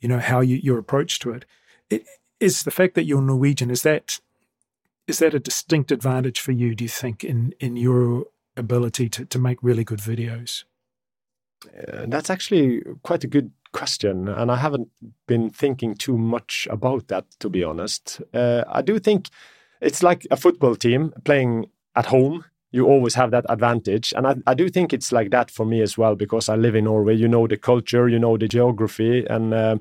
you 0.00 0.08
know 0.08 0.20
how 0.20 0.40
you, 0.40 0.56
your 0.56 0.78
approach 0.78 1.18
to 1.20 1.32
it. 1.32 1.44
it. 1.90 2.06
Is 2.38 2.62
the 2.62 2.70
fact 2.70 2.94
that 2.94 3.06
you're 3.06 3.22
Norwegian 3.22 3.70
is 3.70 3.82
that 3.82 4.20
is 5.06 5.18
that 5.18 5.34
a 5.34 5.40
distinct 5.40 5.92
advantage 5.92 6.40
for 6.40 6.52
you? 6.52 6.74
Do 6.74 6.84
you 6.84 6.88
think 6.88 7.24
in 7.24 7.54
in 7.60 7.76
your 7.76 8.26
ability 8.56 9.08
to 9.10 9.24
to 9.24 9.38
make 9.38 9.62
really 9.62 9.84
good 9.84 10.00
videos? 10.00 10.64
Uh, 11.66 12.06
that's 12.06 12.30
actually 12.30 12.82
quite 13.02 13.24
a 13.24 13.28
good 13.28 13.50
question, 13.72 14.28
and 14.28 14.50
I 14.50 14.56
haven't 14.56 14.88
been 15.26 15.50
thinking 15.50 15.94
too 15.94 16.16
much 16.16 16.68
about 16.70 17.08
that, 17.08 17.24
to 17.40 17.48
be 17.48 17.64
honest. 17.64 18.20
Uh, 18.32 18.64
I 18.68 18.82
do 18.82 18.98
think 18.98 19.28
it's 19.80 20.02
like 20.02 20.26
a 20.30 20.36
football 20.36 20.76
team 20.76 21.12
playing 21.24 21.66
at 21.94 22.06
home. 22.06 22.44
You 22.70 22.86
always 22.86 23.14
have 23.14 23.30
that 23.30 23.46
advantage. 23.48 24.12
And 24.16 24.26
I, 24.26 24.34
I 24.46 24.54
do 24.54 24.68
think 24.68 24.92
it's 24.92 25.12
like 25.12 25.30
that 25.30 25.50
for 25.50 25.66
me 25.66 25.82
as 25.82 25.98
well, 25.98 26.14
because 26.14 26.48
I 26.48 26.56
live 26.56 26.74
in 26.74 26.84
Norway. 26.84 27.14
You 27.16 27.28
know 27.28 27.46
the 27.46 27.56
culture, 27.56 28.08
you 28.08 28.18
know 28.18 28.36
the 28.36 28.48
geography, 28.48 29.26
and 29.26 29.54
uh, 29.54 29.76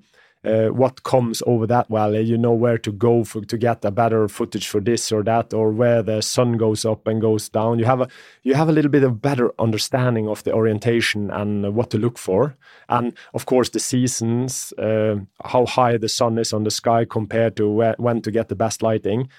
uh, 0.46 0.68
what 0.68 1.04
comes 1.04 1.42
over 1.46 1.68
that 1.68 1.88
valley. 1.90 2.22
You 2.22 2.38
know 2.38 2.54
where 2.54 2.78
to 2.78 2.92
go 2.92 3.24
for, 3.24 3.42
to 3.42 3.58
get 3.58 3.84
a 3.86 3.92
better 3.92 4.28
footage 4.28 4.68
for 4.68 4.80
this 4.80 5.12
or 5.12 5.24
that, 5.24 5.54
or 5.54 5.72
where 5.72 6.04
the 6.04 6.22
sun 6.22 6.58
goes 6.58 6.86
up 6.86 7.08
and 7.08 7.22
goes 7.22 7.50
down. 7.50 7.80
You 7.80 7.86
have 7.86 8.02
a 8.02 8.08
you 8.44 8.54
have 8.54 8.70
a 8.70 8.72
little 8.72 8.92
bit 8.92 9.04
of 9.04 9.22
better 9.22 9.52
understanding 9.60 10.28
of 10.28 10.44
the 10.44 10.54
orientation 10.54 11.32
and 11.32 11.76
what 11.76 11.90
to 11.92 11.98
look 11.98 12.18
for, 12.18 12.56
and 12.90 13.14
of 13.34 13.46
course 13.46 13.70
the 13.70 13.80
seasons, 13.80 14.74
uh, 14.78 15.16
how 15.44 15.66
high 15.66 15.98
the 15.98 16.10
sun 16.10 16.38
is 16.38 16.54
on 16.54 16.64
the 16.64 16.72
sky 16.72 17.06
compared 17.06 17.56
to 17.58 17.70
where, 17.70 17.96
when 17.98 18.22
to 18.22 18.32
get 18.32 18.50
the 18.50 18.56
best 18.56 18.82
lighting. 18.82 19.30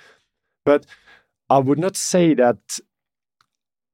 But 0.64 0.86
I 1.48 1.58
would 1.58 1.78
not 1.78 1.96
say 1.96 2.34
that 2.34 2.80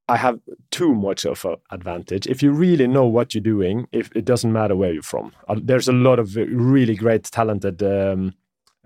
I 0.09 0.17
have 0.17 0.41
too 0.71 0.95
much 0.95 1.25
of 1.25 1.45
an 1.45 1.57
advantage. 1.71 2.27
If 2.27 2.43
you 2.43 2.53
really 2.53 2.87
know 2.87 3.07
what 3.07 3.35
you're 3.35 3.43
doing, 3.43 3.87
if 3.93 4.11
it 4.15 4.25
doesn't 4.25 4.53
matter 4.53 4.77
where 4.77 4.93
you're 4.93 5.03
from, 5.03 5.33
uh, 5.49 5.57
there's 5.63 5.89
a 5.89 5.93
lot 5.93 6.19
of 6.19 6.37
really 6.37 6.95
great, 6.95 7.25
talented 7.25 7.83
um, 7.83 8.35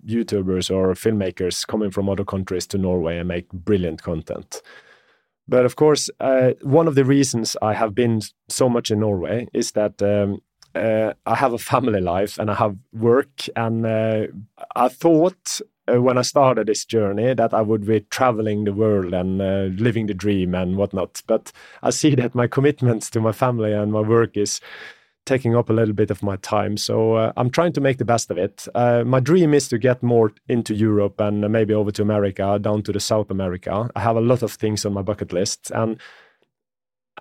YouTubers 0.06 0.70
or 0.70 0.92
filmmakers 0.94 1.66
coming 1.66 1.90
from 1.90 2.08
other 2.08 2.24
countries 2.24 2.66
to 2.68 2.78
Norway 2.78 3.18
and 3.18 3.28
make 3.28 3.50
brilliant 3.50 4.02
content. 4.02 4.62
But 5.48 5.64
of 5.64 5.76
course, 5.76 6.10
uh, 6.20 6.52
one 6.62 6.88
of 6.88 6.96
the 6.96 7.04
reasons 7.04 7.56
I 7.62 7.74
have 7.74 7.94
been 7.94 8.20
so 8.48 8.68
much 8.68 8.90
in 8.90 9.00
Norway 9.00 9.48
is 9.52 9.72
that 9.72 10.02
um, 10.02 10.42
uh, 10.74 11.14
I 11.24 11.34
have 11.34 11.52
a 11.52 11.58
family 11.58 12.00
life 12.00 12.38
and 12.38 12.50
I 12.50 12.54
have 12.54 12.76
work, 12.92 13.46
and 13.54 13.86
uh, 13.86 14.26
I 14.74 14.88
thought 14.88 15.60
uh, 15.92 16.00
when 16.00 16.18
I 16.18 16.22
started 16.22 16.66
this 16.66 16.84
journey 16.84 17.34
that 17.34 17.54
I 17.54 17.62
would 17.62 17.86
be 17.86 18.00
traveling 18.00 18.64
the 18.64 18.72
world 18.72 19.14
and 19.14 19.40
uh, 19.40 19.68
living 19.82 20.06
the 20.06 20.14
dream 20.14 20.54
and 20.54 20.76
whatnot. 20.76 21.22
But 21.26 21.52
I 21.82 21.90
see 21.90 22.14
that 22.16 22.34
my 22.34 22.46
commitments 22.46 23.10
to 23.10 23.20
my 23.20 23.32
family 23.32 23.72
and 23.72 23.92
my 23.92 24.00
work 24.00 24.36
is 24.36 24.60
taking 25.26 25.56
up 25.56 25.68
a 25.68 25.72
little 25.72 25.94
bit 25.94 26.10
of 26.10 26.22
my 26.22 26.36
time. 26.36 26.76
So 26.76 27.14
uh, 27.14 27.32
I'm 27.36 27.50
trying 27.50 27.72
to 27.72 27.80
make 27.80 27.98
the 27.98 28.04
best 28.04 28.30
of 28.30 28.38
it. 28.38 28.66
Uh, 28.74 29.02
my 29.04 29.20
dream 29.20 29.52
is 29.52 29.68
to 29.68 29.78
get 29.78 30.02
more 30.02 30.32
into 30.48 30.74
Europe 30.74 31.20
and 31.20 31.40
maybe 31.50 31.74
over 31.74 31.90
to 31.90 32.02
America, 32.02 32.58
down 32.60 32.82
to 32.84 32.92
the 32.92 33.00
South 33.00 33.30
America. 33.30 33.90
I 33.96 34.00
have 34.00 34.16
a 34.16 34.20
lot 34.20 34.42
of 34.42 34.52
things 34.52 34.86
on 34.86 34.92
my 34.92 35.02
bucket 35.02 35.32
list 35.32 35.70
and 35.72 36.00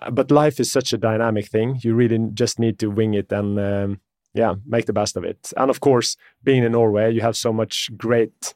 uh, 0.02 0.10
but 0.10 0.30
life 0.30 0.60
is 0.60 0.70
such 0.70 0.92
a 0.92 0.98
dynamic 0.98 1.46
thing. 1.46 1.80
You 1.82 1.94
really 1.94 2.18
just 2.34 2.58
need 2.58 2.78
to 2.80 2.88
wing 2.88 3.14
it 3.14 3.32
and 3.32 3.58
um, 3.58 4.00
yeah, 4.36 4.54
make 4.66 4.86
the 4.86 4.92
best 4.92 5.16
of 5.16 5.24
it. 5.24 5.52
And 5.56 5.70
of 5.70 5.80
course, 5.80 6.16
being 6.44 6.62
in 6.62 6.72
Norway, 6.72 7.12
you 7.12 7.20
have 7.20 7.36
so 7.36 7.52
much 7.52 7.90
great 7.96 8.54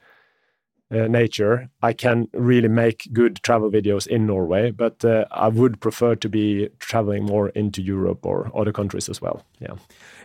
uh, 0.93 1.07
nature. 1.07 1.71
I 1.83 1.93
can 1.93 2.29
really 2.33 2.69
make 2.69 3.09
good 3.13 3.43
travel 3.43 3.71
videos 3.71 4.07
in 4.07 4.27
Norway, 4.27 4.71
but 4.71 5.05
uh, 5.05 5.25
I 5.31 5.49
would 5.49 5.81
prefer 5.81 6.17
to 6.17 6.29
be 6.29 6.69
traveling 6.79 7.25
more 7.25 7.51
into 7.51 7.83
Europe 7.83 8.27
or 8.27 8.51
other 8.55 8.73
countries 8.73 9.09
as 9.09 9.21
well. 9.21 9.45
Yeah. 9.61 9.75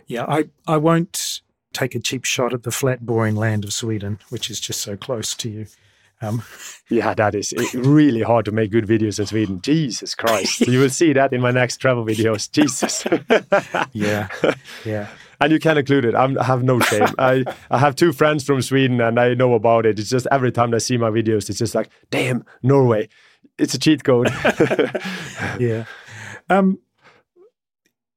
Yeah, 0.06 0.24
I, 0.28 0.48
I 0.66 0.76
won't 0.76 1.42
take 1.72 1.94
a 1.94 2.00
cheap 2.00 2.24
shot 2.24 2.54
at 2.54 2.62
the 2.62 2.70
flat, 2.70 3.04
boring 3.04 3.36
land 3.36 3.64
of 3.64 3.72
Sweden, 3.72 4.18
which 4.30 4.50
is 4.50 4.60
just 4.60 4.80
so 4.80 4.96
close 4.96 5.34
to 5.34 5.50
you. 5.50 5.66
Um, 6.22 6.42
yeah, 6.88 7.14
that 7.14 7.34
is 7.34 7.52
really 7.74 8.22
hard 8.22 8.44
to 8.46 8.52
make 8.52 8.70
good 8.70 8.86
videos 8.86 9.18
in 9.18 9.26
Sweden. 9.26 9.60
Jesus 9.62 10.14
Christ. 10.14 10.60
you 10.66 10.80
will 10.80 10.90
see 10.90 11.12
that 11.12 11.32
in 11.32 11.40
my 11.40 11.50
next 11.50 11.76
travel 11.76 12.04
videos. 12.04 12.50
Jesus. 12.50 13.04
yeah. 13.92 14.28
Yeah. 14.84 15.08
And 15.40 15.52
you 15.52 15.58
can 15.58 15.78
include 15.78 16.04
it. 16.04 16.14
I'm, 16.14 16.38
i 16.38 16.44
have 16.44 16.62
no 16.62 16.80
shame. 16.80 17.08
I, 17.18 17.44
I 17.70 17.78
have 17.78 17.96
two 17.96 18.12
friends 18.12 18.44
from 18.44 18.62
Sweden 18.62 19.00
and 19.00 19.18
I 19.18 19.34
know 19.34 19.54
about 19.54 19.86
it. 19.86 19.98
It's 19.98 20.10
just 20.10 20.26
every 20.30 20.52
time 20.52 20.70
they 20.70 20.78
see 20.78 20.96
my 20.96 21.10
videos, 21.10 21.48
it's 21.48 21.58
just 21.58 21.74
like, 21.74 21.90
damn, 22.10 22.44
Norway. 22.62 23.08
It's 23.58 23.74
a 23.74 23.78
cheat 23.78 24.04
code. 24.04 24.28
yeah. 25.58 25.84
Um, 26.50 26.78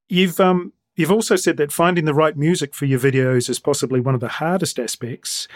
you've 0.10 0.40
um, 0.40 0.74
you've 0.96 1.12
also 1.12 1.36
said 1.36 1.58
that 1.58 1.72
finding 1.72 2.06
the 2.06 2.14
right 2.14 2.36
music 2.36 2.74
for 2.74 2.86
your 2.86 3.00
videos 3.00 3.50
is 3.50 3.60
possibly 3.60 4.02
one 4.02 4.16
of 4.16 4.22
the 4.22 4.28
hardest 4.28 4.80
aspects. 4.80 5.48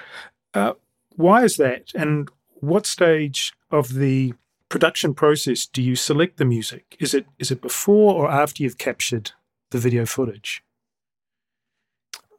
Uh, 0.54 0.74
why 1.16 1.44
is 1.44 1.58
that? 1.58 1.92
And 1.96 2.30
what 2.62 2.86
stage 2.86 3.54
of 3.72 3.96
the 3.96 4.34
production 4.70 5.14
process 5.14 5.66
do 5.66 5.82
you 5.82 5.96
select 5.96 6.38
the 6.38 6.46
music? 6.46 6.96
Is 7.00 7.14
it 7.14 7.26
is 7.38 7.52
it 7.52 7.62
before 7.62 8.16
or 8.16 8.32
after 8.32 8.64
you've 8.64 8.78
captured 8.78 9.32
the 9.72 9.78
video 9.78 10.06
footage? 10.06 10.64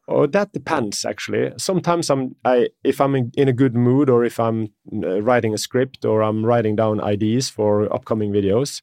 Oh, 0.07 0.27
that 0.27 0.53
depends 0.53 1.05
actually. 1.05 1.53
Sometimes 1.57 2.11
I'm 2.11 2.37
I 2.45 2.69
if 2.83 3.01
I'm 3.01 3.15
in, 3.15 3.49
a 3.49 3.53
good 3.53 3.75
mood 3.75 4.11
or 4.11 4.25
if 4.25 4.39
I'm 4.39 4.69
uh, 4.93 5.23
writing 5.23 5.55
a 5.55 5.59
script 5.59 6.05
or 6.05 6.23
I'm 6.23 6.45
writing 6.45 6.77
down 6.77 7.01
ideas 7.01 7.49
for 7.49 7.93
upcoming 7.93 8.31
videos. 8.31 8.83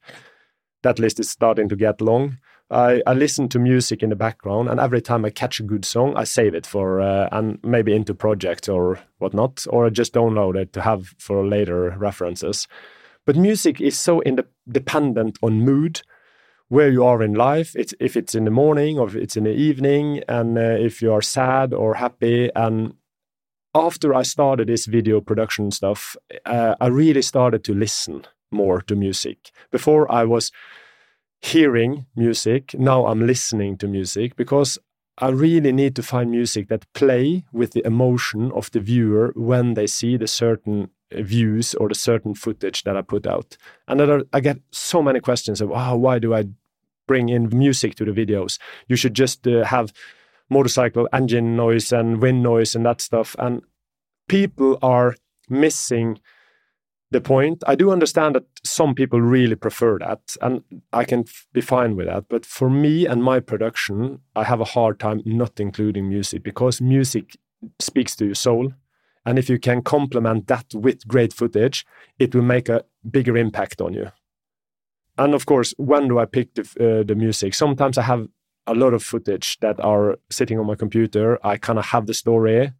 That 0.81 0.97
list 0.97 1.19
is 1.19 1.29
starting 1.29 1.69
to 1.69 1.75
get 1.75 2.01
long. 2.01 2.37
I, 2.71 3.03
I 3.05 3.13
listen 3.13 3.49
to 3.49 3.59
music 3.59 4.01
in 4.01 4.09
the 4.09 4.15
background, 4.15 4.69
and 4.69 4.79
every 4.79 5.01
time 5.01 5.25
I 5.25 5.29
catch 5.29 5.59
a 5.59 5.63
good 5.63 5.83
song, 5.83 6.15
I 6.15 6.23
save 6.23 6.55
it 6.55 6.65
for 6.65 7.01
uh, 7.01 7.27
and 7.31 7.59
maybe 7.63 7.93
into 7.93 8.15
projects 8.15 8.69
or 8.69 8.97
whatnot, 9.19 9.67
or 9.69 9.85
I 9.85 9.89
just 9.89 10.13
download 10.13 10.55
it 10.55 10.73
to 10.73 10.81
have 10.81 11.13
for 11.19 11.45
later 11.45 11.95
references. 11.99 12.67
But 13.25 13.35
music 13.35 13.81
is 13.81 13.99
so 13.99 14.21
independent 14.21 15.37
on 15.43 15.61
mood, 15.61 16.01
where 16.71 16.89
you 16.89 17.03
are 17.03 17.21
in 17.21 17.33
life. 17.33 17.75
It's 17.75 17.93
if 17.99 18.15
it's 18.15 18.33
in 18.33 18.45
the 18.45 18.51
morning 18.51 18.97
or 18.97 19.07
if 19.09 19.15
it's 19.15 19.35
in 19.35 19.43
the 19.43 19.53
evening, 19.53 20.23
and 20.29 20.57
uh, 20.57 20.77
if 20.87 21.01
you 21.01 21.11
are 21.11 21.21
sad 21.21 21.73
or 21.73 21.95
happy. 21.95 22.49
And 22.55 22.93
after 23.75 24.15
I 24.15 24.23
started 24.23 24.69
this 24.69 24.85
video 24.85 25.19
production 25.19 25.71
stuff, 25.71 26.15
uh, 26.45 26.75
I 26.79 26.87
really 26.87 27.23
started 27.23 27.65
to 27.65 27.73
listen 27.73 28.23
more 28.51 28.81
to 28.83 28.95
music. 28.95 29.51
Before 29.69 30.09
I 30.09 30.23
was 30.23 30.49
hearing 31.41 32.05
music, 32.15 32.73
now 32.79 33.05
I'm 33.05 33.27
listening 33.27 33.77
to 33.79 33.87
music 33.87 34.37
because 34.37 34.79
I 35.17 35.27
really 35.27 35.73
need 35.73 35.93
to 35.97 36.03
find 36.03 36.31
music 36.31 36.69
that 36.69 36.91
play 36.93 37.43
with 37.51 37.71
the 37.71 37.85
emotion 37.85 38.49
of 38.53 38.71
the 38.71 38.79
viewer 38.79 39.33
when 39.35 39.73
they 39.73 39.87
see 39.87 40.15
the 40.15 40.27
certain 40.27 40.89
views 41.11 41.75
or 41.75 41.89
the 41.89 41.95
certain 41.95 42.33
footage 42.33 42.83
that 42.83 42.95
I 42.95 43.01
put 43.01 43.27
out. 43.27 43.57
And 43.89 43.99
are, 43.99 44.23
I 44.31 44.39
get 44.39 44.59
so 44.71 45.01
many 45.01 45.19
questions 45.19 45.59
of, 45.59 45.69
oh, 45.69 45.97
why 45.97 46.19
do 46.19 46.33
I 46.33 46.45
bring 47.11 47.29
in 47.29 47.49
music 47.65 47.95
to 47.95 48.05
the 48.05 48.11
videos? 48.11 48.59
You 48.87 48.95
should 48.95 49.13
just 49.13 49.47
uh, 49.47 49.63
have 49.65 49.93
motorcycle 50.49 51.07
engine 51.11 51.55
noise 51.55 51.91
and 51.91 52.21
wind 52.21 52.43
noise 52.43 52.75
and 52.75 52.85
that 52.85 53.01
stuff. 53.01 53.35
And 53.39 53.61
people 54.27 54.77
are 54.81 55.15
missing 55.49 56.19
the 57.11 57.21
point. 57.21 57.63
I 57.67 57.75
do 57.75 57.91
understand 57.91 58.35
that 58.35 58.45
some 58.63 58.95
people 58.95 59.19
really 59.19 59.55
prefer 59.55 59.99
that, 59.99 60.21
and 60.41 60.63
I 60.93 61.03
can 61.03 61.25
be 61.53 61.61
fine 61.61 61.95
with 61.97 62.07
that. 62.07 62.23
But 62.29 62.45
for 62.45 62.69
me 62.69 63.05
and 63.05 63.21
my 63.21 63.39
production, 63.41 64.19
I 64.35 64.43
have 64.45 64.61
a 64.61 64.71
hard 64.75 64.99
time 64.99 65.21
not 65.25 65.59
including 65.59 66.07
music 66.07 66.43
because 66.43 66.81
music 66.81 67.37
speaks 67.79 68.15
to 68.15 68.25
your 68.25 68.35
soul 68.35 68.71
and 69.25 69.37
if 69.37 69.49
you 69.49 69.59
can 69.59 69.81
complement 69.81 70.47
that 70.47 70.73
with 70.73 71.07
great 71.07 71.33
footage, 71.33 71.85
it 72.17 72.33
will 72.33 72.41
make 72.41 72.69
a 72.69 72.83
bigger 73.09 73.37
impact 73.37 73.81
on 73.81 73.93
you. 73.93 74.11
And 75.21 75.35
of 75.35 75.45
course, 75.45 75.75
when 75.77 76.07
do 76.07 76.17
I 76.17 76.25
pick 76.25 76.55
the, 76.55 76.63
uh, 76.63 77.03
the 77.03 77.13
music? 77.13 77.53
Sometimes 77.53 77.99
I 77.99 78.01
have 78.01 78.27
a 78.65 78.73
lot 78.73 78.95
of 78.95 79.03
footage 79.03 79.59
that 79.59 79.79
are 79.79 80.17
sitting 80.31 80.57
on 80.57 80.65
my 80.65 80.73
computer. 80.73 81.37
I 81.45 81.57
kind 81.57 81.77
of 81.77 81.85
have 81.85 82.07
the 82.07 82.15
story, 82.15 82.73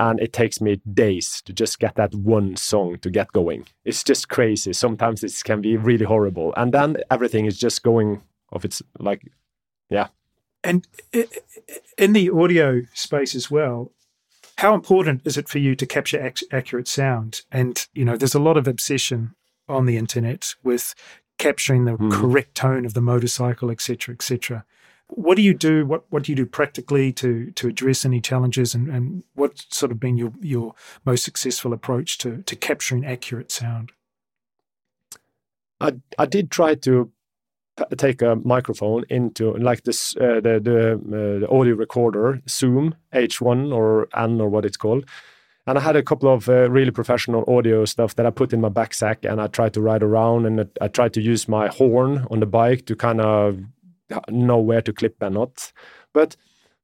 and 0.00 0.18
it 0.18 0.32
takes 0.32 0.60
me 0.60 0.80
days 0.92 1.40
to 1.44 1.52
just 1.52 1.78
get 1.78 1.94
that 1.94 2.16
one 2.16 2.56
song 2.56 2.98
to 3.02 3.10
get 3.10 3.32
going. 3.32 3.68
It's 3.84 4.02
just 4.02 4.28
crazy. 4.28 4.72
Sometimes 4.72 5.22
it 5.22 5.32
can 5.44 5.60
be 5.60 5.76
really 5.76 6.04
horrible, 6.04 6.52
and 6.56 6.74
then 6.74 6.96
everything 7.12 7.46
is 7.46 7.56
just 7.56 7.84
going 7.84 8.22
off. 8.52 8.64
It's 8.64 8.82
like, 8.98 9.22
yeah. 9.88 10.08
And 10.64 10.88
in 11.96 12.12
the 12.12 12.28
audio 12.30 12.82
space 12.92 13.36
as 13.36 13.52
well, 13.52 13.92
how 14.56 14.74
important 14.74 15.22
is 15.24 15.36
it 15.38 15.48
for 15.48 15.58
you 15.58 15.76
to 15.76 15.86
capture 15.86 16.20
ac- 16.26 16.48
accurate 16.50 16.88
sound? 16.88 17.42
And 17.52 17.86
you 17.92 18.04
know, 18.04 18.16
there's 18.16 18.34
a 18.34 18.40
lot 18.40 18.56
of 18.56 18.66
obsession 18.66 19.36
on 19.68 19.86
the 19.86 19.96
internet 19.96 20.54
with 20.64 20.94
capturing 21.38 21.84
the 21.84 21.92
mm. 21.92 22.12
correct 22.12 22.54
tone 22.54 22.84
of 22.84 22.94
the 22.94 23.00
motorcycle, 23.00 23.70
etc., 23.70 24.14
etc. 24.14 24.64
What 25.08 25.36
do 25.36 25.42
you 25.42 25.54
do? 25.54 25.86
What 25.86 26.04
what 26.10 26.24
do 26.24 26.32
you 26.32 26.36
do 26.36 26.46
practically 26.46 27.12
to 27.14 27.50
to 27.52 27.68
address 27.68 28.04
any 28.04 28.20
challenges? 28.20 28.74
And, 28.74 28.88
and 28.88 29.24
what's 29.34 29.66
sort 29.74 29.90
of 29.90 29.98
been 29.98 30.18
your 30.18 30.32
your 30.40 30.74
most 31.04 31.24
successful 31.24 31.72
approach 31.72 32.18
to 32.18 32.42
to 32.42 32.56
capturing 32.56 33.06
accurate 33.06 33.50
sound? 33.50 33.92
I 35.80 35.94
I 36.18 36.26
did 36.26 36.50
try 36.50 36.74
to 36.74 37.10
take 37.96 38.22
a 38.22 38.36
microphone 38.36 39.04
into 39.08 39.54
like 39.56 39.84
this 39.84 40.16
uh, 40.16 40.40
the 40.40 40.60
the, 40.60 40.92
uh, 40.94 41.38
the, 41.40 41.48
audio 41.48 41.74
recorder 41.74 42.40
Zoom 42.48 42.94
H1 43.12 43.74
or 43.74 44.08
N 44.16 44.40
or 44.40 44.48
what 44.48 44.64
it's 44.64 44.76
called. 44.76 45.04
And 45.68 45.76
I 45.76 45.82
had 45.82 45.96
a 45.96 46.02
couple 46.02 46.32
of 46.32 46.48
uh, 46.48 46.70
really 46.70 46.90
professional 46.90 47.44
audio 47.46 47.84
stuff 47.84 48.16
that 48.16 48.24
I 48.24 48.30
put 48.30 48.54
in 48.54 48.62
my 48.62 48.70
backpack, 48.70 49.30
and 49.30 49.38
I 49.38 49.48
tried 49.48 49.74
to 49.74 49.82
ride 49.82 50.02
around, 50.02 50.46
and 50.46 50.66
I 50.80 50.88
tried 50.88 51.12
to 51.12 51.20
use 51.20 51.46
my 51.46 51.68
horn 51.68 52.26
on 52.30 52.40
the 52.40 52.46
bike 52.46 52.86
to 52.86 52.96
kind 52.96 53.20
of 53.20 53.60
know 54.30 54.56
where 54.56 54.80
to 54.80 54.94
clip 54.94 55.16
and 55.20 55.34
not. 55.34 55.70
But 56.14 56.36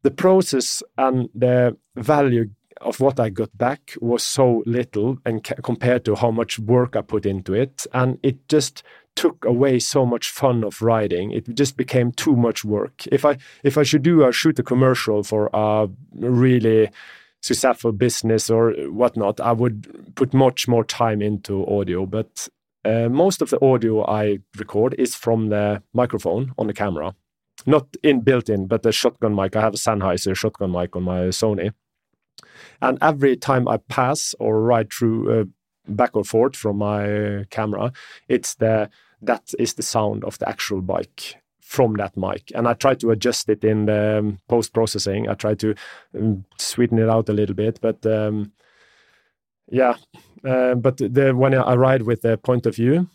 the 0.02 0.10
process 0.10 0.82
and 0.98 1.30
the 1.34 1.78
value 1.96 2.50
of 2.82 3.00
what 3.00 3.18
I 3.18 3.30
got 3.30 3.56
back 3.56 3.94
was 4.02 4.22
so 4.22 4.62
little, 4.66 5.16
and 5.24 5.42
compared 5.62 6.04
to 6.04 6.14
how 6.14 6.30
much 6.30 6.58
work 6.58 6.94
I 6.94 7.00
put 7.00 7.24
into 7.24 7.54
it, 7.54 7.86
and 7.94 8.18
it 8.22 8.46
just 8.50 8.82
took 9.16 9.46
away 9.46 9.78
so 9.78 10.04
much 10.04 10.28
fun 10.28 10.62
of 10.62 10.82
riding. 10.82 11.30
It 11.30 11.54
just 11.54 11.78
became 11.78 12.12
too 12.12 12.36
much 12.36 12.66
work. 12.66 13.06
If 13.10 13.24
I 13.24 13.38
if 13.62 13.78
I 13.78 13.82
should 13.82 14.02
do 14.02 14.26
a 14.26 14.30
shoot 14.30 14.58
a 14.58 14.62
commercial 14.62 15.22
for 15.22 15.48
a 15.54 15.88
really 16.12 16.90
successful 17.44 17.92
business 17.92 18.48
or 18.48 18.72
whatnot, 18.88 19.38
I 19.38 19.52
would 19.52 20.14
put 20.14 20.32
much 20.32 20.66
more 20.66 20.82
time 20.82 21.20
into 21.20 21.66
audio. 21.66 22.06
But 22.06 22.48
uh, 22.86 23.10
most 23.10 23.42
of 23.42 23.50
the 23.50 23.62
audio 23.62 24.02
I 24.06 24.38
record 24.56 24.94
is 24.98 25.14
from 25.14 25.50
the 25.50 25.82
microphone 25.92 26.52
on 26.56 26.68
the 26.68 26.72
camera, 26.72 27.14
not 27.66 27.86
in 28.02 28.22
built 28.22 28.48
in, 28.48 28.66
but 28.66 28.82
the 28.82 28.92
shotgun 28.92 29.34
mic. 29.34 29.56
I 29.56 29.60
have 29.60 29.74
a 29.74 29.76
Sennheiser 29.76 30.34
shotgun 30.34 30.72
mic 30.72 30.96
on 30.96 31.02
my 31.02 31.28
Sony. 31.28 31.72
And 32.80 32.96
every 33.02 33.36
time 33.36 33.68
I 33.68 33.76
pass 33.76 34.34
or 34.40 34.62
ride 34.62 34.90
through 34.90 35.40
uh, 35.40 35.44
back 35.86 36.16
or 36.16 36.24
forth 36.24 36.56
from 36.56 36.78
my 36.78 37.44
camera, 37.50 37.92
it's 38.26 38.54
the 38.54 38.88
that 39.20 39.52
is 39.58 39.74
the 39.74 39.82
sound 39.82 40.24
of 40.24 40.38
the 40.38 40.48
actual 40.48 40.80
bike 40.80 41.36
from 41.64 41.94
that 41.94 42.16
mic. 42.16 42.52
And 42.54 42.68
I 42.68 42.74
try 42.74 42.94
to 42.94 43.10
adjust 43.10 43.48
it 43.48 43.64
in 43.64 43.86
the 43.86 44.18
um, 44.18 44.38
post 44.48 44.72
processing. 44.74 45.28
I 45.28 45.34
try 45.34 45.54
to 45.54 45.74
um, 46.16 46.44
sweeten 46.58 46.98
it 46.98 47.08
out 47.08 47.28
a 47.28 47.32
little 47.32 47.54
bit, 47.54 47.80
but 47.80 48.04
um, 48.06 48.52
yeah. 49.70 49.96
Uh, 50.44 50.74
but 50.74 50.98
the, 50.98 51.32
when 51.34 51.54
I 51.54 51.74
ride 51.74 52.02
with 52.02 52.20
the 52.20 52.36
point 52.36 52.66
of 52.66 52.76
view, 52.76 53.08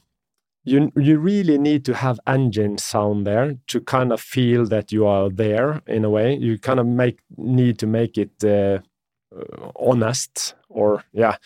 you 0.63 0.91
you 0.95 1.19
really 1.19 1.57
need 1.57 1.85
to 1.85 1.93
have 1.93 2.19
engine 2.27 2.77
sound 2.77 3.25
there 3.25 3.55
to 3.67 3.79
kind 3.79 4.11
of 4.11 4.19
feel 4.19 4.65
that 4.65 4.91
you 4.91 5.05
are 5.05 5.29
there 5.29 5.81
in 5.87 6.03
a 6.03 6.09
way. 6.09 6.35
You 6.35 6.57
kind 6.57 6.79
of 6.79 6.85
make 6.85 7.19
need 7.37 7.77
to 7.79 7.87
make 7.87 8.17
it 8.17 8.43
uh, 8.43 8.79
honest 9.75 10.55
or 10.69 11.03
yeah. 11.13 11.37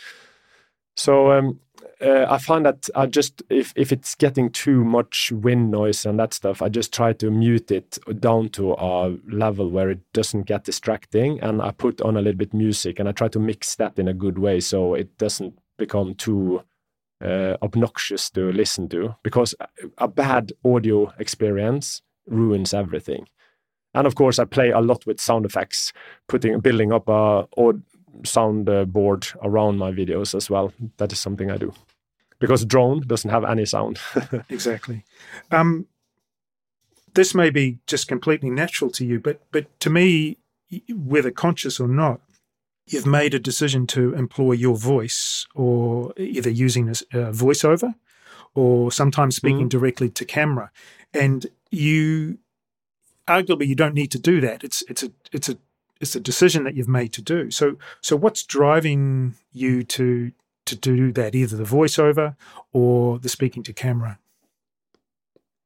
So 0.96 1.32
um, 1.32 1.60
uh, 2.04 2.26
I 2.30 2.38
find 2.38 2.66
that 2.66 2.90
I 2.96 3.06
just 3.06 3.42
if 3.50 3.72
if 3.76 3.92
it's 3.92 4.16
getting 4.16 4.50
too 4.50 4.84
much 4.84 5.32
wind 5.32 5.72
noise 5.72 6.06
and 6.06 6.20
that 6.20 6.34
stuff, 6.34 6.62
I 6.62 6.68
just 6.70 6.94
try 6.94 7.14
to 7.14 7.32
mute 7.32 7.72
it 7.72 7.98
down 8.20 8.50
to 8.50 8.74
a 8.74 9.16
level 9.28 9.70
where 9.70 9.90
it 9.90 10.00
doesn't 10.12 10.44
get 10.44 10.66
distracting, 10.66 11.40
and 11.40 11.62
I 11.62 11.72
put 11.72 12.02
on 12.02 12.18
a 12.18 12.22
little 12.22 12.38
bit 12.38 12.54
music, 12.54 13.00
and 13.00 13.08
I 13.08 13.14
try 13.14 13.30
to 13.30 13.40
mix 13.40 13.76
that 13.76 13.98
in 13.98 14.08
a 14.08 14.14
good 14.14 14.38
way 14.38 14.60
so 14.60 14.96
it 14.96 15.18
doesn't 15.18 15.58
become 15.78 16.16
too 16.16 16.64
uh, 17.24 17.56
obnoxious 17.62 18.30
to 18.32 18.52
listen 18.52 18.90
to. 18.90 19.16
Because 19.24 19.56
a 19.98 20.08
bad 20.08 20.52
audio 20.66 21.14
experience 21.20 22.02
ruins 22.28 22.74
everything. 22.74 23.28
And 23.94 24.08
of 24.08 24.16
course, 24.16 24.40
I 24.40 24.46
play 24.46 24.72
a 24.72 24.82
lot 24.82 25.06
with 25.06 25.22
sound 25.22 25.46
effects, 25.46 25.94
putting 26.28 26.60
building 26.60 26.92
up 26.92 27.08
a 27.08 27.48
sound 28.26 28.66
board 28.92 29.28
around 29.42 29.78
my 29.78 29.92
videos 29.92 30.36
as 30.36 30.50
well. 30.50 30.74
That 30.98 31.14
is 31.14 31.20
something 31.20 31.50
I 31.50 31.58
do 31.58 31.74
because 32.44 32.66
drone 32.66 33.00
doesn't 33.08 33.30
have 33.30 33.46
any 33.46 33.66
sound. 33.66 34.00
exactly. 34.50 35.06
Um, 35.50 35.86
this 37.14 37.34
may 37.34 37.50
be 37.50 37.80
just 37.88 38.10
completely 38.10 38.50
natural 38.50 38.92
to 38.92 39.06
you, 39.06 39.18
but 39.18 39.40
but 39.54 39.80
to 39.80 39.90
me, 39.90 40.40
whether 40.94 41.32
conscious 41.32 41.80
or 41.80 41.88
not, 41.88 42.20
you've 42.86 43.06
made 43.06 43.34
a 43.34 43.40
decision 43.40 43.88
to 43.88 44.14
employ 44.14 44.52
your 44.52 44.76
voice, 44.76 45.48
or 45.56 46.14
either 46.18 46.50
using 46.50 46.90
a 46.90 46.92
uh, 46.92 47.32
voiceover, 47.32 47.96
or 48.54 48.92
sometimes 48.92 49.38
speaking 49.38 49.68
mm. 49.68 49.76
directly 49.78 50.10
to 50.10 50.26
camera, 50.26 50.70
and 51.14 51.48
you 51.72 52.40
arguably 53.26 53.68
you 53.68 53.76
don't 53.76 53.96
need 53.96 54.12
to 54.12 54.20
do 54.20 54.42
that. 54.42 54.66
It's 54.66 54.84
it's 54.90 55.02
a 55.04 55.14
it's 55.32 55.48
a 55.48 55.58
it's 56.02 56.14
a 56.14 56.20
decision 56.20 56.66
that 56.66 56.76
you've 56.76 56.90
made 56.90 57.14
to 57.14 57.22
do. 57.22 57.52
So 57.52 57.78
so 58.02 58.18
what's 58.18 58.44
driving 58.44 59.36
you 59.54 59.84
to 59.84 60.34
to 60.66 60.76
do 60.76 61.12
that? 61.14 61.36
Either 61.36 61.58
the 61.58 61.64
voiceover 61.64 62.36
or 62.72 63.20
the 63.20 63.30
speaking 63.30 63.64
to 63.64 63.74
camera. 63.74 64.20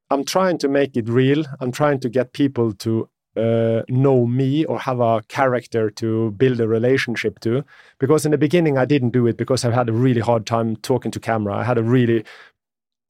I'm 0.09 0.23
trying 0.23 0.57
to 0.59 0.67
make 0.67 0.95
it 0.95 1.09
real. 1.09 1.43
I'm 1.59 1.71
trying 1.71 1.99
to 1.99 2.09
get 2.09 2.31
people 2.31 2.73
to 2.73 3.09
uh, 3.35 3.83
know 3.89 4.25
me 4.25 4.65
or 4.65 4.79
have 4.79 4.99
a 4.99 5.21
character 5.27 5.89
to 5.91 6.31
build 6.31 6.59
a 6.59 6.67
relationship 6.67 7.39
to. 7.41 7.63
Because 7.99 8.25
in 8.25 8.31
the 8.31 8.37
beginning, 8.37 8.77
I 8.77 8.85
didn't 8.85 9.11
do 9.11 9.27
it 9.27 9.37
because 9.37 9.65
I 9.65 9.71
had 9.71 9.89
a 9.89 9.93
really 9.93 10.21
hard 10.21 10.45
time 10.45 10.77
talking 10.77 11.11
to 11.11 11.19
camera. 11.19 11.55
I 11.55 11.63
had 11.63 11.77
a 11.77 11.83
really 11.83 12.23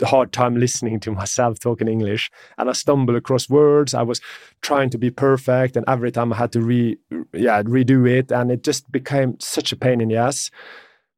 hard 0.05 0.31
time 0.31 0.55
listening 0.55 0.99
to 0.99 1.11
myself 1.11 1.59
talking 1.59 1.87
English, 1.87 2.29
and 2.57 2.69
I 2.69 2.73
stumbled 2.73 3.17
across 3.17 3.49
words. 3.49 3.93
I 3.93 4.03
was 4.03 4.21
trying 4.61 4.89
to 4.91 4.97
be 4.97 5.09
perfect, 5.09 5.75
and 5.75 5.85
every 5.87 6.11
time 6.11 6.33
I 6.33 6.37
had 6.37 6.51
to 6.51 6.61
re, 6.61 6.97
yeah, 7.33 7.63
redo 7.63 8.07
it, 8.07 8.31
and 8.31 8.51
it 8.51 8.63
just 8.63 8.91
became 8.91 9.39
such 9.39 9.71
a 9.71 9.75
pain 9.75 10.01
in 10.01 10.09
the 10.09 10.17
ass. 10.17 10.51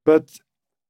But 0.06 0.40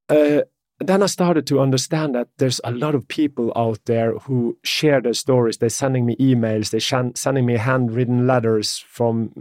uh, 0.10 0.42
then 0.80 1.04
I 1.04 1.08
started 1.08 1.46
to 1.48 1.60
understand 1.60 2.16
that 2.16 2.30
there's 2.38 2.62
a 2.64 2.72
lot 2.72 2.96
of 2.96 3.08
people 3.08 3.52
out 3.56 3.80
there 3.86 4.14
who 4.14 4.58
share 4.64 5.02
their 5.02 5.14
stories. 5.14 5.58
They're 5.58 5.70
sending 5.70 6.06
me 6.06 6.16
emails, 6.18 6.70
they're 6.70 7.12
sending 7.16 7.46
me 7.46 7.58
handwritten 7.58 8.26
letters 8.26 8.78
from 8.78 9.34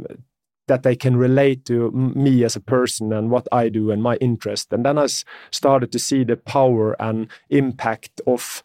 that 0.66 0.82
they 0.82 0.94
can 0.94 1.16
relate 1.16 1.64
to 1.64 1.90
me 1.90 2.44
as 2.44 2.54
a 2.54 2.60
person 2.60 3.12
and 3.12 3.30
what 3.30 3.48
I 3.50 3.68
do 3.70 3.90
and 3.90 4.02
my 4.02 4.16
interest. 4.16 4.72
And 4.72 4.84
then 4.84 4.98
I 4.98 5.06
started 5.50 5.90
to 5.92 5.98
see 5.98 6.24
the 6.24 6.36
power 6.36 6.94
and 7.00 7.28
impact 7.48 8.20
of 8.26 8.62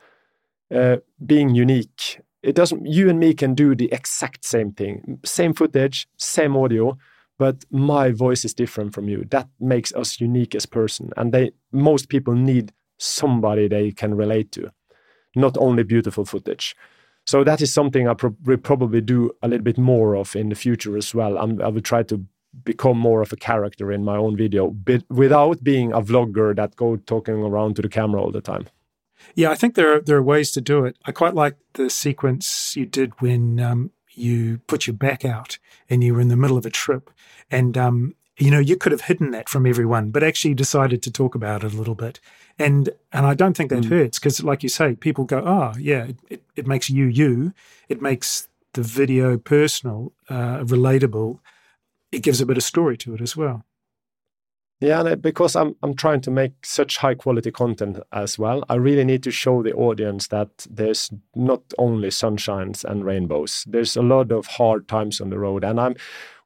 uh, 0.73 0.97
being 1.25 1.55
unique. 1.55 2.19
It 2.41 2.55
doesn't. 2.55 2.85
You 2.85 3.09
and 3.09 3.19
me 3.19 3.33
can 3.33 3.55
do 3.55 3.73
the 3.73 3.91
exact 3.91 4.43
same 4.43 4.73
thing, 4.73 5.19
same 5.23 5.53
footage, 5.53 6.07
same 6.17 6.57
audio, 6.57 6.97
but 7.37 7.65
my 7.71 8.11
voice 8.11 8.45
is 8.45 8.53
different 8.53 8.93
from 8.93 9.09
you. 9.09 9.25
That 9.29 9.49
makes 9.59 9.93
us 9.93 10.21
unique 10.21 10.55
as 10.55 10.65
person. 10.65 11.11
And 11.17 11.31
they 11.33 11.51
most 11.71 12.09
people 12.09 12.35
need 12.35 12.71
somebody 12.99 13.67
they 13.67 13.91
can 13.91 14.15
relate 14.15 14.51
to, 14.53 14.71
not 15.35 15.57
only 15.57 15.83
beautiful 15.83 16.25
footage. 16.25 16.75
So 17.25 17.43
that 17.43 17.61
is 17.61 17.73
something 17.73 18.07
I 18.07 18.13
pro- 18.13 18.35
will 18.43 18.57
probably 18.57 19.01
do 19.01 19.31
a 19.41 19.47
little 19.47 19.63
bit 19.63 19.77
more 19.77 20.15
of 20.15 20.35
in 20.35 20.49
the 20.49 20.55
future 20.55 20.97
as 20.97 21.15
well. 21.15 21.37
I'm, 21.37 21.61
I 21.61 21.69
will 21.69 21.81
try 21.81 22.03
to 22.03 22.25
become 22.63 22.97
more 22.99 23.21
of 23.21 23.33
a 23.33 23.35
character 23.37 23.91
in 23.91 24.03
my 24.03 24.17
own 24.17 24.37
video, 24.37 24.69
but 24.69 25.03
without 25.09 25.63
being 25.63 25.91
a 25.91 26.01
vlogger 26.01 26.55
that 26.55 26.75
go 26.75 26.97
talking 26.97 27.35
around 27.35 27.75
to 27.75 27.81
the 27.81 27.89
camera 27.89 28.21
all 28.21 28.31
the 28.31 28.41
time. 28.41 28.67
Yeah, 29.35 29.51
I 29.51 29.55
think 29.55 29.75
there 29.75 29.95
are 29.95 30.01
there 30.01 30.17
are 30.17 30.23
ways 30.23 30.51
to 30.51 30.61
do 30.61 30.85
it. 30.85 30.97
I 31.05 31.11
quite 31.11 31.33
like 31.33 31.55
the 31.73 31.89
sequence 31.89 32.75
you 32.75 32.85
did 32.85 33.21
when 33.21 33.59
um, 33.59 33.91
you 34.15 34.59
put 34.67 34.87
your 34.87 34.95
back 34.95 35.25
out 35.25 35.57
and 35.89 36.03
you 36.03 36.13
were 36.13 36.21
in 36.21 36.29
the 36.29 36.35
middle 36.35 36.57
of 36.57 36.65
a 36.65 36.69
trip, 36.69 37.09
and 37.51 37.77
um, 37.77 38.15
you 38.37 38.51
know 38.51 38.59
you 38.59 38.77
could 38.77 38.91
have 38.91 39.01
hidden 39.01 39.31
that 39.31 39.49
from 39.49 39.65
everyone, 39.65 40.11
but 40.11 40.23
actually 40.23 40.53
decided 40.53 41.01
to 41.03 41.11
talk 41.11 41.35
about 41.35 41.63
it 41.63 41.73
a 41.73 41.77
little 41.77 41.95
bit 41.95 42.19
and 42.59 42.89
and 43.11 43.25
I 43.25 43.33
don't 43.33 43.55
think 43.55 43.69
that 43.69 43.83
mm. 43.83 43.89
hurts 43.89 44.19
because, 44.19 44.43
like 44.43 44.63
you 44.63 44.69
say, 44.69 44.95
people 44.95 45.25
go, 45.25 45.39
"Oh, 45.39 45.73
yeah, 45.79 46.07
it, 46.29 46.43
it 46.55 46.67
makes 46.67 46.89
you 46.89 47.05
you. 47.05 47.53
It 47.89 48.01
makes 48.01 48.47
the 48.73 48.81
video 48.81 49.37
personal, 49.37 50.13
uh, 50.29 50.59
relatable. 50.59 51.39
It 52.11 52.23
gives 52.23 52.41
a 52.41 52.45
bit 52.45 52.57
of 52.57 52.63
story 52.63 52.97
to 52.97 53.15
it 53.15 53.21
as 53.21 53.35
well." 53.35 53.65
Yeah, 54.83 54.99
and 54.99 55.21
because 55.21 55.55
I'm 55.55 55.77
I'm 55.81 55.95
trying 55.95 56.19
to 56.21 56.31
make 56.31 56.65
such 56.65 56.97
high 56.97 57.15
quality 57.15 57.51
content 57.51 57.99
as 58.11 58.37
well, 58.37 58.65
I 58.67 58.75
really 58.75 59.05
need 59.05 59.23
to 59.23 59.31
show 59.31 59.63
the 59.63 59.73
audience 59.73 60.27
that 60.27 60.67
there's 60.69 61.09
not 61.35 61.61
only 61.77 62.09
sunshines 62.09 62.83
and 62.83 63.05
rainbows. 63.05 63.63
There's 63.65 63.95
a 63.95 64.01
lot 64.01 64.33
of 64.33 64.45
hard 64.45 64.89
times 64.89 65.21
on 65.21 65.29
the 65.29 65.39
road, 65.39 65.63
and 65.63 65.79
I'm 65.79 65.95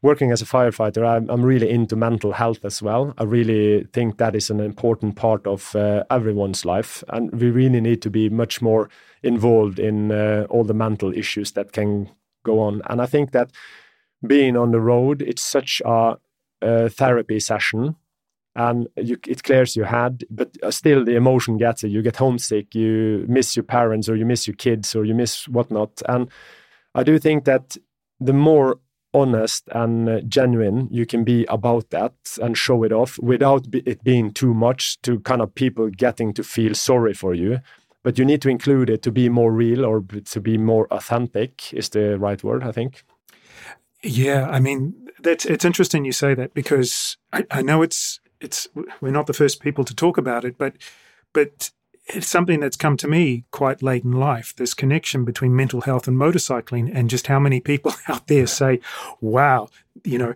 working 0.04 0.32
as 0.32 0.44
a 0.44 0.46
firefighter, 0.46 1.04
I'm, 1.04 1.28
I'm 1.32 1.42
really 1.42 1.68
into 1.68 1.96
mental 1.96 2.32
health 2.32 2.64
as 2.64 2.80
well. 2.80 3.16
I 3.18 3.24
really 3.24 3.86
think 3.92 4.18
that 4.18 4.36
is 4.36 4.52
an 4.52 4.60
important 4.60 5.16
part 5.16 5.48
of 5.48 5.76
uh, 5.76 6.04
everyone's 6.12 6.64
life, 6.64 7.04
and 7.10 7.32
we 7.32 7.50
really 7.50 7.82
need 7.82 8.04
to 8.04 8.12
be 8.12 8.30
much 8.30 8.62
more 8.62 8.88
involved 9.24 9.80
in 9.80 10.12
uh, 10.12 10.46
all 10.52 10.64
the 10.64 10.76
mental 10.76 11.12
issues 11.12 11.54
that 11.54 11.72
can 11.72 12.12
go 12.44 12.60
on. 12.60 12.84
And 12.86 13.02
I 13.02 13.08
think 13.08 13.32
that 13.32 13.52
being 14.28 14.56
on 14.56 14.72
the 14.72 14.80
road, 14.80 15.24
it's 15.24 15.42
such 15.44 15.82
a, 15.84 16.18
a 16.62 16.90
therapy 16.90 17.40
session. 17.40 17.96
And 18.58 18.88
you, 18.96 19.18
it 19.28 19.44
clears 19.44 19.76
your 19.76 19.86
head, 19.86 20.24
but 20.32 20.50
uh, 20.64 20.72
still 20.72 21.06
the 21.06 21.16
emotion 21.16 21.58
gets 21.58 21.84
it. 21.84 21.90
You 21.90 22.02
get 22.02 22.16
homesick, 22.16 22.74
you 22.74 23.24
miss 23.30 23.56
your 23.56 23.64
parents, 23.64 24.10
or 24.10 24.16
you 24.16 24.26
miss 24.26 24.48
your 24.48 24.56
kids, 24.56 24.96
or 24.96 25.06
you 25.06 25.14
miss 25.14 25.48
whatnot. 25.48 26.02
And 26.10 26.28
I 26.96 27.04
do 27.04 27.20
think 27.20 27.46
that 27.46 27.78
the 28.20 28.34
more 28.34 28.80
honest 29.14 29.70
and 29.72 30.10
uh, 30.10 30.22
genuine 30.22 30.88
you 30.92 31.06
can 31.06 31.24
be 31.24 31.46
about 31.46 31.90
that 31.92 32.14
and 32.42 32.58
show 32.58 32.84
it 32.84 32.92
off 32.92 33.18
without 33.20 33.66
it 33.74 34.04
being 34.04 34.32
too 34.32 34.54
much 34.54 35.02
to 35.02 35.20
kind 35.22 35.42
of 35.42 35.54
people 35.56 35.90
getting 35.90 36.34
to 36.34 36.44
feel 36.44 36.76
sorry 36.76 37.14
for 37.14 37.34
you 37.34 37.60
but 38.04 38.18
you 38.18 38.26
need 38.26 38.42
to 38.42 38.50
include 38.50 38.90
it 38.90 39.02
to 39.02 39.12
be 39.12 39.30
more 39.30 39.52
real 39.52 39.86
or 39.86 40.02
to 40.02 40.42
be 40.42 40.58
more 40.58 40.88
authentic 40.92 41.74
is 41.74 41.90
the 41.90 42.20
right 42.20 42.44
word 42.44 42.64
i 42.64 42.72
think 42.72 43.06
yeah 44.04 44.48
i 44.50 44.60
mean 44.60 44.94
that's 45.20 45.46
it's 45.46 45.66
interesting 45.66 46.04
you 46.04 46.12
say 46.12 46.34
that 46.34 46.54
because 46.54 47.18
I, 47.32 47.46
I 47.50 47.62
know 47.62 47.82
it's 47.82 48.20
it's 48.42 48.68
we're 49.02 49.12
not 49.12 49.28
the 49.28 49.34
first 49.34 49.62
people 49.62 49.84
to 49.84 49.96
talk 49.96 50.18
about 50.18 50.46
it 50.46 50.58
but 50.58 50.74
but 51.34 51.72
it's 52.10 52.28
something 52.28 52.62
that's 52.62 52.78
come 52.78 52.96
to 52.96 53.08
me 53.08 53.44
quite 53.52 53.82
late 53.82 54.04
in 54.04 54.12
life 54.12 54.56
this 54.56 54.74
connection 54.74 55.26
between 55.26 55.56
mental 55.56 55.82
health 55.82 56.08
and 56.08 56.18
motorcycling 56.18 56.90
and 56.94 57.10
just 57.10 57.28
how 57.28 57.40
many 57.40 57.60
people 57.60 57.94
out 58.08 58.28
there 58.28 58.48
say 58.48 58.80
wow 59.22 59.68
you 60.04 60.18
know 60.18 60.34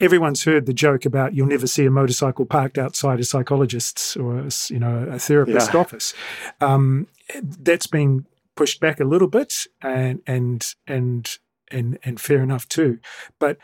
everyone's 0.00 0.44
heard 0.44 0.66
the 0.66 0.72
joke 0.72 1.04
about 1.04 1.34
you'll 1.34 1.46
never 1.46 1.66
see 1.66 1.84
a 1.84 1.90
motorcycle 1.90 2.44
parked 2.44 2.78
outside 2.78 3.20
a 3.20 3.24
psychologist's 3.24 4.16
or 4.16 4.38
a, 4.38 4.50
you 4.68 4.78
know 4.78 5.08
a 5.10 5.18
therapist's 5.18 5.72
yeah. 5.72 5.80
office 5.80 6.14
um, 6.60 7.06
that's 7.42 7.86
been 7.86 8.26
pushed 8.56 8.80
back 8.80 9.00
a 9.00 9.04
little 9.04 9.28
bit 9.28 9.66
and 9.82 10.20
and 10.26 10.74
and 10.86 11.38
and 11.70 11.98
and 12.04 12.20
fair 12.20 12.42
enough 12.42 12.68
too 12.68 12.98
but 13.38 13.56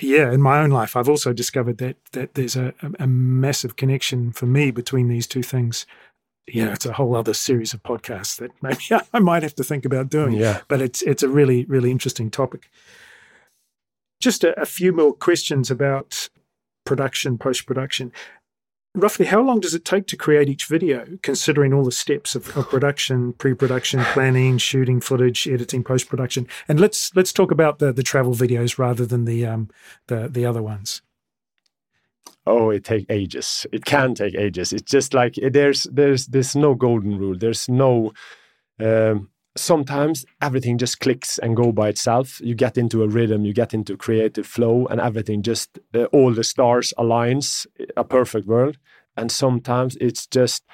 yeah, 0.00 0.32
in 0.32 0.40
my 0.40 0.60
own 0.60 0.70
life, 0.70 0.96
I've 0.96 1.08
also 1.08 1.32
discovered 1.32 1.78
that 1.78 1.96
that 2.12 2.34
there's 2.34 2.56
a, 2.56 2.74
a, 2.98 3.06
massive 3.06 3.76
connection 3.76 4.32
for 4.32 4.46
me 4.46 4.70
between 4.70 5.08
these 5.08 5.26
two 5.26 5.42
things 5.42 5.86
yeah, 6.52 6.72
it's 6.72 6.86
a 6.86 6.92
whole 6.92 7.14
other 7.14 7.34
series 7.34 7.74
of 7.74 7.82
podcasts 7.82 8.36
that 8.38 8.50
maybe 8.62 8.82
I 9.12 9.18
might 9.18 9.42
have 9.42 9.54
to 9.56 9.64
think 9.64 9.84
about 9.84 10.08
doing. 10.08 10.32
Yeah. 10.34 10.60
But 10.68 10.80
it's 10.80 11.02
it's 11.02 11.22
a 11.22 11.28
really, 11.28 11.64
really 11.66 11.90
interesting 11.90 12.30
topic. 12.30 12.70
Just 14.20 14.44
a, 14.44 14.58
a 14.60 14.66
few 14.66 14.92
more 14.92 15.12
questions 15.12 15.70
about 15.70 16.28
production, 16.84 17.38
post 17.38 17.66
production. 17.66 18.12
Roughly, 18.98 19.26
how 19.26 19.40
long 19.40 19.60
does 19.60 19.74
it 19.74 19.84
take 19.84 20.08
to 20.08 20.16
create 20.16 20.48
each 20.48 20.64
video, 20.64 21.06
considering 21.22 21.72
all 21.72 21.84
the 21.84 21.92
steps 21.92 22.34
of, 22.34 22.56
of 22.56 22.68
production, 22.68 23.32
pre-production, 23.32 24.02
planning, 24.06 24.58
shooting 24.58 25.00
footage, 25.00 25.46
editing, 25.46 25.84
post-production? 25.84 26.48
And 26.66 26.80
let's 26.80 27.14
let's 27.14 27.32
talk 27.32 27.52
about 27.52 27.78
the 27.78 27.92
the 27.92 28.02
travel 28.02 28.34
videos 28.34 28.76
rather 28.76 29.06
than 29.06 29.24
the 29.24 29.46
um 29.46 29.70
the 30.08 30.28
the 30.28 30.44
other 30.44 30.62
ones. 30.62 31.00
Oh 32.44 32.70
it 32.70 32.82
take 32.82 33.06
ages. 33.08 33.66
It 33.70 33.84
can 33.84 34.14
take 34.14 34.34
ages. 34.34 34.72
It's 34.72 34.90
just 34.90 35.14
like 35.14 35.34
there's 35.36 35.84
there's 35.84 36.26
there's 36.26 36.56
no 36.56 36.74
golden 36.74 37.18
rule. 37.18 37.38
There's 37.38 37.68
no 37.68 38.12
um, 38.80 39.30
sometimes 39.58 40.24
everything 40.40 40.78
just 40.78 41.00
clicks 41.00 41.38
and 41.38 41.56
go 41.56 41.72
by 41.72 41.88
itself 41.88 42.40
you 42.40 42.54
get 42.54 42.78
into 42.78 43.02
a 43.02 43.08
rhythm 43.08 43.44
you 43.44 43.52
get 43.52 43.74
into 43.74 43.96
creative 43.96 44.46
flow 44.46 44.86
and 44.86 45.00
everything 45.00 45.42
just 45.42 45.78
uh, 45.94 46.04
all 46.06 46.32
the 46.32 46.44
stars 46.44 46.92
aligns 46.98 47.66
a 47.96 48.04
perfect 48.04 48.46
world 48.46 48.78
and 49.16 49.30
sometimes 49.30 49.96
it's 50.00 50.26
just 50.26 50.64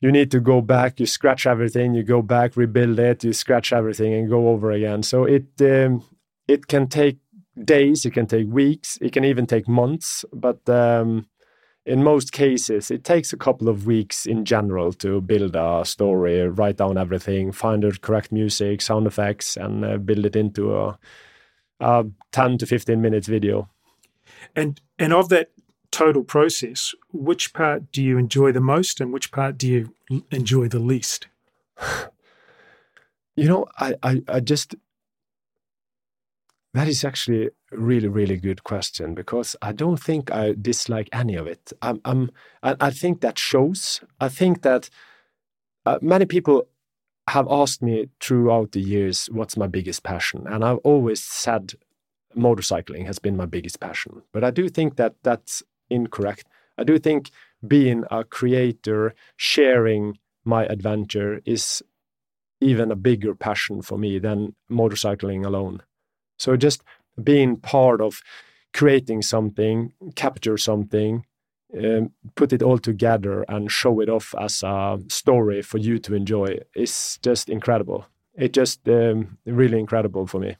you 0.00 0.12
need 0.12 0.30
to 0.30 0.40
go 0.40 0.60
back 0.60 1.00
you 1.00 1.06
scratch 1.06 1.46
everything 1.46 1.94
you 1.94 2.02
go 2.02 2.22
back 2.22 2.56
rebuild 2.56 2.98
it 2.98 3.24
you 3.24 3.32
scratch 3.32 3.72
everything 3.72 4.12
and 4.14 4.28
go 4.28 4.48
over 4.48 4.70
again 4.70 5.02
so 5.02 5.24
it 5.24 5.46
um, 5.60 6.02
it 6.48 6.68
can 6.68 6.86
take 6.86 7.18
days, 7.64 8.04
it 8.04 8.12
can 8.12 8.26
take 8.26 8.46
weeks, 8.48 8.98
it 9.00 9.12
can 9.12 9.24
even 9.24 9.46
take 9.46 9.68
months. 9.68 10.24
But 10.32 10.68
um, 10.68 11.26
in 11.86 12.02
most 12.02 12.32
cases, 12.32 12.90
it 12.90 13.04
takes 13.04 13.32
a 13.32 13.36
couple 13.36 13.68
of 13.68 13.86
weeks 13.86 14.26
in 14.26 14.44
general 14.44 14.92
to 14.94 15.20
build 15.20 15.54
a 15.54 15.84
story, 15.84 16.46
write 16.48 16.78
down 16.78 16.98
everything, 16.98 17.52
find 17.52 17.84
the 17.84 17.96
correct 18.02 18.32
music, 18.32 18.82
sound 18.82 19.06
effects, 19.06 19.56
and 19.56 19.84
uh, 19.84 19.96
build 19.96 20.26
it 20.26 20.34
into 20.34 20.76
a, 20.76 20.98
a 21.78 22.04
10 22.32 22.58
to 22.58 22.66
15 22.66 23.00
minutes 23.00 23.28
video. 23.28 23.68
And 24.56 24.80
and 24.98 25.12
of 25.12 25.28
that 25.28 25.52
total 25.92 26.24
process, 26.24 26.92
which 27.12 27.52
part 27.54 27.92
do 27.92 28.02
you 28.02 28.18
enjoy 28.18 28.50
the 28.50 28.60
most, 28.60 29.00
and 29.00 29.12
which 29.12 29.30
part 29.30 29.56
do 29.56 29.68
you 29.68 29.94
enjoy 30.30 30.68
the 30.68 30.80
least? 30.80 31.28
You 33.38 33.48
know, 33.48 33.66
I, 33.78 33.94
I, 34.02 34.22
I 34.28 34.40
just 34.40 34.76
that 36.76 36.88
is 36.88 37.04
actually 37.04 37.46
a 37.46 37.78
really, 37.78 38.08
really 38.08 38.36
good 38.36 38.62
question 38.62 39.14
because 39.14 39.56
I 39.62 39.72
don't 39.72 39.96
think 39.96 40.30
I 40.30 40.54
dislike 40.60 41.08
any 41.10 41.34
of 41.34 41.46
it. 41.46 41.72
I'm, 41.80 42.02
I'm 42.04 42.30
I, 42.62 42.76
I 42.80 42.90
think 42.90 43.22
that 43.22 43.38
shows. 43.38 44.02
I 44.20 44.28
think 44.28 44.60
that 44.62 44.90
uh, 45.86 45.98
many 46.02 46.26
people 46.26 46.68
have 47.28 47.48
asked 47.50 47.82
me 47.82 48.08
throughout 48.20 48.72
the 48.72 48.80
years 48.80 49.26
what's 49.32 49.56
my 49.56 49.66
biggest 49.66 50.02
passion, 50.02 50.46
and 50.46 50.62
I've 50.62 50.78
always 50.84 51.22
said 51.22 51.74
motorcycling 52.36 53.06
has 53.06 53.18
been 53.18 53.38
my 53.38 53.46
biggest 53.46 53.80
passion. 53.80 54.22
But 54.32 54.44
I 54.44 54.50
do 54.50 54.68
think 54.68 54.96
that 54.96 55.14
that's 55.22 55.62
incorrect. 55.88 56.46
I 56.76 56.84
do 56.84 56.98
think 56.98 57.30
being 57.66 58.04
a 58.10 58.22
creator, 58.22 59.14
sharing 59.36 60.18
my 60.44 60.66
adventure 60.66 61.40
is 61.46 61.82
even 62.60 62.90
a 62.90 62.96
bigger 62.96 63.34
passion 63.34 63.80
for 63.80 63.96
me 63.96 64.18
than 64.18 64.54
motorcycling 64.70 65.44
alone. 65.46 65.80
So 66.38 66.56
just 66.56 66.82
being 67.22 67.56
part 67.56 68.00
of 68.00 68.20
creating 68.72 69.22
something, 69.22 69.92
capture 70.14 70.58
something, 70.58 71.24
um, 71.76 72.12
put 72.34 72.52
it 72.52 72.62
all 72.62 72.78
together 72.78 73.44
and 73.48 73.70
show 73.70 74.00
it 74.00 74.08
off 74.08 74.34
as 74.38 74.62
a 74.62 74.98
story 75.08 75.62
for 75.62 75.78
you 75.78 75.98
to 76.00 76.14
enjoy 76.14 76.58
is 76.74 77.18
just 77.22 77.48
incredible. 77.48 78.06
It's 78.34 78.54
just 78.54 78.86
um, 78.88 79.38
really 79.46 79.78
incredible 79.78 80.26
for 80.26 80.38
me. 80.40 80.56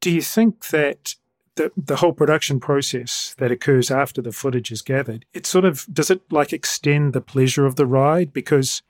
Do 0.00 0.10
you 0.10 0.22
think 0.22 0.68
that 0.68 1.14
the 1.56 1.72
the 1.76 1.96
whole 1.96 2.12
production 2.12 2.60
process 2.60 3.34
that 3.38 3.50
occurs 3.50 3.90
after 3.90 4.20
the 4.20 4.32
footage 4.32 4.70
is 4.70 4.82
gathered, 4.82 5.24
it 5.32 5.46
sort 5.46 5.64
of 5.64 5.86
does 5.92 6.10
it 6.10 6.20
like 6.30 6.52
extend 6.52 7.12
the 7.12 7.20
pleasure 7.20 7.66
of 7.66 7.76
the 7.76 7.86
ride 7.86 8.32
because 8.32 8.82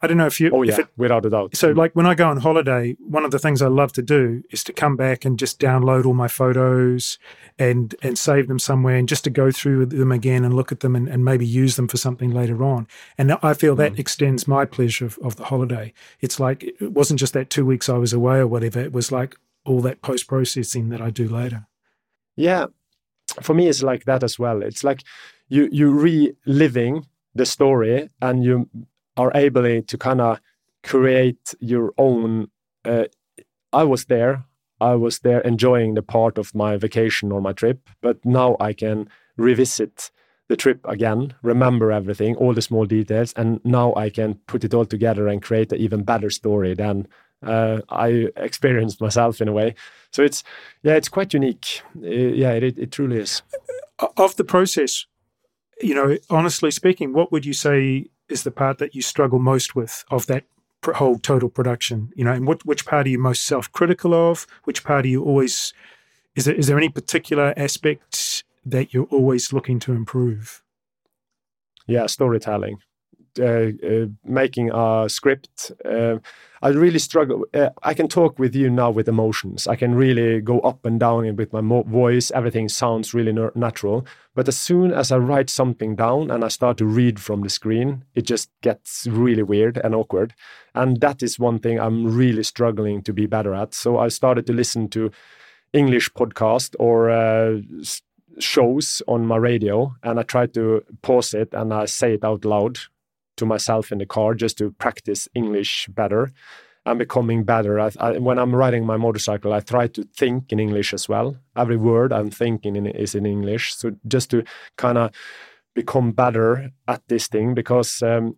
I 0.00 0.06
don't 0.06 0.16
know 0.16 0.26
if 0.26 0.40
you. 0.40 0.50
Oh 0.52 0.62
yeah, 0.62 0.80
it, 0.80 0.88
without 0.96 1.26
a 1.26 1.30
doubt. 1.30 1.56
So, 1.56 1.70
like 1.70 1.94
when 1.94 2.06
I 2.06 2.14
go 2.14 2.28
on 2.28 2.38
holiday, 2.38 2.96
one 3.00 3.24
of 3.24 3.30
the 3.30 3.38
things 3.38 3.62
I 3.62 3.68
love 3.68 3.92
to 3.94 4.02
do 4.02 4.42
is 4.50 4.64
to 4.64 4.72
come 4.72 4.96
back 4.96 5.24
and 5.24 5.38
just 5.38 5.60
download 5.60 6.06
all 6.06 6.14
my 6.14 6.28
photos 6.28 7.18
and 7.58 7.94
and 8.02 8.18
save 8.18 8.48
them 8.48 8.58
somewhere, 8.58 8.96
and 8.96 9.08
just 9.08 9.24
to 9.24 9.30
go 9.30 9.50
through 9.50 9.86
them 9.86 10.12
again 10.12 10.44
and 10.44 10.54
look 10.54 10.72
at 10.72 10.80
them 10.80 10.94
and, 10.96 11.08
and 11.08 11.24
maybe 11.24 11.46
use 11.46 11.76
them 11.76 11.88
for 11.88 11.96
something 11.96 12.30
later 12.30 12.62
on. 12.62 12.86
And 13.16 13.32
I 13.42 13.54
feel 13.54 13.74
that 13.76 13.94
mm. 13.94 13.98
extends 13.98 14.46
my 14.46 14.64
pleasure 14.64 15.06
of, 15.06 15.18
of 15.18 15.36
the 15.36 15.44
holiday. 15.44 15.92
It's 16.20 16.38
like 16.38 16.62
it 16.62 16.92
wasn't 16.92 17.20
just 17.20 17.32
that 17.34 17.50
two 17.50 17.66
weeks 17.66 17.88
I 17.88 17.98
was 17.98 18.12
away 18.12 18.38
or 18.38 18.46
whatever. 18.46 18.80
It 18.80 18.92
was 18.92 19.12
like 19.12 19.36
all 19.64 19.80
that 19.82 20.02
post 20.02 20.28
processing 20.28 20.88
that 20.90 21.00
I 21.00 21.10
do 21.10 21.28
later. 21.28 21.66
Yeah, 22.38 22.66
for 23.42 23.54
me, 23.54 23.68
it's 23.68 23.82
like 23.82 24.04
that 24.04 24.22
as 24.22 24.38
well. 24.38 24.62
It's 24.62 24.84
like 24.84 25.02
you 25.48 25.68
you 25.72 25.90
reliving 25.92 27.06
the 27.34 27.46
story 27.46 28.08
and 28.22 28.44
you 28.44 28.68
are 29.16 29.32
able 29.34 29.82
to 29.82 29.98
kind 29.98 30.20
of 30.20 30.40
create 30.84 31.54
your 31.60 31.92
own. 31.98 32.48
Uh, 32.84 33.06
I 33.72 33.84
was 33.84 34.06
there. 34.06 34.44
I 34.80 34.94
was 34.94 35.20
there 35.20 35.40
enjoying 35.40 35.94
the 35.94 36.02
part 36.02 36.38
of 36.38 36.54
my 36.54 36.76
vacation 36.76 37.32
or 37.32 37.40
my 37.40 37.52
trip, 37.52 37.90
but 38.02 38.24
now 38.24 38.56
I 38.60 38.72
can 38.74 39.08
revisit 39.36 40.10
the 40.48 40.56
trip 40.56 40.80
again, 40.84 41.34
remember 41.42 41.92
everything, 41.92 42.36
all 42.36 42.54
the 42.54 42.62
small 42.62 42.86
details, 42.86 43.34
and 43.36 43.60
now 43.64 43.94
I 43.96 44.10
can 44.10 44.36
put 44.46 44.64
it 44.64 44.74
all 44.74 44.86
together 44.86 45.28
and 45.28 45.42
create 45.42 45.72
an 45.72 45.78
even 45.78 46.04
better 46.04 46.30
story 46.30 46.74
than 46.74 47.08
uh, 47.42 47.80
I 47.88 48.28
experienced 48.36 49.00
myself 49.00 49.40
in 49.40 49.48
a 49.48 49.52
way. 49.52 49.74
So 50.10 50.22
it's 50.22 50.42
yeah, 50.82 50.94
it's 50.94 51.08
quite 51.08 51.34
unique. 51.34 51.82
Uh, 51.96 52.08
yeah, 52.08 52.52
it, 52.52 52.78
it 52.78 52.92
truly 52.92 53.18
is. 53.18 53.42
Of 54.16 54.36
the 54.36 54.44
process, 54.44 55.06
you 55.80 55.94
know, 55.94 56.16
honestly 56.30 56.70
speaking, 56.70 57.12
what 57.12 57.32
would 57.32 57.44
you 57.44 57.52
say 57.52 58.06
is 58.28 58.42
the 58.42 58.50
part 58.50 58.78
that 58.78 58.94
you 58.94 59.02
struggle 59.02 59.38
most 59.38 59.74
with 59.74 60.04
of 60.10 60.26
that 60.26 60.44
whole 60.84 61.18
total 61.18 61.48
production? 61.48 62.12
You 62.14 62.24
know, 62.24 62.32
and 62.32 62.46
what, 62.46 62.64
which 62.64 62.86
part 62.86 63.06
are 63.06 63.10
you 63.10 63.18
most 63.18 63.44
self-critical 63.44 64.14
of? 64.14 64.46
Which 64.64 64.84
part 64.84 65.04
are 65.04 65.08
you 65.08 65.24
always? 65.24 65.72
Is 66.34 66.44
there 66.44 66.54
is 66.54 66.66
there 66.66 66.78
any 66.78 66.88
particular 66.88 67.54
aspect 67.56 68.44
that 68.64 68.94
you're 68.94 69.08
always 69.10 69.52
looking 69.52 69.78
to 69.80 69.92
improve? 69.92 70.62
Yeah, 71.86 72.06
storytelling. 72.06 72.78
Uh, 73.38 73.70
uh, 73.86 74.06
making 74.24 74.70
a 74.72 75.08
script. 75.08 75.72
Uh, 75.84 76.18
I 76.60 76.68
really 76.70 76.98
struggle. 76.98 77.44
I 77.84 77.94
can 77.94 78.08
talk 78.08 78.38
with 78.38 78.56
you 78.56 78.68
now 78.68 78.90
with 78.90 79.08
emotions. 79.08 79.68
I 79.68 79.76
can 79.76 79.94
really 79.94 80.40
go 80.40 80.58
up 80.60 80.84
and 80.84 80.98
down 80.98 81.36
with 81.36 81.52
my 81.52 81.60
voice. 81.60 82.32
Everything 82.32 82.68
sounds 82.68 83.14
really 83.14 83.32
natural. 83.54 84.04
But 84.34 84.48
as 84.48 84.56
soon 84.56 84.92
as 84.92 85.12
I 85.12 85.18
write 85.18 85.50
something 85.50 85.94
down 85.94 86.32
and 86.32 86.44
I 86.44 86.48
start 86.48 86.78
to 86.78 86.84
read 86.84 87.20
from 87.20 87.42
the 87.42 87.48
screen, 87.48 88.04
it 88.16 88.22
just 88.22 88.50
gets 88.60 89.06
really 89.08 89.44
weird 89.44 89.78
and 89.78 89.94
awkward. 89.94 90.34
And 90.74 91.00
that 91.00 91.22
is 91.22 91.38
one 91.38 91.60
thing 91.60 91.78
I'm 91.78 92.16
really 92.16 92.42
struggling 92.42 93.02
to 93.02 93.12
be 93.12 93.26
better 93.26 93.54
at. 93.54 93.72
So 93.72 93.98
I 93.98 94.08
started 94.08 94.46
to 94.46 94.52
listen 94.52 94.88
to 94.88 95.12
English 95.72 96.12
podcast 96.12 96.74
or 96.80 97.10
uh, 97.10 97.60
shows 98.40 99.02
on 99.06 99.26
my 99.26 99.36
radio 99.36 99.94
and 100.02 100.18
I 100.18 100.22
try 100.22 100.46
to 100.46 100.82
pause 101.02 101.34
it 101.34 101.52
and 101.52 101.72
I 101.72 101.84
say 101.84 102.14
it 102.14 102.24
out 102.24 102.44
loud 102.44 102.78
to 103.38 103.46
myself 103.46 103.90
in 103.92 103.98
the 103.98 104.06
car 104.06 104.34
just 104.34 104.58
to 104.58 104.70
practice 104.72 105.28
English 105.34 105.88
better. 105.88 106.32
I'm 106.86 106.98
becoming 106.98 107.44
better. 107.44 107.78
I, 107.78 107.90
I, 108.00 108.18
when 108.18 108.38
I'm 108.38 108.54
riding 108.54 108.86
my 108.86 108.96
motorcycle, 108.96 109.52
I 109.52 109.60
try 109.60 109.88
to 109.88 110.04
think 110.16 110.52
in 110.52 110.58
English 110.58 110.94
as 110.94 111.08
well. 111.08 111.36
Every 111.56 111.76
word 111.76 112.12
I'm 112.12 112.30
thinking 112.30 112.76
in, 112.76 112.86
is 112.86 113.14
in 113.14 113.26
English. 113.26 113.74
So 113.74 113.92
just 114.06 114.30
to 114.30 114.42
kind 114.76 114.96
of 114.96 115.10
become 115.74 116.12
better 116.12 116.70
at 116.86 117.02
this 117.08 117.28
thing 117.28 117.54
because 117.54 118.02
um, 118.02 118.36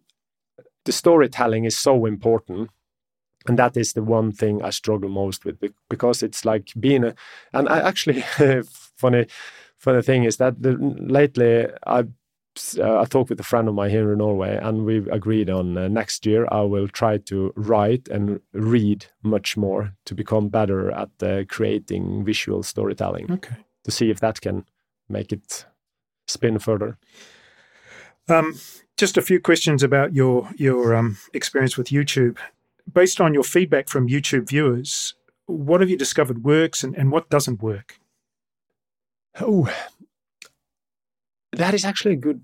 the 0.85 0.93
storytelling 0.93 1.65
is 1.65 1.79
so 1.79 2.07
important. 2.07 2.71
And 3.47 3.59
that 3.59 3.77
is 3.77 3.95
the 3.95 4.03
one 4.03 4.33
thing 4.33 4.63
I 4.63 4.71
struggle 4.71 5.09
most 5.09 5.45
with 5.45 5.57
because 5.89 6.23
it's 6.23 6.45
like 6.45 6.73
being 6.79 7.05
a, 7.05 7.15
and 7.53 7.69
I 7.69 7.81
actually 7.81 8.21
funny, 8.97 9.27
funny 9.79 10.03
thing 10.03 10.25
is 10.25 10.37
that 10.37 10.61
the, 10.61 10.73
lately 10.73 11.67
I've 11.87 12.11
uh, 12.79 13.01
I 13.01 13.05
talked 13.05 13.31
with 13.31 13.41
a 13.41 13.45
friend 13.45 13.69
of 13.69 13.75
mine 13.75 13.91
here 13.91 14.13
in 14.13 14.19
Norway, 14.19 14.59
and 14.61 14.85
we've 14.85 15.09
agreed 15.09 15.51
on 15.51 15.77
uh, 15.79 15.89
next 15.89 16.27
year 16.27 16.47
I 16.51 16.63
will 16.63 16.89
try 16.89 17.19
to 17.19 17.53
write 17.57 18.09
and 18.09 18.41
read 18.53 19.07
much 19.23 19.57
more 19.57 19.93
to 20.07 20.15
become 20.15 20.49
better 20.49 20.91
at 20.91 21.11
uh, 21.23 21.45
creating 21.49 22.25
visual 22.25 22.63
storytelling. 22.63 23.31
Okay. 23.31 23.57
To 23.85 23.91
see 23.91 24.11
if 24.11 24.21
that 24.21 24.41
can 24.41 24.65
make 25.09 25.33
it 25.33 25.67
spin 26.27 26.59
further. 26.59 26.99
Um, 28.29 28.55
just 28.97 29.17
a 29.17 29.23
few 29.23 29.41
questions 29.41 29.83
about 29.83 30.15
your 30.15 30.51
your 30.57 30.95
um, 30.95 31.19
experience 31.33 31.77
with 31.77 31.89
YouTube. 31.89 32.39
Based 32.93 33.21
on 33.21 33.35
your 33.35 33.45
feedback 33.45 33.89
from 33.89 34.09
YouTube 34.09 34.49
viewers, 34.49 35.15
what 35.47 35.81
have 35.81 35.91
you 35.91 35.97
discovered 35.97 36.45
works 36.45 36.83
and, 36.83 36.97
and 36.97 37.13
what 37.13 37.31
doesn't 37.31 37.63
work? 37.63 38.01
Oh, 39.41 39.73
that 41.53 41.75
is 41.75 41.85
actually 41.85 42.15
a 42.15 42.19
good 42.19 42.43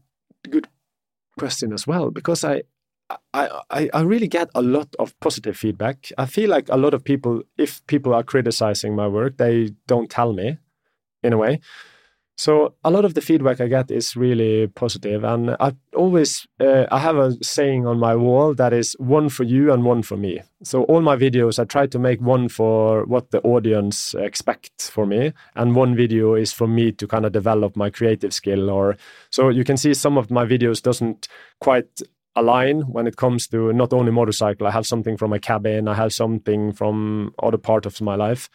good 0.50 0.68
question 1.38 1.72
as 1.72 1.86
well 1.86 2.10
because 2.10 2.44
I, 2.44 2.62
I 3.34 3.90
I 3.92 4.00
really 4.00 4.28
get 4.28 4.48
a 4.54 4.62
lot 4.62 4.88
of 4.98 5.18
positive 5.20 5.56
feedback. 5.56 6.10
I 6.18 6.26
feel 6.26 6.50
like 6.50 6.68
a 6.68 6.76
lot 6.76 6.94
of 6.94 7.04
people, 7.04 7.42
if 7.56 7.86
people 7.86 8.14
are 8.14 8.24
criticizing 8.24 8.96
my 8.96 9.06
work, 9.06 9.36
they 9.36 9.70
don't 9.86 10.10
tell 10.10 10.32
me, 10.32 10.58
in 11.22 11.32
a 11.32 11.38
way. 11.38 11.60
So 12.38 12.74
a 12.84 12.90
lot 12.90 13.06
of 13.06 13.14
the 13.14 13.22
feedback 13.22 13.62
I 13.62 13.66
get 13.66 13.90
is 13.90 14.14
really 14.14 14.66
positive, 14.66 15.24
and 15.24 15.56
I 15.58 15.72
always 15.94 16.46
uh, 16.60 16.84
I 16.90 16.98
have 16.98 17.16
a 17.16 17.32
saying 17.42 17.86
on 17.86 17.98
my 17.98 18.14
wall 18.14 18.52
that 18.54 18.74
is 18.74 18.94
one 18.98 19.30
for 19.30 19.44
you 19.44 19.72
and 19.72 19.84
one 19.84 20.02
for 20.02 20.18
me. 20.18 20.42
So 20.62 20.82
all 20.82 21.00
my 21.00 21.16
videos 21.16 21.58
I 21.58 21.64
try 21.64 21.86
to 21.86 21.98
make 21.98 22.20
one 22.20 22.50
for 22.50 23.06
what 23.06 23.30
the 23.30 23.40
audience 23.40 24.14
expect 24.14 24.90
for 24.92 25.06
me, 25.06 25.32
and 25.54 25.74
one 25.74 25.96
video 25.96 26.34
is 26.34 26.52
for 26.52 26.66
me 26.66 26.92
to 26.92 27.06
kind 27.06 27.24
of 27.24 27.32
develop 27.32 27.74
my 27.74 27.88
creative 27.88 28.34
skill. 28.34 28.68
Or 28.68 28.98
so 29.30 29.48
you 29.48 29.64
can 29.64 29.78
see 29.78 29.94
some 29.94 30.18
of 30.18 30.30
my 30.30 30.44
videos 30.44 30.82
doesn't 30.82 31.28
quite 31.60 32.02
align 32.34 32.82
when 32.82 33.06
it 33.06 33.16
comes 33.16 33.48
to 33.48 33.72
not 33.72 33.94
only 33.94 34.12
motorcycle. 34.12 34.66
I 34.66 34.72
have 34.72 34.86
something 34.86 35.16
from 35.16 35.30
my 35.30 35.38
cabin, 35.38 35.88
I 35.88 35.94
have 35.94 36.12
something 36.12 36.72
from 36.72 37.32
other 37.42 37.56
part 37.56 37.86
of 37.86 37.98
my 38.02 38.14
life 38.14 38.50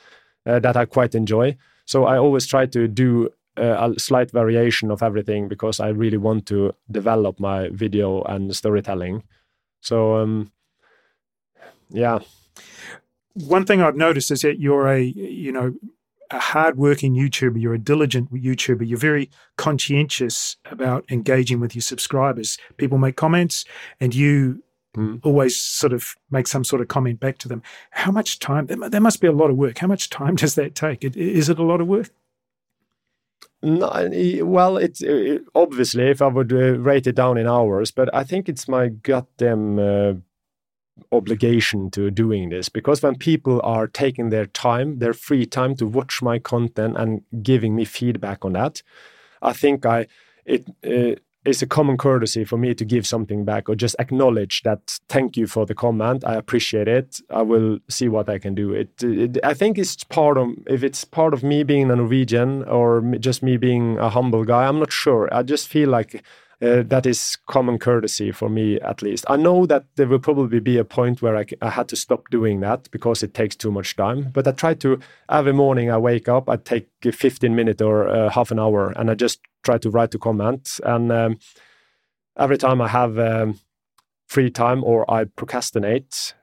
uh, 0.46 0.60
that 0.60 0.78
I 0.78 0.86
quite 0.86 1.16
enjoy. 1.16 1.58
So 1.86 2.06
I 2.06 2.20
always 2.20 2.46
try 2.46 2.68
to 2.68 2.88
do 2.88 3.30
a 3.58 3.94
slight 3.98 4.32
variation 4.32 4.92
of 4.92 5.04
everything 5.04 5.48
because 5.48 5.80
I 5.80 5.90
really 5.90 6.18
want 6.18 6.46
to 6.48 6.74
develop 6.90 7.40
my 7.40 7.70
video 7.70 8.22
and 8.24 8.56
storytelling. 8.56 9.24
So, 9.82 10.18
um, 10.18 10.52
yeah. 11.90 12.20
One 13.34 13.66
thing 13.66 13.82
I've 13.82 13.96
noticed 13.96 14.32
is 14.32 14.42
that 14.42 14.60
you're 14.60 14.88
a, 14.88 15.02
you 15.02 15.52
know, 15.52 15.74
a 16.32 16.40
hardworking 16.40 17.14
YouTuber. 17.14 17.62
You're 17.62 17.74
a 17.74 17.80
diligent 17.80 18.32
YouTuber. 18.34 18.88
You're 18.88 18.98
very 18.98 19.30
conscientious 19.58 20.58
about 20.66 21.06
engaging 21.12 21.60
with 21.60 21.76
your 21.76 21.82
subscribers. 21.82 22.58
People 22.78 22.98
make 22.98 23.16
comments, 23.16 23.66
and 24.00 24.16
you 24.16 24.64
mm. 24.96 25.20
always 25.24 25.60
sort 25.60 25.94
of 25.94 26.16
make 26.30 26.48
some 26.48 26.64
sort 26.64 26.82
of 26.82 26.88
comment 26.88 27.20
back 27.20 27.38
to 27.40 27.48
them. 27.48 27.62
How 27.92 28.12
much 28.12 28.40
time? 28.40 28.68
There 28.68 29.02
must 29.02 29.22
be 29.22 29.28
a 29.28 29.32
lot 29.32 29.50
of 29.50 29.58
work. 29.58 29.78
How 29.78 29.88
much 29.88 30.10
time 30.10 30.36
does 30.44 30.56
that 30.56 30.76
take? 30.76 31.04
Is 31.04 31.50
it 31.50 31.60
a 31.60 31.64
lot 31.64 31.82
of 31.82 31.88
work? 31.88 32.10
No, 33.64 34.10
well, 34.44 34.78
it's 34.78 35.02
it, 35.02 35.44
obviously 35.54 36.10
if 36.10 36.22
I 36.22 36.28
would 36.28 36.52
uh, 36.52 36.80
rate 36.80 37.06
it 37.06 37.16
down 37.16 37.38
in 37.38 37.48
hours, 37.48 37.92
but 37.92 38.14
I 38.14 38.24
think 38.24 38.50
it's 38.50 38.68
my 38.68 38.88
goddamn 38.88 39.78
uh, 39.78 40.14
obligation 41.12 41.92
to 41.92 42.10
doing 42.10 42.50
this 42.50 42.70
because 42.70 43.04
when 43.04 43.16
people 43.16 43.62
are 43.64 43.88
taking 43.88 44.30
their 44.30 44.48
time, 44.48 44.98
their 44.98 45.14
free 45.14 45.46
time 45.46 45.76
to 45.76 45.86
watch 45.86 46.22
my 46.24 46.40
content 46.40 46.98
and 46.98 47.22
giving 47.44 47.76
me 47.76 47.86
feedback 47.86 48.44
on 48.44 48.54
that, 48.54 48.82
I 49.44 49.54
think 49.54 49.86
I 49.86 50.08
it 50.46 50.66
uh, 50.84 51.20
it's 51.44 51.62
a 51.62 51.68
common 51.68 51.98
courtesy 51.98 52.44
for 52.44 52.58
me 52.58 52.74
to 52.76 52.86
give 52.86 53.08
something 53.08 53.44
back 53.46 53.68
or 53.68 53.76
just 53.76 53.96
acknowledge 53.98 54.62
that 54.64 55.00
thank 55.10 55.36
you 55.36 55.48
for 55.48 55.66
the 55.66 55.74
comment. 55.74 56.24
I 56.26 56.36
appreciate 56.36 56.88
it. 56.88 57.20
I 57.30 57.42
will 57.42 57.80
see 57.90 58.08
what 58.10 58.30
i 58.30 58.38
can 58.38 58.54
do. 58.56 58.74
It, 58.74 59.04
it, 59.04 59.40
i 59.44 59.54
think 59.54 59.78
it's 59.78 60.04
part 60.04 60.38
of 60.38 60.50
if 60.68 60.84
it's 60.84 61.04
part 61.04 61.34
of 61.34 61.44
me 61.44 61.64
being 61.64 61.90
a 61.90 61.96
norwegian 61.96 62.64
or 62.66 63.02
just 63.20 63.42
me 63.42 63.58
being 63.58 63.98
a 63.98 64.10
humble 64.10 64.44
guy 64.46 64.66
i'm 64.68 64.80
not 64.80 64.92
sure. 64.92 65.30
I 65.32 65.44
just 65.44 65.68
feel 65.68 65.90
like 65.90 66.24
uh, 66.62 66.84
that 66.84 67.06
is 67.06 67.38
common 67.48 67.80
courtesy 67.80 68.32
for 68.32 68.50
me 68.50 68.80
at 68.82 69.02
least 69.02 69.26
i 69.30 69.36
know 69.36 69.66
that 69.66 69.86
there 69.96 70.08
will 70.08 70.20
probably 70.20 70.60
be 70.60 70.78
a 70.78 70.86
point 70.86 71.22
where 71.22 71.36
I, 71.36 71.46
I 71.62 71.70
had 71.70 71.88
to 71.90 71.96
stop 71.96 72.30
doing 72.30 72.60
that 72.62 72.90
because 72.92 73.24
it 73.24 73.34
takes 73.34 73.56
too 73.56 73.72
much 73.72 73.96
time 73.96 74.30
but 74.34 74.48
i 74.48 74.52
try 74.52 74.74
to 74.76 75.00
every 75.30 75.54
morning 75.54 75.90
i 75.90 75.98
wake 75.98 76.30
up 76.30 76.50
i 76.50 76.56
take 76.56 76.88
15 77.04 77.56
minutes 77.56 77.82
or 77.82 78.08
uh, 78.08 78.30
half 78.30 78.52
an 78.52 78.60
hour 78.60 78.92
and 78.92 79.10
i 79.10 79.16
just 79.16 79.40
try 79.64 79.78
to 79.78 79.90
write 79.90 80.16
a 80.16 80.20
comment. 80.20 80.80
And 80.84 81.12
um, 81.12 81.38
every 82.38 82.58
time 82.58 82.82
I 82.82 82.88
have 82.88 83.18
um, 83.20 83.60
free 84.28 84.50
time 84.50 84.84
or 84.84 85.10
I 85.12 85.26
procrastinate, 85.26 86.34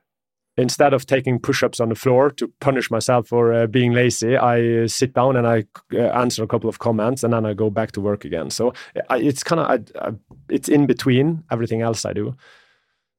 instead 0.59 0.93
of 0.93 1.05
taking 1.05 1.39
push-ups 1.39 1.79
on 1.79 1.89
the 1.89 1.95
floor 1.95 2.31
to 2.31 2.47
punish 2.59 2.91
myself 2.91 3.27
for 3.27 3.53
uh, 3.53 3.67
being 3.67 3.93
lazy, 3.93 4.37
I 4.37 4.83
uh, 4.83 4.87
sit 4.87 5.13
down 5.13 5.35
and 5.35 5.47
I 5.47 5.65
uh, 5.93 5.97
answer 5.97 6.43
a 6.43 6.47
couple 6.47 6.69
of 6.69 6.79
comments, 6.79 7.23
and 7.23 7.33
then 7.33 7.45
I 7.45 7.53
go 7.53 7.69
back 7.69 7.91
to 7.93 8.01
work 8.01 8.25
again. 8.25 8.49
So 8.49 8.73
I, 9.09 9.17
it's 9.17 9.43
kind 9.43 9.59
of 9.59 10.19
it's 10.49 10.69
in 10.69 10.85
between 10.85 11.43
everything 11.51 11.81
else 11.81 12.05
I 12.05 12.13
do. 12.13 12.35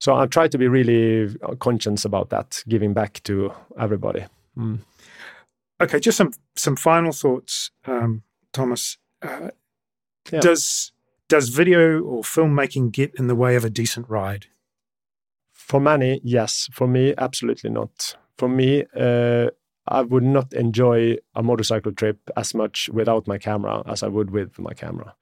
So 0.01 0.15
I 0.15 0.27
try 0.27 0.49
to 0.49 0.59
be 0.59 0.69
really 0.69 1.37
conscious 1.59 2.05
about 2.05 2.31
that, 2.31 2.63
giving 2.69 2.95
back 2.95 3.23
to 3.25 3.53
everybody. 3.79 4.25
Mm. 4.57 4.79
Okay, 5.81 6.01
just 6.01 6.17
some 6.17 6.33
some 6.57 6.77
final 6.77 7.13
thoughts, 7.13 7.71
um, 7.87 8.23
Thomas. 8.53 8.99
Uh, 9.23 9.51
yeah. 10.33 10.41
Does 10.41 10.93
does 11.29 11.49
video 11.49 12.01
or 12.01 12.23
filmmaking 12.23 12.93
get 12.93 13.15
in 13.19 13.29
the 13.29 13.35
way 13.35 13.57
of 13.57 13.65
a 13.65 13.71
decent 13.71 14.09
ride? 14.09 14.47
For 15.71 15.79
many, 15.79 16.21
yes. 16.25 16.69
For 16.73 16.89
me, 16.89 17.15
absolutely 17.17 17.71
not. 17.71 18.17
For 18.39 18.49
me, 18.49 18.83
uh, 18.99 19.51
I 19.87 20.03
would 20.03 20.25
not 20.25 20.53
enjoy 20.53 21.19
a 21.37 21.45
motorcycle 21.45 21.93
trip 21.93 22.19
as 22.37 22.55
much 22.55 22.89
without 22.93 23.29
my 23.29 23.39
camera 23.39 23.85
as 23.87 24.03
I 24.03 24.09
would 24.09 24.33
with 24.33 24.59
my 24.59 24.75
camera. 24.75 25.15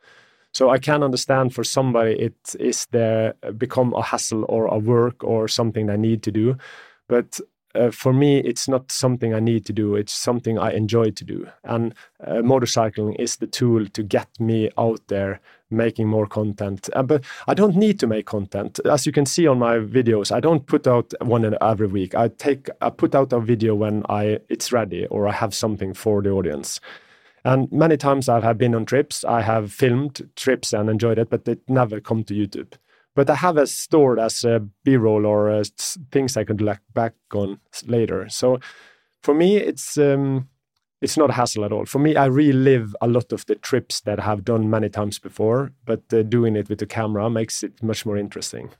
So 0.54 0.70
I 0.70 0.78
can 0.78 1.02
understand 1.02 1.54
for 1.54 1.64
somebody 1.64 2.12
it 2.12 2.56
is 2.58 2.86
there 2.92 3.34
become 3.58 3.92
a 3.92 4.00
hassle 4.02 4.46
or 4.48 4.64
a 4.68 4.78
work 4.78 5.22
or 5.22 5.48
something 5.48 5.84
they 5.84 5.98
need 5.98 6.22
to 6.22 6.32
do. 6.32 6.56
But 7.08 7.38
uh, 7.74 7.90
for 7.90 8.12
me, 8.12 8.38
it's 8.38 8.66
not 8.68 8.90
something 8.90 9.34
I 9.34 9.40
need 9.40 9.66
to 9.66 9.72
do. 9.72 9.94
It's 9.94 10.12
something 10.12 10.58
I 10.58 10.72
enjoy 10.72 11.10
to 11.10 11.24
do. 11.24 11.48
And 11.64 11.94
uh, 12.26 12.36
motorcycling 12.36 13.16
is 13.18 13.36
the 13.36 13.46
tool 13.46 13.86
to 13.86 14.02
get 14.02 14.28
me 14.40 14.70
out 14.78 15.00
there 15.08 15.40
making 15.70 16.08
more 16.08 16.26
content. 16.26 16.88
Uh, 16.94 17.02
but 17.02 17.24
I 17.46 17.54
don't 17.54 17.76
need 17.76 18.00
to 18.00 18.06
make 18.06 18.26
content. 18.26 18.80
As 18.86 19.04
you 19.04 19.12
can 19.12 19.26
see 19.26 19.46
on 19.46 19.58
my 19.58 19.76
videos, 19.76 20.32
I 20.32 20.40
don't 20.40 20.66
put 20.66 20.86
out 20.86 21.12
one 21.20 21.56
every 21.60 21.86
week. 21.86 22.14
I 22.14 22.28
take 22.28 22.70
I 22.80 22.88
put 22.90 23.14
out 23.14 23.32
a 23.32 23.40
video 23.40 23.74
when 23.74 24.02
I 24.08 24.38
it's 24.48 24.72
ready 24.72 25.06
or 25.06 25.28
I 25.28 25.32
have 25.32 25.54
something 25.54 25.92
for 25.92 26.22
the 26.22 26.30
audience. 26.30 26.80
And 27.44 27.70
many 27.70 27.96
times 27.96 28.28
I 28.28 28.40
have 28.40 28.58
been 28.58 28.74
on 28.74 28.86
trips, 28.86 29.24
I 29.24 29.42
have 29.42 29.72
filmed 29.72 30.28
trips 30.36 30.72
and 30.72 30.90
enjoyed 30.90 31.18
it, 31.18 31.30
but 31.30 31.46
it 31.46 31.60
never 31.68 32.00
come 32.00 32.24
to 32.24 32.34
YouTube 32.34 32.72
but 33.14 33.30
I 33.30 33.34
have 33.36 33.56
it 33.56 33.68
stored 33.68 34.18
as 34.18 34.44
a 34.44 34.60
B-roll 34.84 35.26
or 35.26 35.50
uh, 35.50 35.64
things 36.12 36.36
I 36.36 36.44
could 36.44 36.60
look 36.60 36.78
back 36.94 37.14
on 37.32 37.58
later. 37.86 38.28
So 38.28 38.60
for 39.22 39.34
me, 39.34 39.56
it's 39.56 39.98
um, 39.98 40.48
it's 41.00 41.16
not 41.16 41.30
a 41.30 41.34
hassle 41.34 41.64
at 41.64 41.72
all. 41.72 41.84
For 41.84 41.98
me, 41.98 42.16
I 42.16 42.26
relive 42.26 42.94
a 43.00 43.08
lot 43.08 43.32
of 43.32 43.46
the 43.46 43.54
trips 43.54 44.00
that 44.00 44.20
I 44.20 44.24
have 44.24 44.44
done 44.44 44.70
many 44.70 44.88
times 44.88 45.18
before, 45.18 45.72
but 45.84 46.02
uh, 46.12 46.22
doing 46.22 46.56
it 46.56 46.68
with 46.68 46.78
the 46.78 46.86
camera 46.86 47.30
makes 47.30 47.62
it 47.62 47.82
much 47.82 48.04
more 48.04 48.16
interesting. 48.16 48.70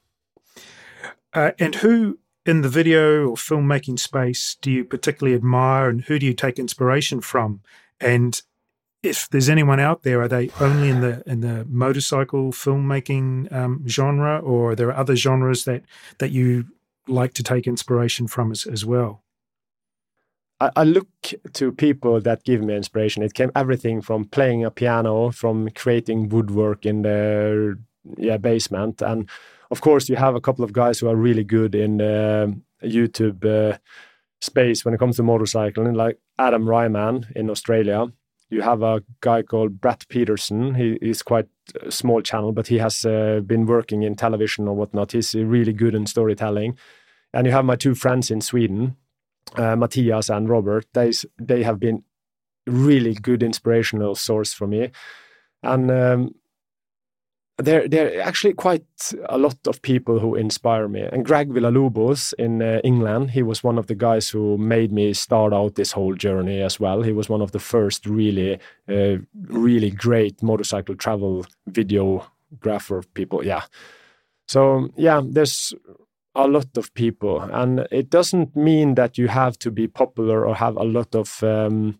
Uh, 1.32 1.52
and 1.58 1.76
who 1.76 2.18
in 2.46 2.62
the 2.62 2.68
video 2.68 3.28
or 3.28 3.36
filmmaking 3.36 3.98
space 3.98 4.56
do 4.60 4.70
you 4.70 4.84
particularly 4.84 5.36
admire, 5.36 5.88
and 5.88 6.02
who 6.02 6.18
do 6.18 6.26
you 6.26 6.34
take 6.34 6.58
inspiration 6.58 7.20
from? 7.20 7.60
And 8.00 8.40
if 9.02 9.28
there's 9.30 9.48
anyone 9.48 9.80
out 9.80 10.02
there, 10.02 10.20
are 10.22 10.28
they 10.28 10.50
only 10.60 10.88
in 10.90 11.00
the 11.00 11.22
in 11.26 11.40
the 11.40 11.64
motorcycle 11.68 12.52
filmmaking 12.52 13.52
um, 13.52 13.84
genre, 13.86 14.38
or 14.38 14.72
are 14.72 14.74
there 14.74 14.96
other 14.96 15.16
genres 15.16 15.64
that 15.64 15.82
that 16.18 16.30
you 16.30 16.66
like 17.06 17.32
to 17.34 17.42
take 17.42 17.66
inspiration 17.66 18.26
from 18.26 18.50
as, 18.50 18.66
as 18.66 18.84
well? 18.84 19.22
I, 20.60 20.70
I 20.76 20.84
look 20.84 21.08
to 21.52 21.72
people 21.72 22.20
that 22.20 22.44
give 22.44 22.60
me 22.62 22.74
inspiration. 22.74 23.22
It 23.22 23.34
came 23.34 23.52
everything 23.54 24.02
from 24.02 24.24
playing 24.24 24.64
a 24.64 24.70
piano, 24.70 25.30
from 25.30 25.70
creating 25.70 26.30
woodwork 26.30 26.84
in 26.84 27.02
the 27.02 27.78
yeah 28.16 28.36
basement, 28.36 29.00
and 29.00 29.28
of 29.70 29.80
course 29.80 30.08
you 30.08 30.16
have 30.16 30.34
a 30.34 30.40
couple 30.40 30.64
of 30.64 30.72
guys 30.72 30.98
who 30.98 31.08
are 31.08 31.16
really 31.16 31.44
good 31.44 31.76
in 31.76 31.98
the 31.98 32.60
YouTube 32.82 33.44
uh, 33.44 33.78
space 34.40 34.84
when 34.84 34.92
it 34.92 34.98
comes 34.98 35.16
to 35.16 35.22
motorcycling, 35.22 35.94
like 35.94 36.18
Adam 36.36 36.68
Riemann 36.68 37.26
in 37.36 37.48
Australia 37.48 38.12
you 38.50 38.62
have 38.62 38.82
a 38.82 39.02
guy 39.20 39.42
called 39.42 39.80
Brett 39.80 40.06
Peterson. 40.08 40.74
He 40.74 40.92
is 41.02 41.22
quite 41.22 41.48
a 41.82 41.90
small 41.90 42.22
channel, 42.22 42.52
but 42.52 42.68
he 42.68 42.78
has 42.78 43.04
uh, 43.04 43.40
been 43.44 43.66
working 43.66 44.02
in 44.02 44.14
television 44.14 44.68
or 44.68 44.74
whatnot. 44.74 45.12
He's 45.12 45.34
really 45.34 45.72
good 45.72 45.94
in 45.94 46.06
storytelling. 46.06 46.78
And 47.34 47.46
you 47.46 47.52
have 47.52 47.66
my 47.66 47.76
two 47.76 47.94
friends 47.94 48.30
in 48.30 48.40
Sweden, 48.40 48.96
uh, 49.56 49.76
Mattias 49.76 50.34
and 50.34 50.48
Robert. 50.48 50.86
They 50.94 51.12
they 51.38 51.62
have 51.62 51.78
been 51.78 52.04
really 52.66 53.14
good 53.14 53.42
inspirational 53.42 54.14
source 54.14 54.54
for 54.54 54.66
me. 54.66 54.90
And 55.62 55.90
um, 55.90 56.34
there 57.58 57.88
there 57.88 58.16
are 58.16 58.20
actually 58.20 58.54
quite 58.54 58.86
a 59.28 59.36
lot 59.36 59.66
of 59.66 59.82
people 59.82 60.20
who 60.20 60.36
inspire 60.36 60.88
me. 60.88 61.02
And 61.02 61.24
Greg 61.24 61.50
Villalobos 61.50 62.32
in 62.38 62.62
uh, 62.62 62.80
England, 62.84 63.32
he 63.32 63.42
was 63.42 63.64
one 63.64 63.78
of 63.78 63.88
the 63.88 63.94
guys 63.94 64.28
who 64.30 64.56
made 64.58 64.92
me 64.92 65.12
start 65.12 65.52
out 65.52 65.74
this 65.74 65.92
whole 65.92 66.14
journey 66.14 66.62
as 66.62 66.78
well. 66.78 67.02
He 67.02 67.12
was 67.12 67.28
one 67.28 67.42
of 67.42 67.52
the 67.52 67.58
first 67.58 68.06
really, 68.06 68.58
uh, 68.88 69.16
really 69.48 69.90
great 69.90 70.42
motorcycle 70.42 70.94
travel 70.94 71.46
videographer 71.70 73.04
people. 73.14 73.44
Yeah. 73.44 73.62
So 74.46 74.88
yeah, 74.96 75.20
there's 75.24 75.74
a 76.34 76.46
lot 76.46 76.76
of 76.76 76.94
people, 76.94 77.40
and 77.40 77.88
it 77.90 78.08
doesn't 78.08 78.54
mean 78.54 78.94
that 78.94 79.18
you 79.18 79.26
have 79.26 79.58
to 79.58 79.72
be 79.72 79.88
popular 79.88 80.46
or 80.46 80.54
have 80.54 80.76
a 80.76 80.84
lot 80.84 81.14
of 81.14 81.42
um, 81.42 81.98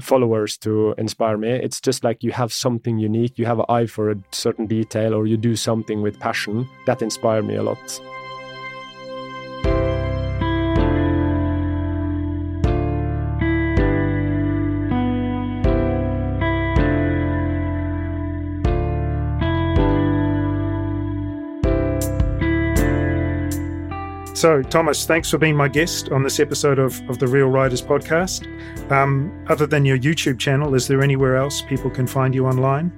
followers 0.00 0.56
to 0.58 0.94
inspire 0.98 1.36
me. 1.36 1.50
It's 1.50 1.80
just 1.80 2.04
like 2.04 2.22
you 2.22 2.32
have 2.32 2.52
something 2.52 2.98
unique, 2.98 3.38
you 3.38 3.46
have 3.46 3.58
an 3.58 3.66
eye 3.68 3.86
for 3.86 4.10
a 4.10 4.16
certain 4.30 4.66
detail, 4.66 5.14
or 5.14 5.26
you 5.26 5.36
do 5.36 5.56
something 5.56 6.02
with 6.02 6.18
passion 6.18 6.68
that 6.86 7.02
inspire 7.02 7.42
me 7.42 7.56
a 7.56 7.62
lot. 7.62 8.00
So, 24.42 24.60
Thomas, 24.60 25.06
thanks 25.06 25.30
for 25.30 25.38
being 25.38 25.54
my 25.54 25.68
guest 25.68 26.10
on 26.10 26.24
this 26.24 26.40
episode 26.40 26.80
of, 26.80 27.00
of 27.08 27.20
the 27.20 27.28
Reel 27.28 27.46
Riders 27.46 27.80
podcast. 27.80 28.44
Um, 28.90 29.30
other 29.48 29.68
than 29.68 29.84
your 29.84 29.96
YouTube 29.96 30.40
channel, 30.40 30.74
is 30.74 30.88
there 30.88 31.00
anywhere 31.00 31.36
else 31.36 31.62
people 31.62 31.88
can 31.88 32.08
find 32.08 32.34
you 32.34 32.48
online? 32.48 32.90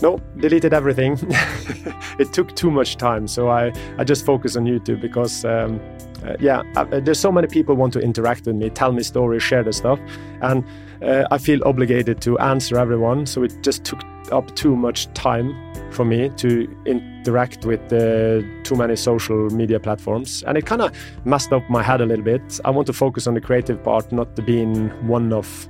No, 0.00 0.18
deleted 0.38 0.72
everything. 0.72 1.18
it 2.18 2.32
took 2.32 2.56
too 2.56 2.70
much 2.70 2.96
time, 2.96 3.28
so 3.28 3.50
I, 3.50 3.70
I 3.98 4.04
just 4.04 4.24
focus 4.24 4.56
on 4.56 4.64
YouTube 4.64 5.02
because, 5.02 5.44
um, 5.44 5.78
uh, 6.24 6.36
yeah, 6.40 6.62
uh, 6.74 7.00
there's 7.00 7.20
so 7.20 7.30
many 7.30 7.46
people 7.46 7.74
want 7.74 7.92
to 7.92 8.00
interact 8.00 8.46
with 8.46 8.56
me, 8.56 8.70
tell 8.70 8.92
me 8.92 9.02
stories, 9.02 9.42
share 9.42 9.62
the 9.62 9.74
stuff, 9.74 10.00
and 10.40 10.64
uh, 11.02 11.24
I 11.30 11.38
feel 11.38 11.62
obligated 11.64 12.20
to 12.22 12.38
answer 12.38 12.78
everyone. 12.78 13.26
So 13.26 13.42
it 13.42 13.62
just 13.62 13.84
took 13.84 14.02
up 14.32 14.54
too 14.54 14.76
much 14.76 15.12
time 15.14 15.54
for 15.92 16.04
me 16.04 16.30
to 16.36 16.68
interact 16.86 17.64
with 17.64 17.80
uh, 17.92 18.46
too 18.62 18.76
many 18.76 18.96
social 18.96 19.50
media 19.50 19.80
platforms. 19.80 20.44
And 20.46 20.56
it 20.56 20.66
kind 20.66 20.82
of 20.82 20.96
messed 21.24 21.52
up 21.52 21.68
my 21.68 21.82
head 21.82 22.00
a 22.00 22.06
little 22.06 22.24
bit. 22.24 22.60
I 22.64 22.70
want 22.70 22.86
to 22.86 22.92
focus 22.92 23.26
on 23.26 23.34
the 23.34 23.40
creative 23.40 23.82
part, 23.82 24.12
not 24.12 24.34
being 24.46 24.90
one 25.06 25.32
of 25.32 25.68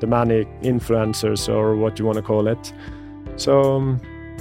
the 0.00 0.06
many 0.06 0.44
influencers 0.62 1.48
or 1.48 1.76
what 1.76 1.98
you 1.98 2.04
want 2.04 2.16
to 2.16 2.22
call 2.22 2.48
it. 2.48 2.72
So, 3.36 3.76
um, 3.76 4.00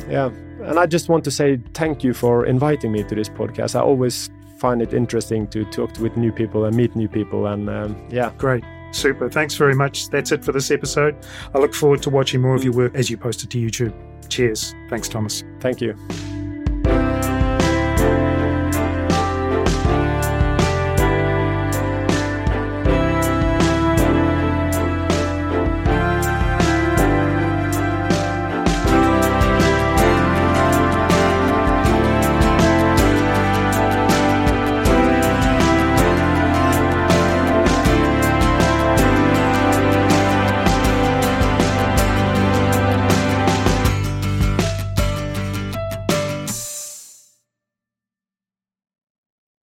yeah. 0.09 0.29
And 0.63 0.79
I 0.79 0.85
just 0.85 1.09
want 1.09 1.23
to 1.25 1.31
say 1.31 1.59
thank 1.73 2.03
you 2.03 2.13
for 2.13 2.45
inviting 2.45 2.91
me 2.91 3.03
to 3.03 3.15
this 3.15 3.29
podcast. 3.29 3.75
I 3.75 3.81
always 3.81 4.29
find 4.57 4.81
it 4.81 4.93
interesting 4.93 5.47
to 5.47 5.65
talk 5.65 5.97
with 5.99 6.15
new 6.15 6.31
people 6.31 6.65
and 6.65 6.75
meet 6.75 6.95
new 6.95 7.09
people. 7.09 7.47
And 7.47 7.69
um, 7.69 8.07
yeah. 8.09 8.31
Great. 8.37 8.63
Super. 8.93 9.29
Thanks 9.29 9.55
very 9.55 9.75
much. 9.75 10.09
That's 10.09 10.31
it 10.31 10.45
for 10.45 10.51
this 10.51 10.71
episode. 10.71 11.15
I 11.53 11.59
look 11.59 11.73
forward 11.73 12.01
to 12.03 12.09
watching 12.09 12.41
more 12.41 12.55
of 12.55 12.63
your 12.63 12.73
work 12.73 12.95
as 12.95 13.09
you 13.09 13.17
post 13.17 13.43
it 13.43 13.49
to 13.49 13.57
YouTube. 13.57 13.93
Cheers. 14.29 14.73
Thanks, 14.89 15.09
Thomas. 15.09 15.43
Thank 15.59 15.81
you. 15.81 15.97